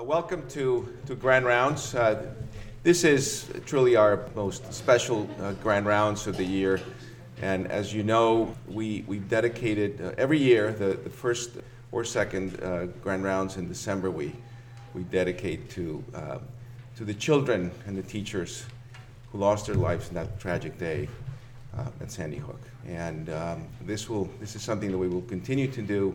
Uh, 0.00 0.02
welcome 0.02 0.48
to, 0.48 0.96
to 1.04 1.14
Grand 1.14 1.44
Rounds. 1.44 1.94
Uh, 1.94 2.24
this 2.84 3.04
is 3.04 3.50
truly 3.66 3.96
our 3.96 4.24
most 4.34 4.72
special 4.72 5.28
uh, 5.40 5.52
Grand 5.54 5.84
Rounds 5.84 6.26
of 6.26 6.38
the 6.38 6.44
year. 6.44 6.80
And 7.42 7.66
as 7.66 7.92
you 7.92 8.02
know, 8.02 8.54
we, 8.66 9.04
we've 9.06 9.28
dedicated 9.28 10.00
uh, 10.00 10.12
every 10.16 10.38
year, 10.38 10.72
the, 10.72 10.94
the 10.94 11.10
first 11.10 11.50
or 11.92 12.04
second 12.04 12.62
uh, 12.62 12.86
Grand 13.02 13.24
Rounds 13.24 13.58
in 13.58 13.68
December, 13.68 14.10
we, 14.10 14.32
we 14.94 15.02
dedicate 15.02 15.68
to, 15.70 16.02
uh, 16.14 16.38
to 16.96 17.04
the 17.04 17.14
children 17.14 17.70
and 17.86 17.94
the 17.94 18.02
teachers 18.02 18.64
who 19.32 19.38
lost 19.38 19.66
their 19.66 19.74
lives 19.74 20.08
in 20.08 20.14
that 20.14 20.40
tragic 20.40 20.78
day 20.78 21.08
at 22.00 22.10
Sandy 22.10 22.38
Hook. 22.38 22.60
And 22.86 23.28
um, 23.28 23.68
this, 23.82 24.08
will, 24.08 24.30
this 24.40 24.56
is 24.56 24.62
something 24.62 24.90
that 24.92 24.98
we 24.98 25.08
will 25.08 25.22
continue 25.22 25.68
to 25.68 25.82
do 25.82 26.14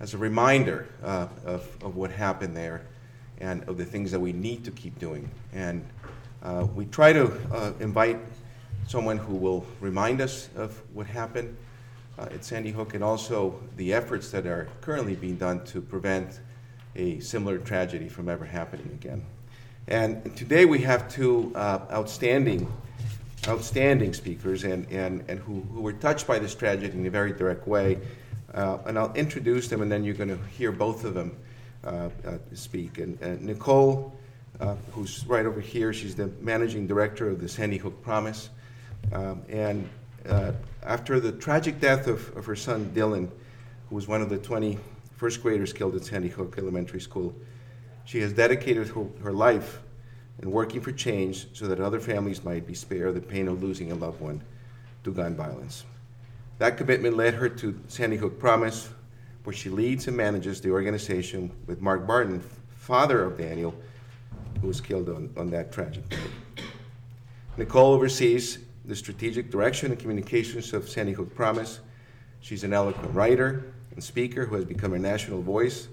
as 0.00 0.12
a 0.12 0.18
reminder 0.18 0.88
of, 1.02 1.30
of 1.82 1.96
what 1.96 2.10
happened 2.10 2.54
there 2.54 2.82
and 3.44 3.68
of 3.68 3.76
the 3.76 3.84
things 3.84 4.10
that 4.10 4.20
we 4.20 4.32
need 4.32 4.64
to 4.64 4.70
keep 4.70 4.98
doing. 4.98 5.30
And 5.52 5.84
uh, 6.42 6.66
we 6.74 6.86
try 6.86 7.12
to 7.12 7.30
uh, 7.52 7.72
invite 7.78 8.18
someone 8.88 9.18
who 9.18 9.34
will 9.34 9.66
remind 9.80 10.20
us 10.20 10.48
of 10.56 10.80
what 10.94 11.06
happened 11.06 11.54
uh, 12.18 12.22
at 12.22 12.44
Sandy 12.44 12.70
Hook 12.70 12.94
and 12.94 13.04
also 13.04 13.60
the 13.76 13.92
efforts 13.92 14.30
that 14.30 14.46
are 14.46 14.68
currently 14.80 15.14
being 15.14 15.36
done 15.36 15.64
to 15.66 15.80
prevent 15.82 16.40
a 16.96 17.20
similar 17.20 17.58
tragedy 17.58 18.08
from 18.08 18.28
ever 18.28 18.44
happening 18.44 18.88
again. 18.92 19.24
And 19.88 20.34
today 20.36 20.64
we 20.64 20.78
have 20.80 21.12
two 21.12 21.52
uh, 21.54 21.80
outstanding, 21.92 22.72
outstanding 23.46 24.14
speakers 24.14 24.64
and, 24.64 24.90
and, 24.90 25.22
and 25.28 25.38
who, 25.40 25.60
who 25.72 25.82
were 25.82 25.92
touched 25.92 26.26
by 26.26 26.38
this 26.38 26.54
tragedy 26.54 26.96
in 26.98 27.04
a 27.06 27.10
very 27.10 27.32
direct 27.32 27.66
way. 27.66 27.98
Uh, 28.54 28.78
and 28.86 28.98
I'll 28.98 29.12
introduce 29.14 29.68
them, 29.68 29.82
and 29.82 29.90
then 29.90 30.04
you're 30.04 30.14
going 30.14 30.28
to 30.28 30.38
hear 30.56 30.70
both 30.70 31.04
of 31.04 31.12
them 31.12 31.36
speak. 32.54 32.98
And 32.98 33.42
Nicole, 33.42 34.14
uh, 34.60 34.76
who's 34.92 35.26
right 35.26 35.46
over 35.46 35.60
here, 35.60 35.92
she's 35.92 36.14
the 36.14 36.28
managing 36.40 36.86
director 36.86 37.28
of 37.28 37.40
the 37.40 37.48
Sandy 37.48 37.76
Hook 37.76 38.02
Promise. 38.02 38.50
Um, 39.12 39.42
and 39.48 39.88
after 40.82 41.20
the 41.20 41.32
tragic 41.32 41.80
death 41.80 42.06
of, 42.06 42.36
of 42.36 42.46
her 42.46 42.56
son 42.56 42.90
Dylan, 42.94 43.28
who 43.88 43.94
was 43.94 44.08
one 44.08 44.22
of 44.22 44.30
the 44.30 44.38
20 44.38 44.78
first 45.16 45.42
graders 45.42 45.72
killed 45.72 45.94
at 45.94 46.04
Sandy 46.04 46.28
Hook 46.28 46.56
Elementary 46.58 47.00
School, 47.00 47.34
she 48.04 48.20
has 48.20 48.32
dedicated 48.32 48.88
her, 48.88 49.06
her 49.22 49.32
life 49.32 49.80
in 50.42 50.50
working 50.50 50.80
for 50.80 50.92
change 50.92 51.46
so 51.52 51.66
that 51.66 51.80
other 51.80 52.00
families 52.00 52.44
might 52.44 52.66
be 52.66 52.74
spared 52.74 53.14
the 53.14 53.20
pain 53.20 53.48
of 53.48 53.62
losing 53.62 53.92
a 53.92 53.94
loved 53.94 54.20
one 54.20 54.42
to 55.04 55.12
gun 55.12 55.34
violence. 55.34 55.84
That 56.58 56.76
commitment 56.76 57.16
led 57.16 57.34
her 57.34 57.48
to 57.48 57.78
Sandy 57.88 58.16
Hook 58.16 58.38
Promise, 58.38 58.88
where 59.44 59.54
she 59.54 59.68
leads 59.68 60.08
and 60.08 60.16
manages 60.16 60.60
the 60.60 60.70
organization 60.70 61.50
with 61.66 61.80
Mark 61.80 62.06
Barden, 62.06 62.42
father 62.76 63.22
of 63.24 63.38
Daniel, 63.38 63.74
who 64.60 64.66
was 64.66 64.80
killed 64.80 65.08
on, 65.08 65.30
on 65.36 65.50
that 65.50 65.70
tragic 65.70 66.08
day. 66.08 66.16
Nicole 67.56 67.92
oversees 67.92 68.58
the 68.86 68.96
strategic 68.96 69.50
direction 69.50 69.90
and 69.90 70.00
communications 70.00 70.72
of 70.72 70.88
Sandy 70.88 71.12
Hook 71.12 71.34
Promise. 71.34 71.80
She's 72.40 72.64
an 72.64 72.72
eloquent 72.72 73.14
writer 73.14 73.72
and 73.92 74.02
speaker 74.02 74.46
who 74.46 74.56
has 74.56 74.64
become 74.64 74.94
a 74.94 74.98
national 74.98 75.40
voice, 75.40 75.88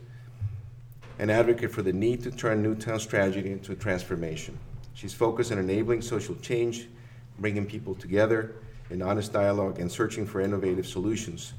an 1.19 1.29
advocate 1.29 1.71
for 1.71 1.81
the 1.81 1.93
need 1.93 2.23
to 2.23 2.31
turn 2.31 2.63
Newtown's 2.63 3.05
tragedy 3.05 3.51
into 3.51 3.73
a 3.73 3.75
transformation. 3.75 4.57
She's 4.93 5.13
focused 5.13 5.51
on 5.51 5.57
enabling 5.57 6.01
social 6.01 6.35
change, 6.35 6.87
bringing 7.39 7.65
people 7.65 7.95
together 7.95 8.55
in 8.89 9.01
honest 9.01 9.31
dialogue, 9.31 9.79
and 9.79 9.91
searching 9.91 10.25
for 10.25 10.41
innovative 10.41 10.87
solutions 10.87 11.53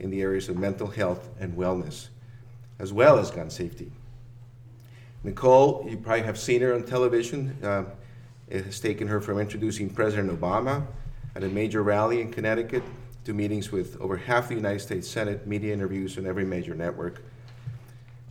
in 0.00 0.10
the 0.10 0.22
areas 0.22 0.48
of 0.48 0.56
mental 0.56 0.86
health 0.86 1.28
and 1.38 1.56
wellness, 1.56 2.08
as 2.78 2.92
well 2.92 3.18
as 3.18 3.30
gun 3.30 3.50
safety. 3.50 3.90
Nicole, 5.22 5.86
you 5.88 5.96
probably 5.96 6.22
have 6.22 6.38
seen 6.38 6.60
her 6.60 6.74
on 6.74 6.84
television. 6.84 7.56
Uh, 7.62 7.84
it 8.48 8.64
has 8.64 8.78
taken 8.78 9.08
her 9.08 9.20
from 9.20 9.38
introducing 9.38 9.88
President 9.88 10.38
Obama 10.38 10.86
at 11.34 11.42
a 11.42 11.48
major 11.48 11.82
rally 11.82 12.20
in 12.20 12.30
Connecticut 12.30 12.82
to 13.24 13.32
meetings 13.32 13.72
with 13.72 13.98
over 14.00 14.16
half 14.16 14.48
the 14.48 14.54
United 14.54 14.80
States 14.80 15.08
Senate, 15.08 15.46
media 15.46 15.72
interviews 15.72 16.18
on 16.18 16.26
every 16.26 16.44
major 16.44 16.74
network, 16.74 17.22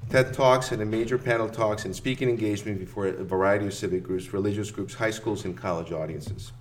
TED 0.09 0.33
Talks 0.33 0.71
and 0.71 0.81
a 0.81 0.85
major 0.85 1.17
panel 1.17 1.49
talks 1.49 1.85
and 1.85 1.95
speaking 1.95 2.29
engagement 2.29 2.79
before 2.79 3.07
a 3.07 3.23
variety 3.23 3.65
of 3.65 3.73
civic 3.73 4.03
groups, 4.03 4.31
religious 4.31 4.69
groups, 4.69 4.93
high 4.93 5.09
schools, 5.09 5.45
and 5.45 5.57
college 5.57 5.91
audiences. 5.91 6.51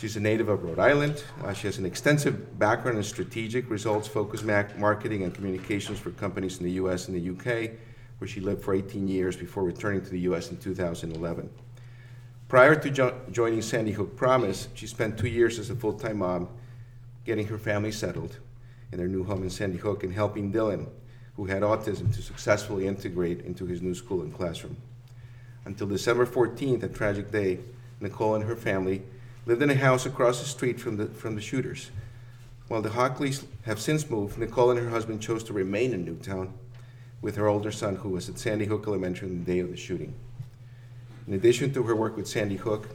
She's 0.00 0.16
a 0.16 0.20
native 0.20 0.48
of 0.48 0.64
Rhode 0.64 0.78
Island. 0.78 1.22
Uh, 1.44 1.52
she 1.52 1.66
has 1.66 1.76
an 1.76 1.84
extensive 1.84 2.58
background 2.58 2.96
in 2.96 3.04
strategic, 3.04 3.68
results 3.68 4.08
focused 4.08 4.46
marketing 4.46 5.24
and 5.24 5.34
communications 5.34 5.98
for 5.98 6.10
companies 6.12 6.56
in 6.56 6.64
the 6.64 6.72
US 6.72 7.08
and 7.08 7.14
the 7.14 7.30
UK, 7.30 7.72
where 8.16 8.26
she 8.26 8.40
lived 8.40 8.64
for 8.64 8.72
18 8.72 9.06
years 9.06 9.36
before 9.36 9.62
returning 9.62 10.00
to 10.00 10.08
the 10.08 10.20
US 10.20 10.50
in 10.50 10.56
2011. 10.56 11.50
Prior 12.48 12.74
to 12.76 12.90
jo- 12.90 13.20
joining 13.30 13.60
Sandy 13.60 13.92
Hook 13.92 14.16
Promise, 14.16 14.68
she 14.72 14.86
spent 14.86 15.18
two 15.18 15.28
years 15.28 15.58
as 15.58 15.68
a 15.68 15.74
full 15.74 15.92
time 15.92 16.20
mom 16.20 16.48
getting 17.26 17.46
her 17.48 17.58
family 17.58 17.92
settled 17.92 18.38
in 18.92 18.96
their 18.96 19.06
new 19.06 19.22
home 19.22 19.42
in 19.42 19.50
Sandy 19.50 19.76
Hook 19.76 20.02
and 20.02 20.14
helping 20.14 20.50
Dylan, 20.50 20.88
who 21.36 21.44
had 21.44 21.60
autism, 21.60 22.10
to 22.14 22.22
successfully 22.22 22.86
integrate 22.86 23.42
into 23.42 23.66
his 23.66 23.82
new 23.82 23.94
school 23.94 24.22
and 24.22 24.34
classroom. 24.34 24.78
Until 25.66 25.88
December 25.88 26.24
14th, 26.24 26.84
a 26.84 26.88
tragic 26.88 27.30
day, 27.30 27.58
Nicole 28.00 28.36
and 28.36 28.44
her 28.44 28.56
family 28.56 29.02
lived 29.46 29.62
in 29.62 29.70
a 29.70 29.74
house 29.74 30.06
across 30.06 30.40
the 30.40 30.46
street 30.46 30.78
from 30.78 30.96
the, 30.96 31.06
from 31.06 31.34
the 31.34 31.40
shooters. 31.40 31.90
While 32.68 32.82
the 32.82 32.90
Hockleys 32.90 33.44
have 33.64 33.80
since 33.80 34.08
moved, 34.08 34.38
Nicole 34.38 34.70
and 34.70 34.78
her 34.78 34.90
husband 34.90 35.20
chose 35.20 35.42
to 35.44 35.52
remain 35.52 35.92
in 35.92 36.04
Newtown 36.04 36.52
with 37.20 37.36
her 37.36 37.48
older 37.48 37.72
son, 37.72 37.96
who 37.96 38.10
was 38.10 38.28
at 38.28 38.38
Sandy 38.38 38.66
Hook 38.66 38.84
Elementary 38.86 39.28
on 39.28 39.44
the 39.44 39.52
day 39.52 39.58
of 39.58 39.70
the 39.70 39.76
shooting. 39.76 40.14
In 41.26 41.34
addition 41.34 41.72
to 41.74 41.82
her 41.82 41.94
work 41.94 42.16
with 42.16 42.28
Sandy 42.28 42.56
Hook, 42.56 42.88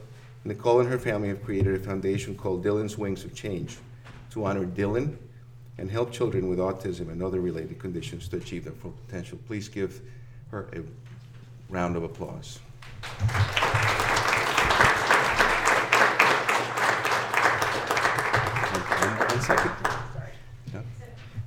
Nicole 0.44 0.80
and 0.80 0.88
her 0.88 0.98
family 0.98 1.28
have 1.28 1.44
created 1.44 1.74
a 1.74 1.78
foundation 1.78 2.36
called 2.36 2.64
Dylan's 2.64 2.96
Wings 2.96 3.24
of 3.24 3.34
Change 3.34 3.78
to 4.30 4.44
honor 4.44 4.64
Dylan 4.64 5.16
and 5.78 5.90
help 5.90 6.12
children 6.12 6.48
with 6.48 6.58
autism 6.58 7.10
and 7.10 7.22
other 7.22 7.40
related 7.40 7.78
conditions 7.78 8.28
to 8.28 8.36
achieve 8.36 8.64
their 8.64 8.72
full 8.72 8.94
potential. 9.06 9.38
Please 9.46 9.68
give 9.68 10.00
her 10.50 10.68
a 10.72 10.82
round 11.68 11.96
of 11.96 12.02
applause. 12.02 12.60
Second. 19.46 19.70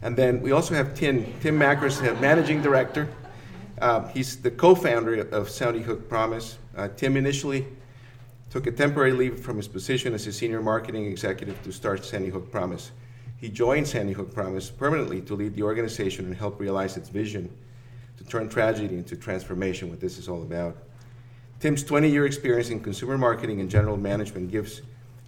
And 0.01 0.15
then 0.15 0.41
we 0.41 0.53
also 0.53 0.73
have 0.73 0.95
Tim, 0.95 1.25
Tim 1.41 1.59
Makris, 1.59 1.99
Managing 2.21 2.61
Director. 2.61 3.09
Uh, 3.81 4.07
he's 4.07 4.37
the 4.37 4.49
co-founder 4.49 5.27
of 5.29 5.49
Sandy 5.49 5.81
Hook 5.81 6.07
Promise. 6.07 6.57
Uh, 6.77 6.88
Tim 6.95 7.17
initially 7.17 7.67
took 8.49 8.67
a 8.67 8.71
temporary 8.71 9.11
leave 9.11 9.41
from 9.41 9.57
his 9.57 9.67
position 9.67 10.13
as 10.13 10.25
a 10.27 10.31
senior 10.31 10.61
marketing 10.61 11.07
executive 11.07 11.61
to 11.63 11.73
start 11.73 12.05
Sandy 12.05 12.29
Hook 12.29 12.49
Promise. 12.49 12.91
He 13.35 13.49
joined 13.49 13.88
Sandy 13.88 14.13
Hook 14.13 14.33
Promise 14.33 14.69
permanently 14.69 15.19
to 15.21 15.35
lead 15.35 15.53
the 15.55 15.63
organization 15.63 16.25
and 16.25 16.35
help 16.35 16.59
realize 16.59 16.95
its 16.95 17.09
vision 17.09 17.53
to 18.17 18.23
turn 18.23 18.47
tragedy 18.47 18.95
into 18.95 19.17
transformation, 19.17 19.89
what 19.89 19.99
this 19.99 20.17
is 20.17 20.29
all 20.29 20.41
about. 20.43 20.77
Tim's 21.59 21.83
20 21.83 22.09
year 22.09 22.25
experience 22.25 22.69
in 22.69 22.79
consumer 22.79 23.17
marketing 23.17 23.59
and 23.59 23.69
general 23.69 23.97
management 23.97 24.49
gives 24.49 24.81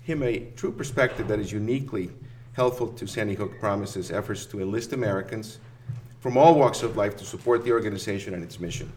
him 0.04 0.24
a 0.24 0.40
true 0.56 0.72
perspective 0.72 1.28
that 1.28 1.40
is 1.40 1.52
uniquely 1.52 2.10
helpful 2.54 2.88
to 2.88 3.08
Sandy 3.08 3.36
Hook 3.36 3.60
Promise's 3.60 4.12
efforts 4.12 4.46
to 4.48 4.62
enlist 4.62 4.94
Americans 4.94 5.60
from 6.20 6.38
all 6.38 6.56
walks 6.56 6.84
of 6.84 6.98
life 6.98 7.16
to 7.18 7.26
support 7.26 7.64
the 7.64 7.72
organization 7.72 8.34
and 8.34 8.44
its 8.44 8.60
mission. 8.60 8.92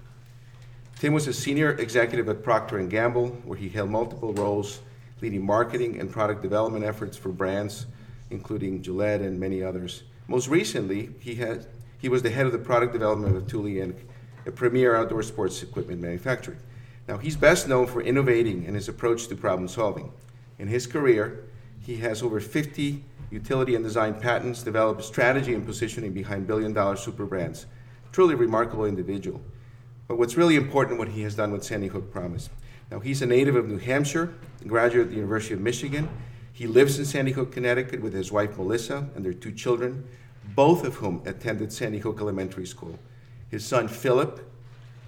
Tim 0.98 1.12
was 1.12 1.26
a 1.26 1.32
senior 1.32 1.72
executive 1.72 2.28
at 2.28 2.42
Procter 2.42 2.82
& 2.82 2.88
Gamble, 2.88 3.28
where 3.44 3.58
he 3.58 3.68
held 3.68 3.90
multiple 3.90 4.32
roles 4.34 4.80
leading 5.20 5.44
marketing 5.44 6.00
and 6.00 6.10
product 6.10 6.42
development 6.42 6.84
efforts 6.84 7.16
for 7.16 7.30
brands 7.30 7.86
including 8.30 8.82
Gillette 8.82 9.20
and 9.20 9.38
many 9.38 9.62
others. 9.62 10.02
Most 10.28 10.48
recently, 10.48 11.10
he, 11.20 11.34
had, 11.36 11.66
he 11.98 12.08
was 12.08 12.22
the 12.22 12.30
head 12.30 12.46
of 12.46 12.52
the 12.52 12.58
product 12.58 12.92
development 12.92 13.36
of 13.36 13.48
Thule 13.48 13.64
Inc., 13.64 13.96
a 14.46 14.50
premier 14.50 14.94
outdoor 14.94 15.22
sports 15.22 15.62
equipment 15.62 16.00
manufacturer. 16.00 16.56
Now, 17.08 17.18
he's 17.18 17.36
best 17.36 17.68
known 17.68 17.86
for 17.86 18.02
innovating 18.02 18.64
in 18.64 18.74
his 18.74 18.88
approach 18.88 19.28
to 19.28 19.36
problem 19.36 19.68
solving. 19.68 20.12
In 20.58 20.68
his 20.68 20.86
career, 20.86 21.44
he 21.80 21.96
has 21.96 22.22
over 22.22 22.40
50 22.40 23.04
utility 23.30 23.74
and 23.74 23.84
design 23.84 24.14
patents, 24.14 24.62
developed 24.62 25.04
strategy 25.04 25.54
and 25.54 25.64
positioning 25.66 26.12
behind 26.12 26.46
billion 26.46 26.72
dollar 26.72 26.96
super 26.96 27.26
brands. 27.26 27.66
Truly 28.12 28.34
remarkable 28.34 28.84
individual. 28.84 29.40
But 30.06 30.18
what's 30.18 30.36
really 30.36 30.56
important, 30.56 30.98
what 30.98 31.08
he 31.08 31.22
has 31.22 31.34
done 31.34 31.50
with 31.50 31.64
Sandy 31.64 31.88
Hook 31.88 32.12
Promise. 32.12 32.50
Now, 32.90 33.00
he's 33.00 33.22
a 33.22 33.26
native 33.26 33.56
of 33.56 33.68
New 33.68 33.78
Hampshire, 33.78 34.34
graduate 34.66 35.06
of 35.06 35.10
the 35.10 35.16
University 35.16 35.54
of 35.54 35.60
Michigan. 35.60 36.08
He 36.52 36.66
lives 36.66 36.98
in 36.98 37.04
Sandy 37.04 37.32
Hook, 37.32 37.52
Connecticut 37.52 38.00
with 38.00 38.12
his 38.12 38.30
wife 38.30 38.56
Melissa 38.56 39.08
and 39.16 39.24
their 39.24 39.32
two 39.32 39.50
children, 39.50 40.06
both 40.54 40.84
of 40.84 40.96
whom 40.96 41.22
attended 41.24 41.72
Sandy 41.72 41.98
Hook 41.98 42.18
Elementary 42.20 42.66
School. 42.66 42.98
His 43.48 43.64
son 43.64 43.88
Philip, 43.88 44.40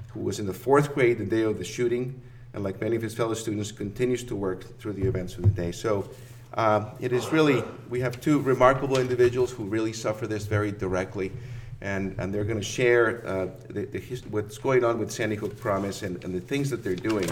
who 0.08 0.20
was 0.20 0.40
in 0.40 0.46
the 0.46 0.54
fourth 0.54 0.94
grade 0.94 1.18
the 1.18 1.24
day 1.24 1.42
of 1.42 1.58
the 1.58 1.64
shooting, 1.64 2.20
and 2.54 2.64
like 2.64 2.80
many 2.80 2.96
of 2.96 3.02
his 3.02 3.14
fellow 3.14 3.34
students, 3.34 3.70
continues 3.70 4.24
to 4.24 4.34
work 4.34 4.78
through 4.78 4.94
the 4.94 5.06
events 5.06 5.36
of 5.36 5.42
the 5.42 5.50
day. 5.50 5.70
So 5.72 6.08
um, 6.56 6.86
it 7.00 7.12
is 7.12 7.32
really, 7.32 7.62
we 7.90 8.00
have 8.00 8.20
two 8.20 8.40
remarkable 8.40 8.98
individuals 8.98 9.52
who 9.52 9.64
really 9.64 9.92
suffer 9.92 10.26
this 10.26 10.46
very 10.46 10.72
directly. 10.72 11.32
and, 11.80 12.14
and 12.18 12.32
they're 12.32 12.44
going 12.44 12.58
to 12.58 12.64
share 12.64 13.26
uh, 13.26 13.48
the, 13.68 13.84
the 13.86 14.00
what's 14.30 14.58
going 14.58 14.84
on 14.84 14.98
with 14.98 15.10
Sandy 15.10 15.36
Hook 15.36 15.58
Promise 15.58 16.02
and, 16.02 16.22
and 16.24 16.34
the 16.34 16.40
things 16.40 16.70
that 16.70 16.82
they're 16.82 16.96
doing. 16.96 17.28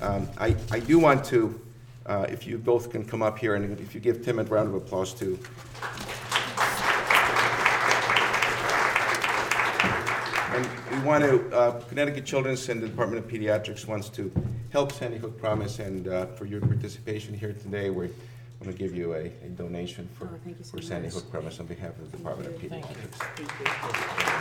Um, 0.00 0.28
I, 0.38 0.56
I 0.70 0.80
do 0.80 0.98
want 0.98 1.24
to, 1.26 1.60
uh, 2.06 2.26
if 2.28 2.46
you 2.46 2.58
both 2.58 2.90
can 2.90 3.04
come 3.04 3.22
up 3.22 3.38
here 3.38 3.54
and 3.54 3.78
if 3.78 3.94
you 3.94 4.00
give 4.00 4.24
Tim 4.24 4.38
a 4.38 4.44
round 4.44 4.68
of 4.68 4.74
applause 4.74 5.12
too. 5.12 5.38
And 10.54 10.68
we 10.90 11.06
want 11.06 11.24
to, 11.24 11.56
uh, 11.56 11.80
Connecticut 11.82 12.24
Children's 12.24 12.68
and 12.68 12.82
the 12.82 12.88
Department 12.88 13.24
of 13.24 13.30
Pediatrics 13.30 13.86
wants 13.86 14.08
to 14.10 14.32
help 14.70 14.92
Sandy 14.92 15.18
Hook 15.18 15.38
Promise, 15.38 15.78
and 15.78 16.08
uh, 16.08 16.26
for 16.26 16.46
your 16.46 16.60
participation 16.60 17.34
here 17.34 17.52
today, 17.52 17.90
we're 17.90 18.10
going 18.62 18.76
to 18.76 18.82
give 18.82 18.94
you 18.94 19.14
a, 19.14 19.26
a 19.26 19.48
donation 19.56 20.08
for, 20.18 20.26
Oh, 20.26 20.38
thank 20.44 20.58
you 20.58 20.64
so 20.64 20.76
for 20.76 20.82
Sandy 20.82 21.08
much. 21.08 21.14
Hook 21.14 21.30
Promise 21.30 21.60
on 21.60 21.66
behalf 21.66 21.98
of 21.98 22.10
the 22.10 22.16
Department 22.16 22.54
of 22.54 22.60
Thank 22.60 22.84
you. 22.88 22.96
Pediatrics. 23.44 24.32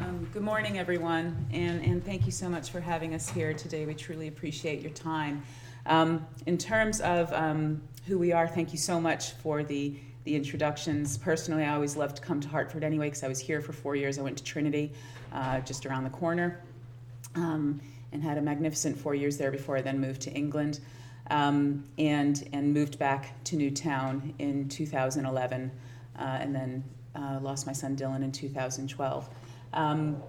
Um, 0.00 0.28
Good 0.32 0.42
morning, 0.42 0.78
everyone, 0.78 1.46
and, 1.52 1.82
and 1.84 2.04
thank 2.04 2.26
you 2.26 2.32
so 2.32 2.48
much 2.48 2.70
for 2.70 2.80
having 2.80 3.14
us 3.14 3.28
here 3.30 3.54
today. 3.54 3.86
We 3.86 3.94
truly 3.94 4.28
appreciate 4.28 4.80
your 4.82 4.90
time. 4.92 5.42
Um, 5.86 6.26
in 6.46 6.58
terms 6.58 7.00
of 7.00 7.32
um, 7.32 7.80
who 8.06 8.18
we 8.18 8.32
are, 8.32 8.46
thank 8.46 8.72
you 8.72 8.78
so 8.78 9.00
much 9.00 9.32
for 9.32 9.62
the, 9.62 9.94
the 10.24 10.36
introductions. 10.36 11.16
Personally, 11.16 11.64
I 11.64 11.74
always 11.74 11.96
loved 11.96 12.16
to 12.16 12.22
come 12.22 12.40
to 12.40 12.48
Hartford 12.48 12.84
anyway 12.84 13.06
because 13.06 13.24
I 13.24 13.28
was 13.28 13.38
here 13.40 13.60
for 13.62 13.72
four 13.72 13.96
years. 13.96 14.18
I 14.18 14.22
went 14.22 14.36
to 14.38 14.44
Trinity, 14.44 14.92
uh, 15.32 15.60
just 15.60 15.86
around 15.86 16.04
the 16.04 16.10
corner, 16.10 16.60
um, 17.34 17.80
and 18.12 18.22
had 18.22 18.38
a 18.38 18.42
magnificent 18.42 18.98
four 18.98 19.14
years 19.14 19.36
there 19.38 19.50
before 19.50 19.76
I 19.76 19.82
then 19.82 20.00
moved 20.00 20.22
to 20.22 20.30
England. 20.30 20.80
Um, 21.30 21.84
and, 21.98 22.48
and 22.52 22.74
moved 22.74 22.98
back 22.98 23.42
to 23.44 23.56
Newtown 23.56 24.34
in 24.40 24.68
2011, 24.68 25.70
uh, 26.18 26.22
and 26.22 26.54
then 26.54 26.84
uh, 27.14 27.38
lost 27.40 27.64
my 27.64 27.72
son 27.72 27.96
Dylan 27.96 28.24
in 28.24 28.32
2012. 28.32 29.30
Um, 29.72 30.20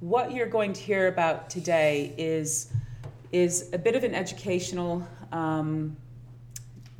what 0.00 0.32
you're 0.32 0.48
going 0.48 0.72
to 0.72 0.80
hear 0.80 1.08
about 1.08 1.50
today 1.50 2.14
is, 2.16 2.72
is 3.30 3.68
a 3.74 3.78
bit 3.78 3.94
of 3.94 4.04
an 4.04 4.14
educational 4.14 5.06
um, 5.32 5.96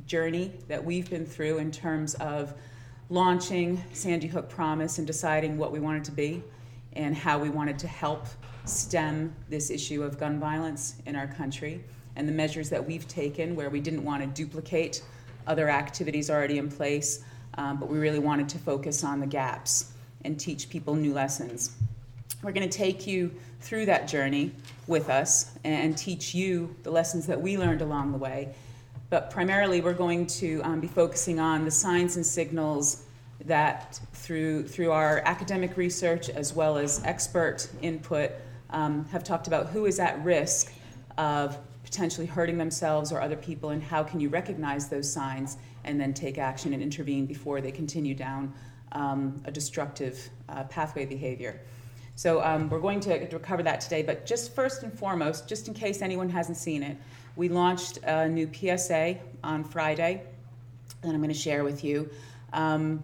journey 0.05 0.51
that 0.67 0.83
we've 0.83 1.09
been 1.09 1.25
through 1.25 1.57
in 1.57 1.71
terms 1.71 2.13
of 2.15 2.53
launching 3.09 3.83
Sandy 3.93 4.27
Hook 4.27 4.49
Promise 4.49 4.99
and 4.99 5.07
deciding 5.07 5.57
what 5.57 5.71
we 5.71 5.79
wanted 5.79 6.03
to 6.05 6.11
be 6.11 6.43
and 6.93 7.15
how 7.15 7.39
we 7.39 7.49
wanted 7.49 7.79
to 7.79 7.87
help 7.87 8.27
stem 8.65 9.33
this 9.49 9.69
issue 9.69 10.03
of 10.03 10.19
gun 10.19 10.39
violence 10.39 10.95
in 11.05 11.15
our 11.15 11.27
country 11.27 11.83
and 12.15 12.27
the 12.27 12.33
measures 12.33 12.69
that 12.69 12.85
we've 12.85 13.07
taken 13.07 13.55
where 13.55 13.69
we 13.69 13.79
didn't 13.79 14.03
want 14.03 14.21
to 14.21 14.27
duplicate 14.27 15.03
other 15.47 15.69
activities 15.69 16.29
already 16.29 16.57
in 16.57 16.69
place, 16.69 17.23
um, 17.55 17.77
but 17.77 17.89
we 17.89 17.97
really 17.97 18.19
wanted 18.19 18.47
to 18.49 18.57
focus 18.57 19.03
on 19.03 19.19
the 19.19 19.27
gaps 19.27 19.93
and 20.23 20.39
teach 20.39 20.69
people 20.69 20.93
new 20.95 21.13
lessons. 21.13 21.75
We're 22.43 22.51
going 22.51 22.67
to 22.67 22.77
take 22.77 23.05
you 23.07 23.31
through 23.59 23.85
that 23.85 24.07
journey 24.07 24.51
with 24.87 25.09
us 25.09 25.51
and 25.63 25.97
teach 25.97 26.33
you 26.33 26.75
the 26.83 26.91
lessons 26.91 27.27
that 27.27 27.39
we 27.39 27.57
learned 27.57 27.81
along 27.81 28.11
the 28.11 28.17
way. 28.17 28.53
But 29.09 29.29
primarily, 29.29 29.81
we're 29.81 29.93
going 29.93 30.25
to 30.27 30.61
um, 30.63 30.79
be 30.79 30.87
focusing 30.87 31.39
on 31.39 31.65
the 31.65 31.71
signs 31.71 32.15
and 32.15 32.25
signals 32.25 33.03
that, 33.45 33.99
through, 34.13 34.67
through 34.67 34.91
our 34.91 35.21
academic 35.25 35.77
research 35.77 36.29
as 36.29 36.53
well 36.53 36.77
as 36.77 37.03
expert 37.03 37.67
input, 37.81 38.31
um, 38.71 39.05
have 39.05 39.23
talked 39.23 39.47
about 39.47 39.67
who 39.67 39.85
is 39.85 39.99
at 39.99 40.23
risk 40.23 40.71
of 41.17 41.57
potentially 41.83 42.27
hurting 42.27 42.57
themselves 42.57 43.11
or 43.11 43.21
other 43.21 43.35
people, 43.35 43.71
and 43.71 43.83
how 43.83 44.03
can 44.03 44.19
you 44.19 44.29
recognize 44.29 44.87
those 44.87 45.11
signs 45.11 45.57
and 45.83 45.99
then 45.99 46.13
take 46.13 46.37
action 46.37 46.73
and 46.73 46.81
intervene 46.81 47.25
before 47.25 47.59
they 47.59 47.71
continue 47.71 48.13
down 48.13 48.53
um, 48.93 49.41
a 49.45 49.51
destructive 49.51 50.29
uh, 50.49 50.63
pathway 50.65 51.05
behavior. 51.05 51.59
So 52.15 52.43
um, 52.43 52.69
we're 52.69 52.79
going 52.79 52.99
to, 53.01 53.39
cover 53.39 53.63
that 53.63 53.81
today, 53.81 54.03
but 54.03 54.25
just 54.25 54.53
first 54.53 54.83
and 54.83 54.93
foremost, 54.93 55.47
just 55.47 55.67
in 55.67 55.73
case 55.73 56.01
anyone 56.01 56.29
hasn't 56.29 56.57
seen 56.57 56.83
it, 56.83 56.97
we 57.35 57.49
launched 57.49 57.97
a 58.03 58.27
new 58.27 58.49
PSA 58.53 59.17
on 59.43 59.63
Friday 59.63 60.23
that 61.01 61.09
I'm 61.09 61.17
going 61.17 61.29
to 61.29 61.33
share 61.33 61.63
with 61.63 61.83
you. 61.83 62.09
Um, 62.53 63.03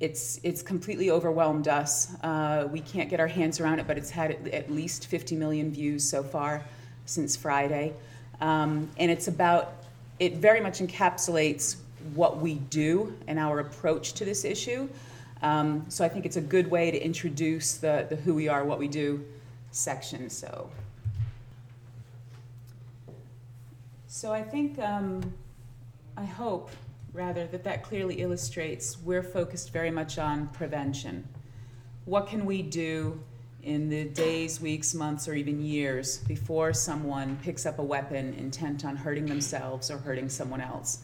it's, 0.00 0.38
it's 0.44 0.62
completely 0.62 1.10
overwhelmed 1.10 1.66
us. 1.66 2.14
Uh, 2.22 2.68
we 2.70 2.80
can't 2.80 3.10
get 3.10 3.18
our 3.18 3.26
hands 3.26 3.60
around 3.60 3.80
it, 3.80 3.86
but 3.86 3.98
it's 3.98 4.10
had 4.10 4.48
at, 4.48 4.70
least 4.70 5.06
50 5.06 5.34
million 5.34 5.72
views 5.72 6.08
so 6.08 6.22
far 6.22 6.62
since 7.06 7.36
Friday. 7.36 7.92
Um, 8.40 8.88
and 8.98 9.10
it's 9.10 9.26
about, 9.26 9.72
it 10.20 10.36
very 10.36 10.60
much 10.60 10.78
encapsulates 10.78 11.76
what 12.14 12.38
we 12.38 12.54
do 12.54 13.16
and 13.26 13.40
our 13.40 13.58
approach 13.58 14.12
to 14.14 14.24
this 14.24 14.44
issue. 14.44 14.88
Um, 15.42 15.84
so 15.88 16.04
I 16.04 16.08
think 16.08 16.26
it's 16.26 16.36
a 16.36 16.40
good 16.40 16.70
way 16.70 16.92
to 16.92 17.04
introduce 17.04 17.76
the, 17.76 18.06
the 18.08 18.16
who 18.16 18.34
we 18.34 18.48
are, 18.48 18.64
what 18.64 18.78
we 18.78 18.86
do 18.86 19.24
section. 19.72 20.30
So, 20.30 20.70
so 24.06 24.32
I 24.32 24.42
think, 24.42 24.78
um, 24.78 25.32
I 26.16 26.24
hope 26.24 26.70
rather 27.18 27.48
that 27.48 27.64
that 27.64 27.82
clearly 27.82 28.20
illustrates 28.20 28.96
we're 29.00 29.24
focused 29.24 29.72
very 29.72 29.90
much 29.90 30.18
on 30.18 30.46
prevention. 30.50 31.26
What 32.04 32.28
can 32.28 32.46
we 32.46 32.62
do 32.62 33.20
in 33.64 33.88
the 33.88 34.04
days, 34.04 34.60
weeks, 34.60 34.94
months, 34.94 35.26
or 35.26 35.34
even 35.34 35.60
years 35.60 36.18
before 36.18 36.72
someone 36.72 37.36
picks 37.42 37.66
up 37.66 37.80
a 37.80 37.82
weapon 37.82 38.34
intent 38.34 38.84
on 38.84 38.94
hurting 38.94 39.26
themselves 39.26 39.90
or 39.90 39.98
hurting 39.98 40.28
someone 40.28 40.60
else? 40.60 41.00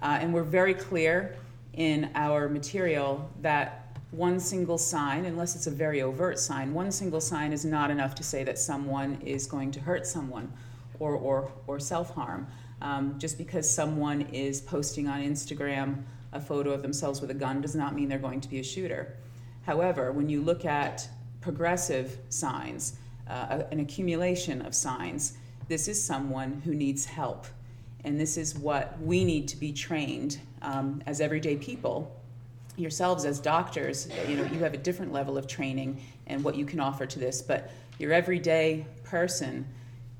Uh, 0.00 0.18
and 0.20 0.32
we're 0.32 0.44
very 0.44 0.72
clear 0.72 1.34
in 1.72 2.10
our 2.14 2.48
material 2.48 3.28
that 3.42 3.98
one 4.12 4.38
single 4.38 4.78
sign, 4.78 5.24
unless 5.24 5.56
it's 5.56 5.66
a 5.66 5.70
very 5.72 6.00
overt 6.00 6.38
sign, 6.38 6.72
one 6.74 6.92
single 6.92 7.20
sign 7.20 7.52
is 7.52 7.64
not 7.64 7.90
enough 7.90 8.14
to 8.14 8.22
say 8.22 8.44
that 8.44 8.56
someone 8.56 9.20
is 9.20 9.48
going 9.48 9.72
to 9.72 9.80
hurt 9.80 10.06
someone 10.06 10.52
or, 11.00 11.16
or, 11.16 11.50
or 11.66 11.80
self 11.80 12.14
harm. 12.14 12.46
Um, 12.82 13.18
just 13.18 13.38
because 13.38 13.68
someone 13.68 14.22
is 14.22 14.60
posting 14.60 15.08
on 15.08 15.22
Instagram 15.22 16.02
a 16.32 16.40
photo 16.40 16.70
of 16.70 16.82
themselves 16.82 17.20
with 17.20 17.30
a 17.30 17.34
gun 17.34 17.60
does 17.60 17.74
not 17.74 17.94
mean 17.94 18.08
they're 18.08 18.18
going 18.18 18.40
to 18.40 18.48
be 18.48 18.60
a 18.60 18.64
shooter. 18.64 19.16
However, 19.64 20.12
when 20.12 20.28
you 20.28 20.42
look 20.42 20.64
at 20.64 21.08
progressive 21.40 22.18
signs, 22.28 22.96
uh, 23.28 23.62
an 23.70 23.80
accumulation 23.80 24.62
of 24.62 24.74
signs, 24.74 25.36
this 25.68 25.88
is 25.88 26.02
someone 26.02 26.60
who 26.64 26.74
needs 26.74 27.04
help. 27.04 27.46
And 28.04 28.20
this 28.20 28.36
is 28.36 28.56
what 28.56 29.00
we 29.00 29.24
need 29.24 29.48
to 29.48 29.56
be 29.56 29.72
trained 29.72 30.38
um, 30.62 31.02
as 31.06 31.20
everyday 31.20 31.56
people. 31.56 32.14
Yourselves 32.76 33.24
as 33.24 33.40
doctors, 33.40 34.08
you 34.28 34.36
know, 34.36 34.44
you 34.44 34.60
have 34.60 34.74
a 34.74 34.78
different 34.78 35.12
level 35.12 35.36
of 35.36 35.46
training 35.46 36.00
and 36.26 36.44
what 36.44 36.54
you 36.54 36.64
can 36.64 36.78
offer 36.78 37.06
to 37.06 37.18
this, 37.18 37.42
but 37.42 37.70
your 37.98 38.12
everyday 38.12 38.86
person, 39.02 39.66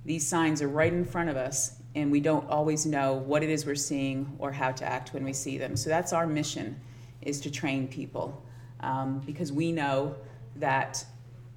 these 0.04 0.26
signs 0.26 0.62
are 0.62 0.68
right 0.68 0.92
in 0.92 1.04
front 1.04 1.28
of 1.28 1.36
us, 1.36 1.76
and 1.96 2.12
we 2.12 2.20
don't 2.20 2.48
always 2.50 2.84
know 2.84 3.14
what 3.14 3.42
it 3.42 3.48
is 3.48 3.64
we're 3.64 3.74
seeing 3.74 4.30
or 4.38 4.52
how 4.52 4.70
to 4.70 4.84
act 4.84 5.14
when 5.14 5.24
we 5.24 5.32
see 5.32 5.56
them. 5.56 5.74
So 5.74 5.88
that's 5.88 6.12
our 6.12 6.26
mission, 6.26 6.78
is 7.22 7.40
to 7.40 7.50
train 7.50 7.88
people, 7.88 8.44
um, 8.80 9.20
because 9.24 9.50
we 9.50 9.72
know 9.72 10.14
that 10.56 11.04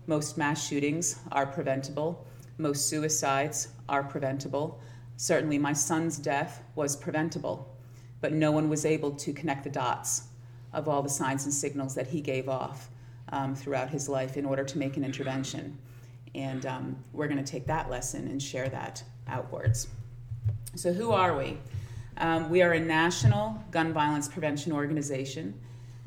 most 0.07 0.37
mass 0.37 0.65
shootings 0.65 1.19
are 1.33 1.45
preventable, 1.45 2.25
most 2.57 2.89
suicides 2.89 3.67
are 3.89 4.01
preventable. 4.01 4.79
Certainly, 5.17 5.59
my 5.59 5.73
son's 5.73 6.17
death 6.17 6.63
was 6.73 6.95
preventable, 6.95 7.75
but 8.21 8.31
no 8.31 8.51
one 8.51 8.69
was 8.69 8.85
able 8.85 9.11
to 9.11 9.33
connect 9.33 9.65
the 9.65 9.69
dots 9.69 10.23
of 10.71 10.87
all 10.87 11.01
the 11.01 11.09
signs 11.09 11.43
and 11.43 11.53
signals 11.53 11.95
that 11.95 12.07
he 12.07 12.21
gave 12.21 12.47
off 12.47 12.89
um, 13.33 13.55
throughout 13.55 13.89
his 13.89 14.07
life 14.07 14.37
in 14.37 14.45
order 14.45 14.63
to 14.63 14.77
make 14.77 14.95
an 14.95 15.03
intervention. 15.03 15.77
And 16.33 16.65
um, 16.65 16.95
we're 17.11 17.27
going 17.27 17.43
to 17.43 17.51
take 17.51 17.67
that 17.67 17.89
lesson 17.89 18.27
and 18.27 18.41
share 18.41 18.69
that 18.69 19.03
outwards. 19.27 19.89
So, 20.75 20.93
who 20.93 21.11
are 21.11 21.37
we? 21.37 21.57
Um, 22.17 22.49
we 22.49 22.61
are 22.61 22.73
a 22.73 22.79
national 22.79 23.63
gun 23.71 23.93
violence 23.93 24.27
prevention 24.27 24.71
organization 24.71 25.59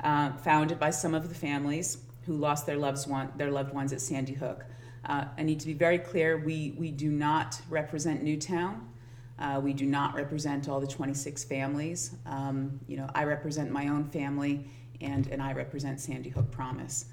uh, 0.03 0.31
founded 0.33 0.79
by 0.79 0.91
some 0.91 1.13
of 1.13 1.29
the 1.29 1.35
families 1.35 1.97
who 2.25 2.37
lost 2.37 2.65
their 2.65 2.77
loved, 2.77 3.09
one, 3.09 3.31
their 3.35 3.51
loved 3.51 3.73
ones 3.73 3.91
at 3.93 4.01
Sandy 4.01 4.33
Hook. 4.33 4.65
Uh, 5.05 5.25
I 5.37 5.43
need 5.43 5.59
to 5.59 5.67
be 5.67 5.73
very 5.73 5.97
clear 5.97 6.37
we, 6.37 6.75
we 6.77 6.91
do 6.91 7.11
not 7.11 7.61
represent 7.69 8.23
Newtown. 8.23 8.89
Uh, 9.39 9.59
we 9.61 9.73
do 9.73 9.85
not 9.85 10.15
represent 10.15 10.69
all 10.69 10.79
the 10.79 10.87
26 10.87 11.43
families. 11.43 12.15
Um, 12.25 12.79
you 12.87 12.95
know, 12.95 13.09
I 13.13 13.25
represent 13.25 13.71
my 13.71 13.87
own 13.87 14.05
family, 14.05 14.65
and, 15.01 15.27
and 15.27 15.41
I 15.41 15.53
represent 15.53 15.99
Sandy 15.99 16.29
Hook 16.29 16.51
Promise. 16.51 17.05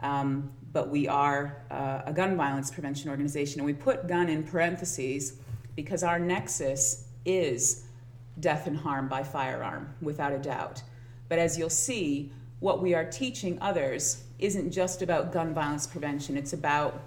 Um, 0.00 0.50
but 0.72 0.88
we 0.88 1.06
are 1.06 1.62
uh, 1.70 2.02
a 2.06 2.12
gun 2.12 2.36
violence 2.36 2.70
prevention 2.70 3.10
organization, 3.10 3.60
and 3.60 3.66
we 3.66 3.74
put 3.74 4.08
gun 4.08 4.28
in 4.28 4.42
parentheses 4.42 5.34
because 5.76 6.02
our 6.02 6.18
nexus 6.18 7.04
is 7.24 7.84
death 8.40 8.66
and 8.66 8.76
harm 8.76 9.08
by 9.08 9.22
firearm, 9.22 9.94
without 10.02 10.32
a 10.32 10.38
doubt. 10.38 10.82
But 11.28 11.38
as 11.38 11.56
you'll 11.56 11.70
see, 11.70 12.32
what 12.60 12.82
we 12.82 12.94
are 12.94 13.04
teaching 13.04 13.58
others 13.60 14.24
isn't 14.38 14.72
just 14.72 15.02
about 15.02 15.32
gun 15.32 15.54
violence 15.54 15.86
prevention, 15.86 16.36
it's 16.36 16.52
about 16.52 17.00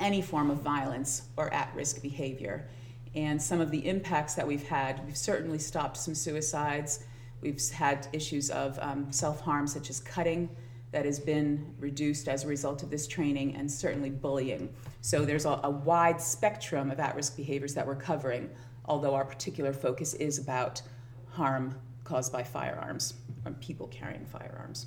any 0.00 0.22
form 0.22 0.50
of 0.50 0.58
violence 0.58 1.22
or 1.36 1.52
at 1.52 1.72
risk 1.74 2.02
behavior. 2.02 2.66
And 3.14 3.40
some 3.40 3.60
of 3.60 3.70
the 3.70 3.86
impacts 3.86 4.34
that 4.34 4.46
we've 4.46 4.66
had, 4.66 5.04
we've 5.06 5.16
certainly 5.16 5.58
stopped 5.58 5.96
some 5.96 6.14
suicides, 6.14 7.04
We've 7.40 7.60
had 7.70 8.08
issues 8.12 8.50
of 8.50 8.78
um, 8.80 9.12
self 9.12 9.40
harm, 9.40 9.66
such 9.66 9.90
as 9.90 10.00
cutting, 10.00 10.48
that 10.90 11.04
has 11.04 11.20
been 11.20 11.74
reduced 11.78 12.28
as 12.28 12.44
a 12.44 12.48
result 12.48 12.82
of 12.82 12.90
this 12.90 13.06
training, 13.06 13.54
and 13.54 13.70
certainly 13.70 14.10
bullying. 14.10 14.74
So 15.00 15.24
there's 15.24 15.44
a, 15.44 15.60
a 15.64 15.70
wide 15.70 16.20
spectrum 16.20 16.90
of 16.90 17.00
at 17.00 17.14
risk 17.14 17.36
behaviors 17.36 17.74
that 17.74 17.86
we're 17.86 17.96
covering, 17.96 18.50
although 18.84 19.14
our 19.14 19.24
particular 19.24 19.72
focus 19.72 20.14
is 20.14 20.38
about 20.38 20.82
harm 21.30 21.74
caused 22.04 22.32
by 22.32 22.42
firearms 22.42 23.14
or 23.44 23.52
people 23.52 23.86
carrying 23.88 24.24
firearms. 24.26 24.86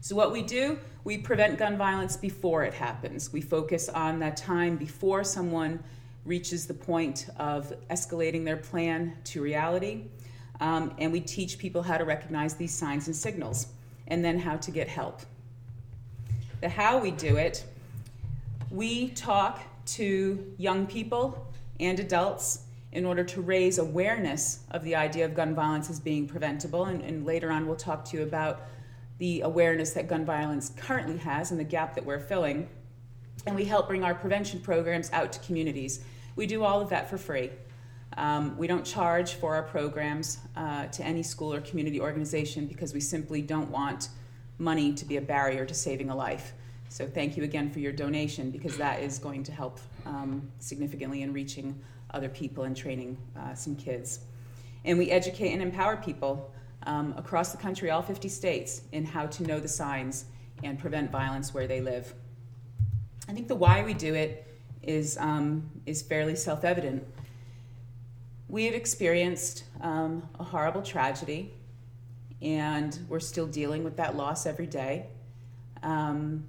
So, 0.00 0.16
what 0.16 0.32
we 0.32 0.42
do, 0.42 0.78
we 1.04 1.18
prevent 1.18 1.58
gun 1.58 1.76
violence 1.76 2.16
before 2.16 2.64
it 2.64 2.74
happens. 2.74 3.32
We 3.32 3.40
focus 3.40 3.88
on 3.88 4.18
that 4.18 4.36
time 4.36 4.76
before 4.76 5.22
someone 5.22 5.82
reaches 6.24 6.66
the 6.66 6.74
point 6.74 7.28
of 7.38 7.72
escalating 7.90 8.44
their 8.44 8.56
plan 8.56 9.16
to 9.24 9.42
reality. 9.42 10.06
Um, 10.60 10.94
and 10.98 11.12
we 11.12 11.20
teach 11.20 11.58
people 11.58 11.82
how 11.82 11.98
to 11.98 12.04
recognize 12.04 12.54
these 12.54 12.72
signs 12.72 13.06
and 13.06 13.14
signals 13.14 13.68
and 14.08 14.24
then 14.24 14.38
how 14.38 14.56
to 14.56 14.70
get 14.70 14.88
help. 14.88 15.20
The 16.60 16.68
how 16.68 16.98
we 16.98 17.10
do 17.10 17.36
it, 17.36 17.64
we 18.72 19.10
talk 19.10 19.60
to 19.84 20.54
young 20.56 20.86
people 20.86 21.46
and 21.78 22.00
adults 22.00 22.60
in 22.92 23.04
order 23.04 23.22
to 23.22 23.42
raise 23.42 23.78
awareness 23.78 24.60
of 24.70 24.82
the 24.82 24.94
idea 24.96 25.26
of 25.26 25.34
gun 25.34 25.54
violence 25.54 25.90
as 25.90 26.00
being 26.00 26.26
preventable. 26.26 26.86
And, 26.86 27.02
and, 27.02 27.26
later 27.26 27.50
on, 27.50 27.66
we'll 27.66 27.76
talk 27.76 28.04
to 28.06 28.16
you 28.16 28.22
about 28.22 28.62
the 29.18 29.42
awareness 29.42 29.92
that 29.92 30.08
gun 30.08 30.24
violence 30.24 30.72
currently 30.76 31.18
has 31.18 31.50
and 31.50 31.60
the 31.60 31.64
gap 31.64 31.94
that 31.94 32.04
we're 32.04 32.18
filling. 32.18 32.68
And 33.46 33.54
we 33.54 33.64
help 33.64 33.88
bring 33.88 34.04
our 34.04 34.14
prevention 34.14 34.60
programs 34.60 35.10
out 35.12 35.32
to 35.32 35.40
communities. 35.40 36.00
We 36.36 36.46
do 36.46 36.64
all 36.64 36.80
of 36.80 36.88
that 36.90 37.10
for 37.10 37.18
free. 37.18 37.50
Um, 38.16 38.56
we 38.56 38.66
don't 38.66 38.84
charge 38.84 39.34
for 39.34 39.54
our 39.54 39.62
programs 39.62 40.38
uh, 40.56 40.86
to 40.86 41.04
any 41.04 41.22
school 41.22 41.52
or 41.52 41.60
community 41.60 42.00
organization 42.00 42.66
because 42.66 42.92
we 42.92 43.00
simply 43.00 43.42
don't 43.42 43.70
want 43.70 44.08
money 44.58 44.92
to 44.94 45.04
be 45.04 45.16
a 45.16 45.20
barrier 45.20 45.64
to 45.64 45.74
saving 45.74 46.10
a 46.10 46.16
life. 46.16 46.52
So, 46.92 47.06
thank 47.06 47.38
you 47.38 47.44
again 47.44 47.70
for 47.70 47.78
your 47.78 47.90
donation 47.90 48.50
because 48.50 48.76
that 48.76 49.02
is 49.02 49.18
going 49.18 49.44
to 49.44 49.52
help 49.52 49.80
um, 50.04 50.46
significantly 50.58 51.22
in 51.22 51.32
reaching 51.32 51.80
other 52.10 52.28
people 52.28 52.64
and 52.64 52.76
training 52.76 53.16
uh, 53.34 53.54
some 53.54 53.76
kids. 53.76 54.20
And 54.84 54.98
we 54.98 55.10
educate 55.10 55.54
and 55.54 55.62
empower 55.62 55.96
people 55.96 56.52
um, 56.82 57.14
across 57.16 57.50
the 57.50 57.56
country, 57.56 57.88
all 57.88 58.02
50 58.02 58.28
states, 58.28 58.82
in 58.92 59.06
how 59.06 59.24
to 59.24 59.42
know 59.44 59.58
the 59.58 59.68
signs 59.68 60.26
and 60.62 60.78
prevent 60.78 61.10
violence 61.10 61.54
where 61.54 61.66
they 61.66 61.80
live. 61.80 62.12
I 63.26 63.32
think 63.32 63.48
the 63.48 63.54
why 63.54 63.82
we 63.82 63.94
do 63.94 64.12
it 64.12 64.46
is, 64.82 65.16
um, 65.16 65.70
is 65.86 66.02
fairly 66.02 66.36
self 66.36 66.62
evident. 66.62 67.06
We 68.48 68.66
have 68.66 68.74
experienced 68.74 69.64
um, 69.80 70.28
a 70.38 70.44
horrible 70.44 70.82
tragedy, 70.82 71.54
and 72.42 72.98
we're 73.08 73.18
still 73.20 73.46
dealing 73.46 73.82
with 73.82 73.96
that 73.96 74.14
loss 74.14 74.44
every 74.44 74.66
day. 74.66 75.06
Um, 75.82 76.44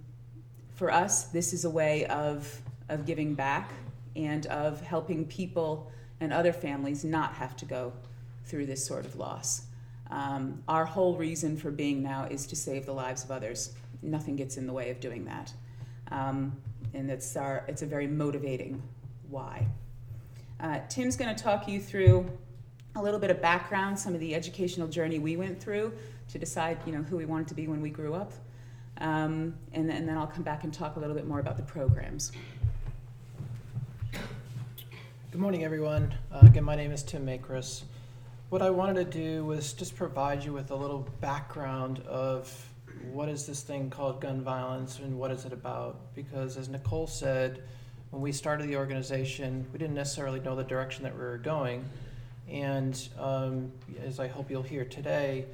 for 0.83 0.91
us, 0.91 1.23
this 1.23 1.53
is 1.53 1.63
a 1.63 1.69
way 1.69 2.05
of, 2.07 2.61
of 2.89 3.05
giving 3.05 3.35
back 3.35 3.71
and 4.17 4.47
of 4.47 4.81
helping 4.81 5.23
people 5.23 5.89
and 6.19 6.33
other 6.33 6.51
families 6.51 7.05
not 7.05 7.31
have 7.31 7.55
to 7.55 7.63
go 7.63 7.93
through 8.43 8.65
this 8.65 8.85
sort 8.85 9.05
of 9.05 9.15
loss. 9.15 9.61
Um, 10.11 10.61
our 10.67 10.83
whole 10.83 11.15
reason 11.15 11.55
for 11.55 11.71
being 11.71 12.03
now 12.03 12.25
is 12.25 12.45
to 12.47 12.57
save 12.57 12.85
the 12.85 12.91
lives 12.91 13.23
of 13.23 13.31
others. 13.31 13.71
Nothing 14.01 14.35
gets 14.35 14.57
in 14.57 14.67
the 14.67 14.73
way 14.73 14.89
of 14.89 14.99
doing 14.99 15.23
that. 15.23 15.53
Um, 16.11 16.51
and 16.93 17.09
it's, 17.09 17.37
our, 17.37 17.63
it's 17.69 17.81
a 17.81 17.85
very 17.85 18.07
motivating 18.07 18.81
why. 19.29 19.65
Uh, 20.59 20.79
Tim's 20.89 21.15
going 21.15 21.33
to 21.33 21.43
talk 21.43 21.65
you 21.65 21.79
through 21.79 22.29
a 22.97 23.01
little 23.01 23.21
bit 23.21 23.31
of 23.31 23.41
background, 23.41 23.97
some 23.97 24.13
of 24.13 24.19
the 24.19 24.35
educational 24.35 24.89
journey 24.89 25.17
we 25.17 25.37
went 25.37 25.61
through 25.61 25.93
to 26.27 26.37
decide, 26.37 26.77
you 26.85 26.91
know, 26.91 27.03
who 27.03 27.15
we 27.15 27.23
wanted 27.23 27.47
to 27.47 27.53
be 27.53 27.69
when 27.69 27.79
we 27.79 27.89
grew 27.89 28.15
up. 28.15 28.33
Um, 28.99 29.55
and, 29.73 29.89
and 29.91 30.07
then 30.07 30.17
I'll 30.17 30.27
come 30.27 30.43
back 30.43 30.63
and 30.63 30.73
talk 30.73 30.95
a 30.95 30.99
little 30.99 31.15
bit 31.15 31.27
more 31.27 31.39
about 31.39 31.57
the 31.57 31.63
programs. 31.63 32.31
Good 34.11 35.41
morning, 35.41 35.63
everyone. 35.63 36.13
Uh, 36.31 36.41
again, 36.43 36.63
my 36.63 36.75
name 36.75 36.91
is 36.91 37.01
Tim 37.01 37.25
Makris. 37.25 37.83
What 38.49 38.61
I 38.61 38.69
wanted 38.69 39.11
to 39.11 39.17
do 39.17 39.43
was 39.45 39.73
just 39.73 39.95
provide 39.95 40.43
you 40.43 40.53
with 40.53 40.69
a 40.69 40.75
little 40.75 41.09
background 41.21 41.99
of 42.01 42.69
what 43.11 43.29
is 43.29 43.47
this 43.47 43.61
thing 43.61 43.89
called 43.89 44.21
gun 44.21 44.43
violence 44.43 44.99
and 44.99 45.17
what 45.17 45.31
is 45.31 45.45
it 45.45 45.51
about? 45.51 46.13
Because 46.13 46.55
as 46.55 46.69
Nicole 46.69 47.07
said, 47.07 47.63
when 48.11 48.21
we 48.21 48.31
started 48.31 48.69
the 48.69 48.75
organization, 48.75 49.65
we 49.73 49.79
didn't 49.79 49.95
necessarily 49.95 50.39
know 50.39 50.55
the 50.55 50.63
direction 50.63 51.03
that 51.03 51.13
we 51.13 51.19
were 51.19 51.39
going. 51.39 51.83
And 52.47 53.09
um, 53.19 53.71
as 54.05 54.19
I 54.19 54.27
hope 54.27 54.51
you'll 54.51 54.61
hear 54.61 54.85
today, 54.85 55.45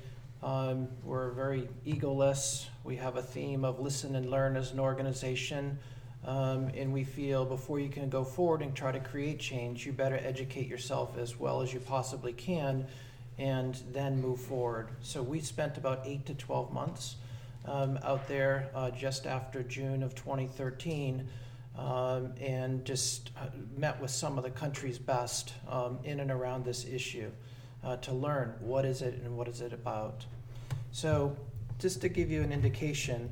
um, 0.42 0.88
we're 1.04 1.32
very 1.32 1.68
egoless. 1.86 2.68
We 2.84 2.96
have 2.96 3.18
a 3.18 3.22
theme 3.22 3.66
of 3.66 3.80
listen 3.80 4.16
and 4.16 4.30
learn 4.30 4.56
as 4.56 4.72
an 4.72 4.80
organization. 4.80 5.78
Um, 6.26 6.70
and 6.76 6.94
we 6.94 7.04
feel 7.04 7.46
before 7.46 7.80
you 7.80 7.90
can 7.90 8.10
go 8.10 8.24
forward 8.24 8.62
and 8.62 8.76
try 8.76 8.92
to 8.92 9.00
create 9.00 9.40
change, 9.40 9.86
you 9.86 9.94
better 9.94 10.20
educate 10.22 10.68
yourself 10.68 11.18
as 11.18 11.40
well 11.40 11.62
as 11.62 11.74
you 11.74 11.80
possibly 11.80 12.34
can 12.34 12.86
and 13.38 13.82
then 13.94 14.22
move 14.22 14.42
forward. 14.42 14.90
So 15.02 15.24
we 15.24 15.40
spent 15.40 15.78
about 15.78 16.02
eight 16.06 16.26
to 16.26 16.34
12 16.34 16.74
months 16.74 17.16
um, 17.66 18.00
out 18.04 18.28
there 18.28 18.70
uh, 18.76 18.92
just 18.92 19.26
after 19.26 19.64
June 19.64 20.04
of 20.04 20.14
2013 20.14 21.28
um, 21.78 22.34
and 22.42 22.84
just 22.84 23.32
uh, 23.38 23.46
met 23.78 24.00
with 24.02 24.12
some 24.12 24.38
of 24.38 24.44
the 24.44 24.50
country's 24.50 24.98
best 24.98 25.54
um, 25.70 26.00
in 26.04 26.20
and 26.20 26.32
around 26.32 26.66
this 26.66 26.86
issue 26.86 27.32
uh, 27.84 27.98
to 27.98 28.14
learn 28.14 28.54
what 28.60 28.86
is 28.86 29.02
it 29.02 29.22
and 29.24 29.38
what 29.38 29.48
is 29.48 29.62
it 29.62 29.74
about. 29.74 30.26
So 30.92 31.36
just 31.80 32.02
to 32.02 32.10
give 32.10 32.30
you 32.30 32.42
an 32.42 32.52
indication, 32.52 33.30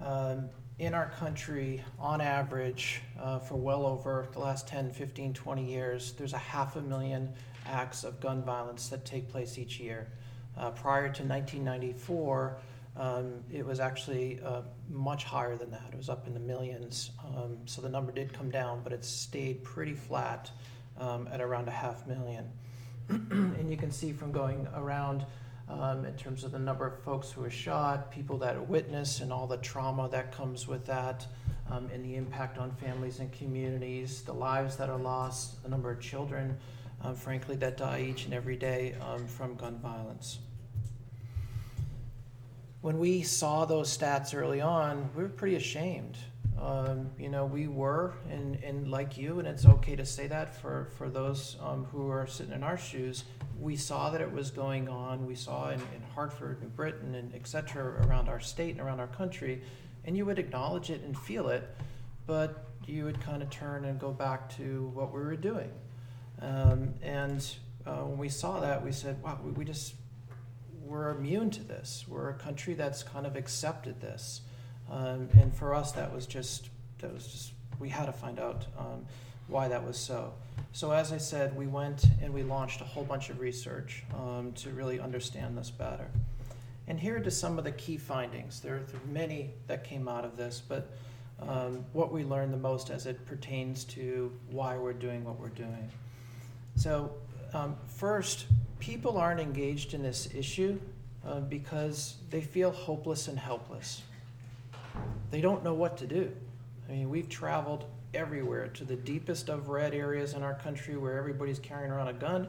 um, 0.00 0.48
in 0.78 0.92
our 0.92 1.10
country, 1.10 1.82
on 1.98 2.20
average, 2.20 3.00
uh, 3.20 3.38
for 3.38 3.54
well 3.54 3.86
over 3.86 4.28
the 4.32 4.40
last 4.40 4.66
10, 4.66 4.90
15, 4.90 5.32
20 5.32 5.64
years, 5.64 6.12
there's 6.12 6.32
a 6.32 6.38
half 6.38 6.76
a 6.76 6.80
million 6.80 7.32
acts 7.66 8.04
of 8.04 8.20
gun 8.20 8.42
violence 8.42 8.88
that 8.88 9.04
take 9.04 9.28
place 9.28 9.56
each 9.56 9.78
year. 9.78 10.08
Uh, 10.56 10.70
prior 10.70 11.04
to 11.04 11.22
1994, 11.22 12.56
um, 12.96 13.34
it 13.52 13.64
was 13.64 13.80
actually 13.80 14.40
uh, 14.44 14.62
much 14.88 15.24
higher 15.24 15.56
than 15.56 15.70
that. 15.70 15.84
It 15.92 15.96
was 15.96 16.08
up 16.08 16.26
in 16.26 16.34
the 16.34 16.40
millions. 16.40 17.10
Um, 17.36 17.58
so 17.66 17.80
the 17.80 17.88
number 17.88 18.12
did 18.12 18.32
come 18.32 18.50
down, 18.50 18.80
but 18.84 18.92
it 18.92 19.04
stayed 19.04 19.64
pretty 19.64 19.94
flat 19.94 20.50
um, 20.98 21.28
at 21.32 21.40
around 21.40 21.68
a 21.68 21.72
half 21.72 22.06
million. 22.06 22.50
and 23.08 23.70
you 23.70 23.76
can 23.76 23.90
see 23.90 24.12
from 24.12 24.32
going 24.32 24.66
around 24.74 25.24
um, 25.68 26.04
in 26.04 26.14
terms 26.14 26.44
of 26.44 26.52
the 26.52 26.58
number 26.58 26.86
of 26.86 27.02
folks 27.02 27.30
who 27.30 27.40
were 27.40 27.50
shot, 27.50 28.10
people 28.10 28.38
that 28.38 28.56
are 28.56 28.62
witness, 28.62 29.20
and 29.20 29.32
all 29.32 29.46
the 29.46 29.56
trauma 29.58 30.08
that 30.10 30.32
comes 30.32 30.68
with 30.68 30.84
that, 30.86 31.26
um, 31.70 31.88
and 31.92 32.04
the 32.04 32.16
impact 32.16 32.58
on 32.58 32.70
families 32.72 33.20
and 33.20 33.32
communities, 33.32 34.22
the 34.22 34.32
lives 34.32 34.76
that 34.76 34.90
are 34.90 34.98
lost, 34.98 35.62
the 35.62 35.68
number 35.68 35.90
of 35.90 36.00
children, 36.00 36.56
um, 37.02 37.14
frankly, 37.14 37.56
that 37.56 37.76
die 37.76 38.06
each 38.08 38.24
and 38.24 38.34
every 38.34 38.56
day 38.56 38.94
um, 39.00 39.26
from 39.26 39.54
gun 39.54 39.78
violence. 39.78 40.38
When 42.80 42.98
we 42.98 43.22
saw 43.22 43.64
those 43.64 43.96
stats 43.96 44.34
early 44.34 44.60
on, 44.60 45.08
we 45.16 45.22
were 45.22 45.28
pretty 45.30 45.56
ashamed. 45.56 46.18
Um, 46.60 47.10
you 47.18 47.28
know, 47.28 47.44
we 47.44 47.66
were, 47.66 48.14
and, 48.30 48.62
and 48.62 48.88
like 48.88 49.18
you, 49.18 49.38
and 49.38 49.48
it's 49.48 49.66
okay 49.66 49.96
to 49.96 50.06
say 50.06 50.28
that 50.28 50.60
for, 50.60 50.88
for 50.96 51.08
those 51.08 51.56
um, 51.60 51.84
who 51.86 52.08
are 52.08 52.26
sitting 52.26 52.54
in 52.54 52.62
our 52.62 52.78
shoes, 52.78 53.24
we 53.60 53.76
saw 53.76 54.10
that 54.10 54.20
it 54.20 54.32
was 54.32 54.50
going 54.50 54.88
on. 54.88 55.26
We 55.26 55.34
saw 55.34 55.70
in, 55.70 55.80
in 55.80 56.02
Hartford 56.14 56.62
New 56.62 56.68
Britain 56.68 57.16
and 57.16 57.34
et 57.34 57.46
cetera 57.46 58.06
around 58.06 58.28
our 58.28 58.40
state 58.40 58.70
and 58.70 58.80
around 58.80 59.00
our 59.00 59.08
country, 59.08 59.62
and 60.04 60.16
you 60.16 60.24
would 60.26 60.38
acknowledge 60.38 60.90
it 60.90 61.02
and 61.02 61.18
feel 61.18 61.48
it, 61.48 61.68
but 62.26 62.68
you 62.86 63.04
would 63.04 63.20
kind 63.20 63.42
of 63.42 63.50
turn 63.50 63.84
and 63.84 63.98
go 63.98 64.12
back 64.12 64.54
to 64.56 64.90
what 64.94 65.12
we 65.12 65.20
were 65.20 65.36
doing. 65.36 65.70
Um, 66.40 66.94
and 67.02 67.44
uh, 67.84 68.02
when 68.02 68.18
we 68.18 68.28
saw 68.28 68.60
that, 68.60 68.84
we 68.84 68.92
said, 68.92 69.20
wow, 69.22 69.38
we, 69.44 69.50
we 69.50 69.64
just, 69.64 69.94
we're 70.84 71.10
immune 71.10 71.50
to 71.50 71.64
this. 71.64 72.04
We're 72.06 72.30
a 72.30 72.34
country 72.34 72.74
that's 72.74 73.02
kind 73.02 73.26
of 73.26 73.36
accepted 73.36 74.00
this. 74.00 74.42
Um, 74.90 75.28
and 75.40 75.54
for 75.54 75.74
us, 75.74 75.92
that 75.92 76.12
was 76.12 76.26
just, 76.26 76.68
that 76.98 77.12
was 77.12 77.26
just, 77.26 77.52
we 77.78 77.88
had 77.88 78.06
to 78.06 78.12
find 78.12 78.38
out 78.38 78.66
um, 78.78 79.04
why 79.48 79.68
that 79.68 79.84
was 79.84 79.96
so. 79.96 80.32
So, 80.72 80.90
as 80.90 81.12
I 81.12 81.18
said, 81.18 81.56
we 81.56 81.66
went 81.66 82.04
and 82.22 82.32
we 82.32 82.42
launched 82.42 82.80
a 82.80 82.84
whole 82.84 83.04
bunch 83.04 83.30
of 83.30 83.40
research 83.40 84.04
um, 84.14 84.52
to 84.56 84.70
really 84.70 85.00
understand 85.00 85.56
this 85.56 85.70
better. 85.70 86.08
And 86.86 86.98
here 86.98 87.16
are 87.16 87.20
just 87.20 87.40
some 87.40 87.58
of 87.58 87.64
the 87.64 87.72
key 87.72 87.96
findings. 87.96 88.60
There 88.60 88.74
are 88.74 88.86
many 89.10 89.50
that 89.68 89.84
came 89.84 90.08
out 90.08 90.24
of 90.24 90.36
this, 90.36 90.62
but 90.66 90.90
um, 91.40 91.84
what 91.92 92.12
we 92.12 92.24
learned 92.24 92.52
the 92.52 92.58
most 92.58 92.90
as 92.90 93.06
it 93.06 93.24
pertains 93.26 93.84
to 93.84 94.32
why 94.50 94.76
we're 94.76 94.92
doing 94.92 95.24
what 95.24 95.38
we're 95.38 95.48
doing. 95.48 95.90
So, 96.76 97.12
um, 97.52 97.76
first, 97.86 98.46
people 98.80 99.16
aren't 99.16 99.40
engaged 99.40 99.94
in 99.94 100.02
this 100.02 100.28
issue 100.34 100.78
uh, 101.26 101.40
because 101.40 102.16
they 102.30 102.40
feel 102.40 102.70
hopeless 102.70 103.28
and 103.28 103.38
helpless. 103.38 104.02
They 105.30 105.40
don't 105.40 105.64
know 105.64 105.74
what 105.74 105.96
to 105.98 106.06
do. 106.06 106.30
I 106.88 106.92
mean, 106.92 107.10
we've 107.10 107.28
traveled 107.28 107.86
everywhere 108.12 108.68
to 108.68 108.84
the 108.84 108.96
deepest 108.96 109.48
of 109.48 109.68
red 109.68 109.94
areas 109.94 110.34
in 110.34 110.42
our 110.42 110.54
country 110.54 110.96
where 110.96 111.18
everybody's 111.18 111.58
carrying 111.58 111.90
around 111.90 112.08
a 112.08 112.12
gun 112.12 112.48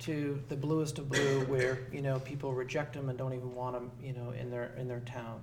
to 0.00 0.42
the 0.48 0.56
bluest 0.56 0.98
of 0.98 1.08
blue, 1.08 1.40
where 1.48 1.86
you 1.92 2.02
know 2.02 2.18
people 2.20 2.52
reject 2.52 2.94
them 2.94 3.08
and 3.08 3.18
don't 3.18 3.32
even 3.32 3.54
want 3.54 3.74
them, 3.74 3.90
you 4.02 4.12
know, 4.12 4.32
in 4.32 4.50
their 4.50 4.74
in 4.76 4.88
their 4.88 5.00
town. 5.00 5.42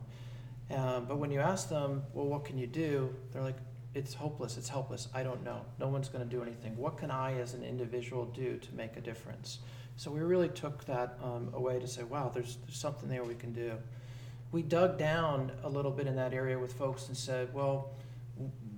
Um, 0.72 1.06
but 1.06 1.18
when 1.18 1.32
you 1.32 1.40
ask 1.40 1.70
them, 1.70 2.04
well, 2.14 2.26
what 2.26 2.46
can 2.46 2.58
you 2.58 2.68
do? 2.68 3.14
They're 3.32 3.44
like, 3.44 3.58
it's 3.94 4.14
hopeless, 4.14 4.58
it's 4.58 4.70
helpless. 4.70 5.08
I 5.14 5.24
don't 5.24 5.44
know. 5.44 5.62
No 5.80 5.88
one's 5.88 6.10
going 6.10 6.28
to 6.28 6.30
do 6.30 6.42
anything. 6.42 6.76
What 6.78 6.98
can 6.98 7.12
I, 7.12 7.40
as 7.40 7.54
an 7.54 7.64
individual, 7.64 8.26
do 8.26 8.58
to 8.58 8.76
make 8.76 8.98
a 8.98 9.02
difference? 9.02 9.60
So 9.98 10.10
we 10.10 10.22
really 10.22 10.50
took 10.50 10.84
that 10.86 11.20
um, 11.22 11.50
away 11.54 11.80
to 11.80 11.88
say, 11.88 12.04
wow, 12.04 12.32
there's, 12.34 12.58
there's 12.66 12.78
something 12.78 13.08
there 13.08 13.24
we 13.24 13.36
can 13.36 13.54
do. 13.54 13.74
We 14.54 14.62
dug 14.62 15.00
down 15.00 15.52
a 15.64 15.68
little 15.68 15.90
bit 15.90 16.06
in 16.06 16.16
that 16.18 16.32
area 16.32 16.60
with 16.60 16.74
folks 16.74 17.08
and 17.08 17.18
said, 17.18 17.52
well, 17.56 17.90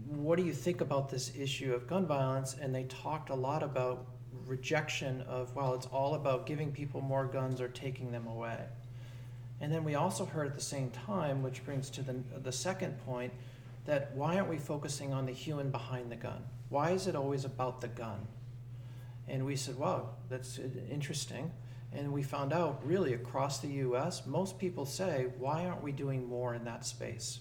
what 0.07 0.37
do 0.37 0.45
you 0.45 0.53
think 0.53 0.79
about 0.79 1.09
this 1.09 1.33
issue 1.37 1.73
of 1.73 1.85
gun 1.85 2.07
violence? 2.07 2.55
And 2.61 2.73
they 2.73 2.83
talked 2.83 3.29
a 3.29 3.35
lot 3.35 3.61
about 3.61 4.05
rejection 4.45 5.19
of, 5.23 5.53
well, 5.53 5.73
it's 5.73 5.87
all 5.87 6.15
about 6.15 6.45
giving 6.45 6.71
people 6.71 7.01
more 7.01 7.25
guns 7.25 7.59
or 7.59 7.67
taking 7.67 8.13
them 8.13 8.25
away. 8.25 8.57
And 9.59 9.69
then 9.69 9.83
we 9.83 9.95
also 9.95 10.23
heard 10.23 10.47
at 10.47 10.55
the 10.55 10.61
same 10.61 10.91
time, 10.91 11.43
which 11.43 11.65
brings 11.65 11.89
to 11.89 12.01
the, 12.01 12.15
the 12.41 12.53
second 12.53 12.97
point, 13.05 13.33
that 13.85 14.13
why 14.15 14.37
aren't 14.37 14.47
we 14.47 14.57
focusing 14.57 15.13
on 15.13 15.25
the 15.25 15.33
human 15.33 15.71
behind 15.71 16.09
the 16.09 16.15
gun? 16.15 16.41
Why 16.69 16.91
is 16.91 17.05
it 17.05 17.17
always 17.17 17.43
about 17.43 17.81
the 17.81 17.89
gun? 17.89 18.25
And 19.27 19.45
we 19.45 19.57
said, 19.57 19.75
wow, 19.75 20.11
that's 20.29 20.57
interesting. 20.89 21.51
And 21.95 22.11
we 22.11 22.23
found 22.23 22.51
out 22.51 22.81
really 22.85 23.13
across 23.13 23.59
the 23.59 23.69
US, 23.69 24.25
most 24.25 24.59
people 24.59 24.85
say, 24.85 25.27
why 25.37 25.65
aren't 25.65 25.81
we 25.81 25.91
doing 25.91 26.27
more 26.27 26.53
in 26.53 26.65
that 26.65 26.85
space? 26.85 27.39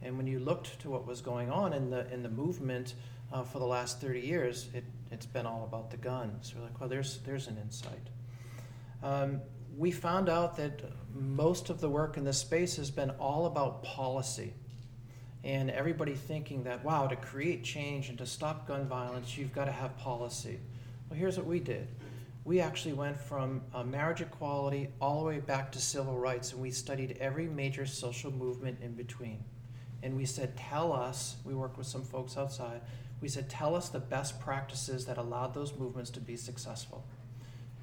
And 0.00 0.16
when 0.16 0.26
you 0.26 0.38
looked 0.38 0.80
to 0.80 0.90
what 0.90 1.06
was 1.06 1.20
going 1.20 1.50
on 1.50 1.72
in 1.72 1.90
the, 1.90 2.10
in 2.12 2.22
the 2.22 2.28
movement 2.28 2.94
uh, 3.32 3.42
for 3.42 3.58
the 3.58 3.66
last 3.66 4.00
30 4.00 4.20
years, 4.20 4.68
it, 4.72 4.84
it's 5.10 5.26
been 5.26 5.44
all 5.44 5.64
about 5.64 5.90
the 5.90 5.96
gun. 5.96 6.38
So 6.40 6.54
we're 6.56 6.64
like, 6.64 6.80
well, 6.80 6.88
there's, 6.88 7.18
there's 7.18 7.46
an 7.46 7.58
insight. 7.58 8.08
Um, 9.02 9.40
we 9.76 9.90
found 9.90 10.28
out 10.28 10.56
that 10.56 10.80
most 11.14 11.68
of 11.68 11.80
the 11.80 11.88
work 11.88 12.16
in 12.16 12.24
this 12.24 12.38
space 12.38 12.76
has 12.76 12.90
been 12.90 13.10
all 13.10 13.46
about 13.46 13.82
policy. 13.82 14.54
And 15.44 15.70
everybody 15.70 16.14
thinking 16.14 16.64
that, 16.64 16.84
wow, 16.84 17.06
to 17.06 17.16
create 17.16 17.64
change 17.64 18.08
and 18.08 18.18
to 18.18 18.26
stop 18.26 18.66
gun 18.66 18.86
violence, 18.88 19.36
you've 19.36 19.54
got 19.54 19.66
to 19.66 19.72
have 19.72 19.96
policy. 19.98 20.58
Well, 21.08 21.18
here's 21.18 21.36
what 21.36 21.46
we 21.46 21.60
did. 21.60 21.86
We 22.48 22.60
actually 22.60 22.94
went 22.94 23.20
from 23.20 23.60
uh, 23.74 23.82
marriage 23.82 24.22
equality 24.22 24.88
all 25.02 25.20
the 25.20 25.26
way 25.26 25.38
back 25.38 25.70
to 25.72 25.78
civil 25.78 26.16
rights, 26.18 26.52
and 26.52 26.62
we 26.62 26.70
studied 26.70 27.18
every 27.20 27.46
major 27.46 27.84
social 27.84 28.32
movement 28.32 28.78
in 28.80 28.94
between. 28.94 29.44
And 30.02 30.16
we 30.16 30.24
said, 30.24 30.56
tell 30.56 30.90
us, 30.94 31.36
we 31.44 31.52
worked 31.52 31.76
with 31.76 31.86
some 31.86 32.02
folks 32.02 32.38
outside, 32.38 32.80
we 33.20 33.28
said, 33.28 33.50
tell 33.50 33.74
us 33.74 33.90
the 33.90 33.98
best 33.98 34.40
practices 34.40 35.04
that 35.04 35.18
allowed 35.18 35.52
those 35.52 35.76
movements 35.76 36.08
to 36.12 36.20
be 36.20 36.36
successful. 36.36 37.04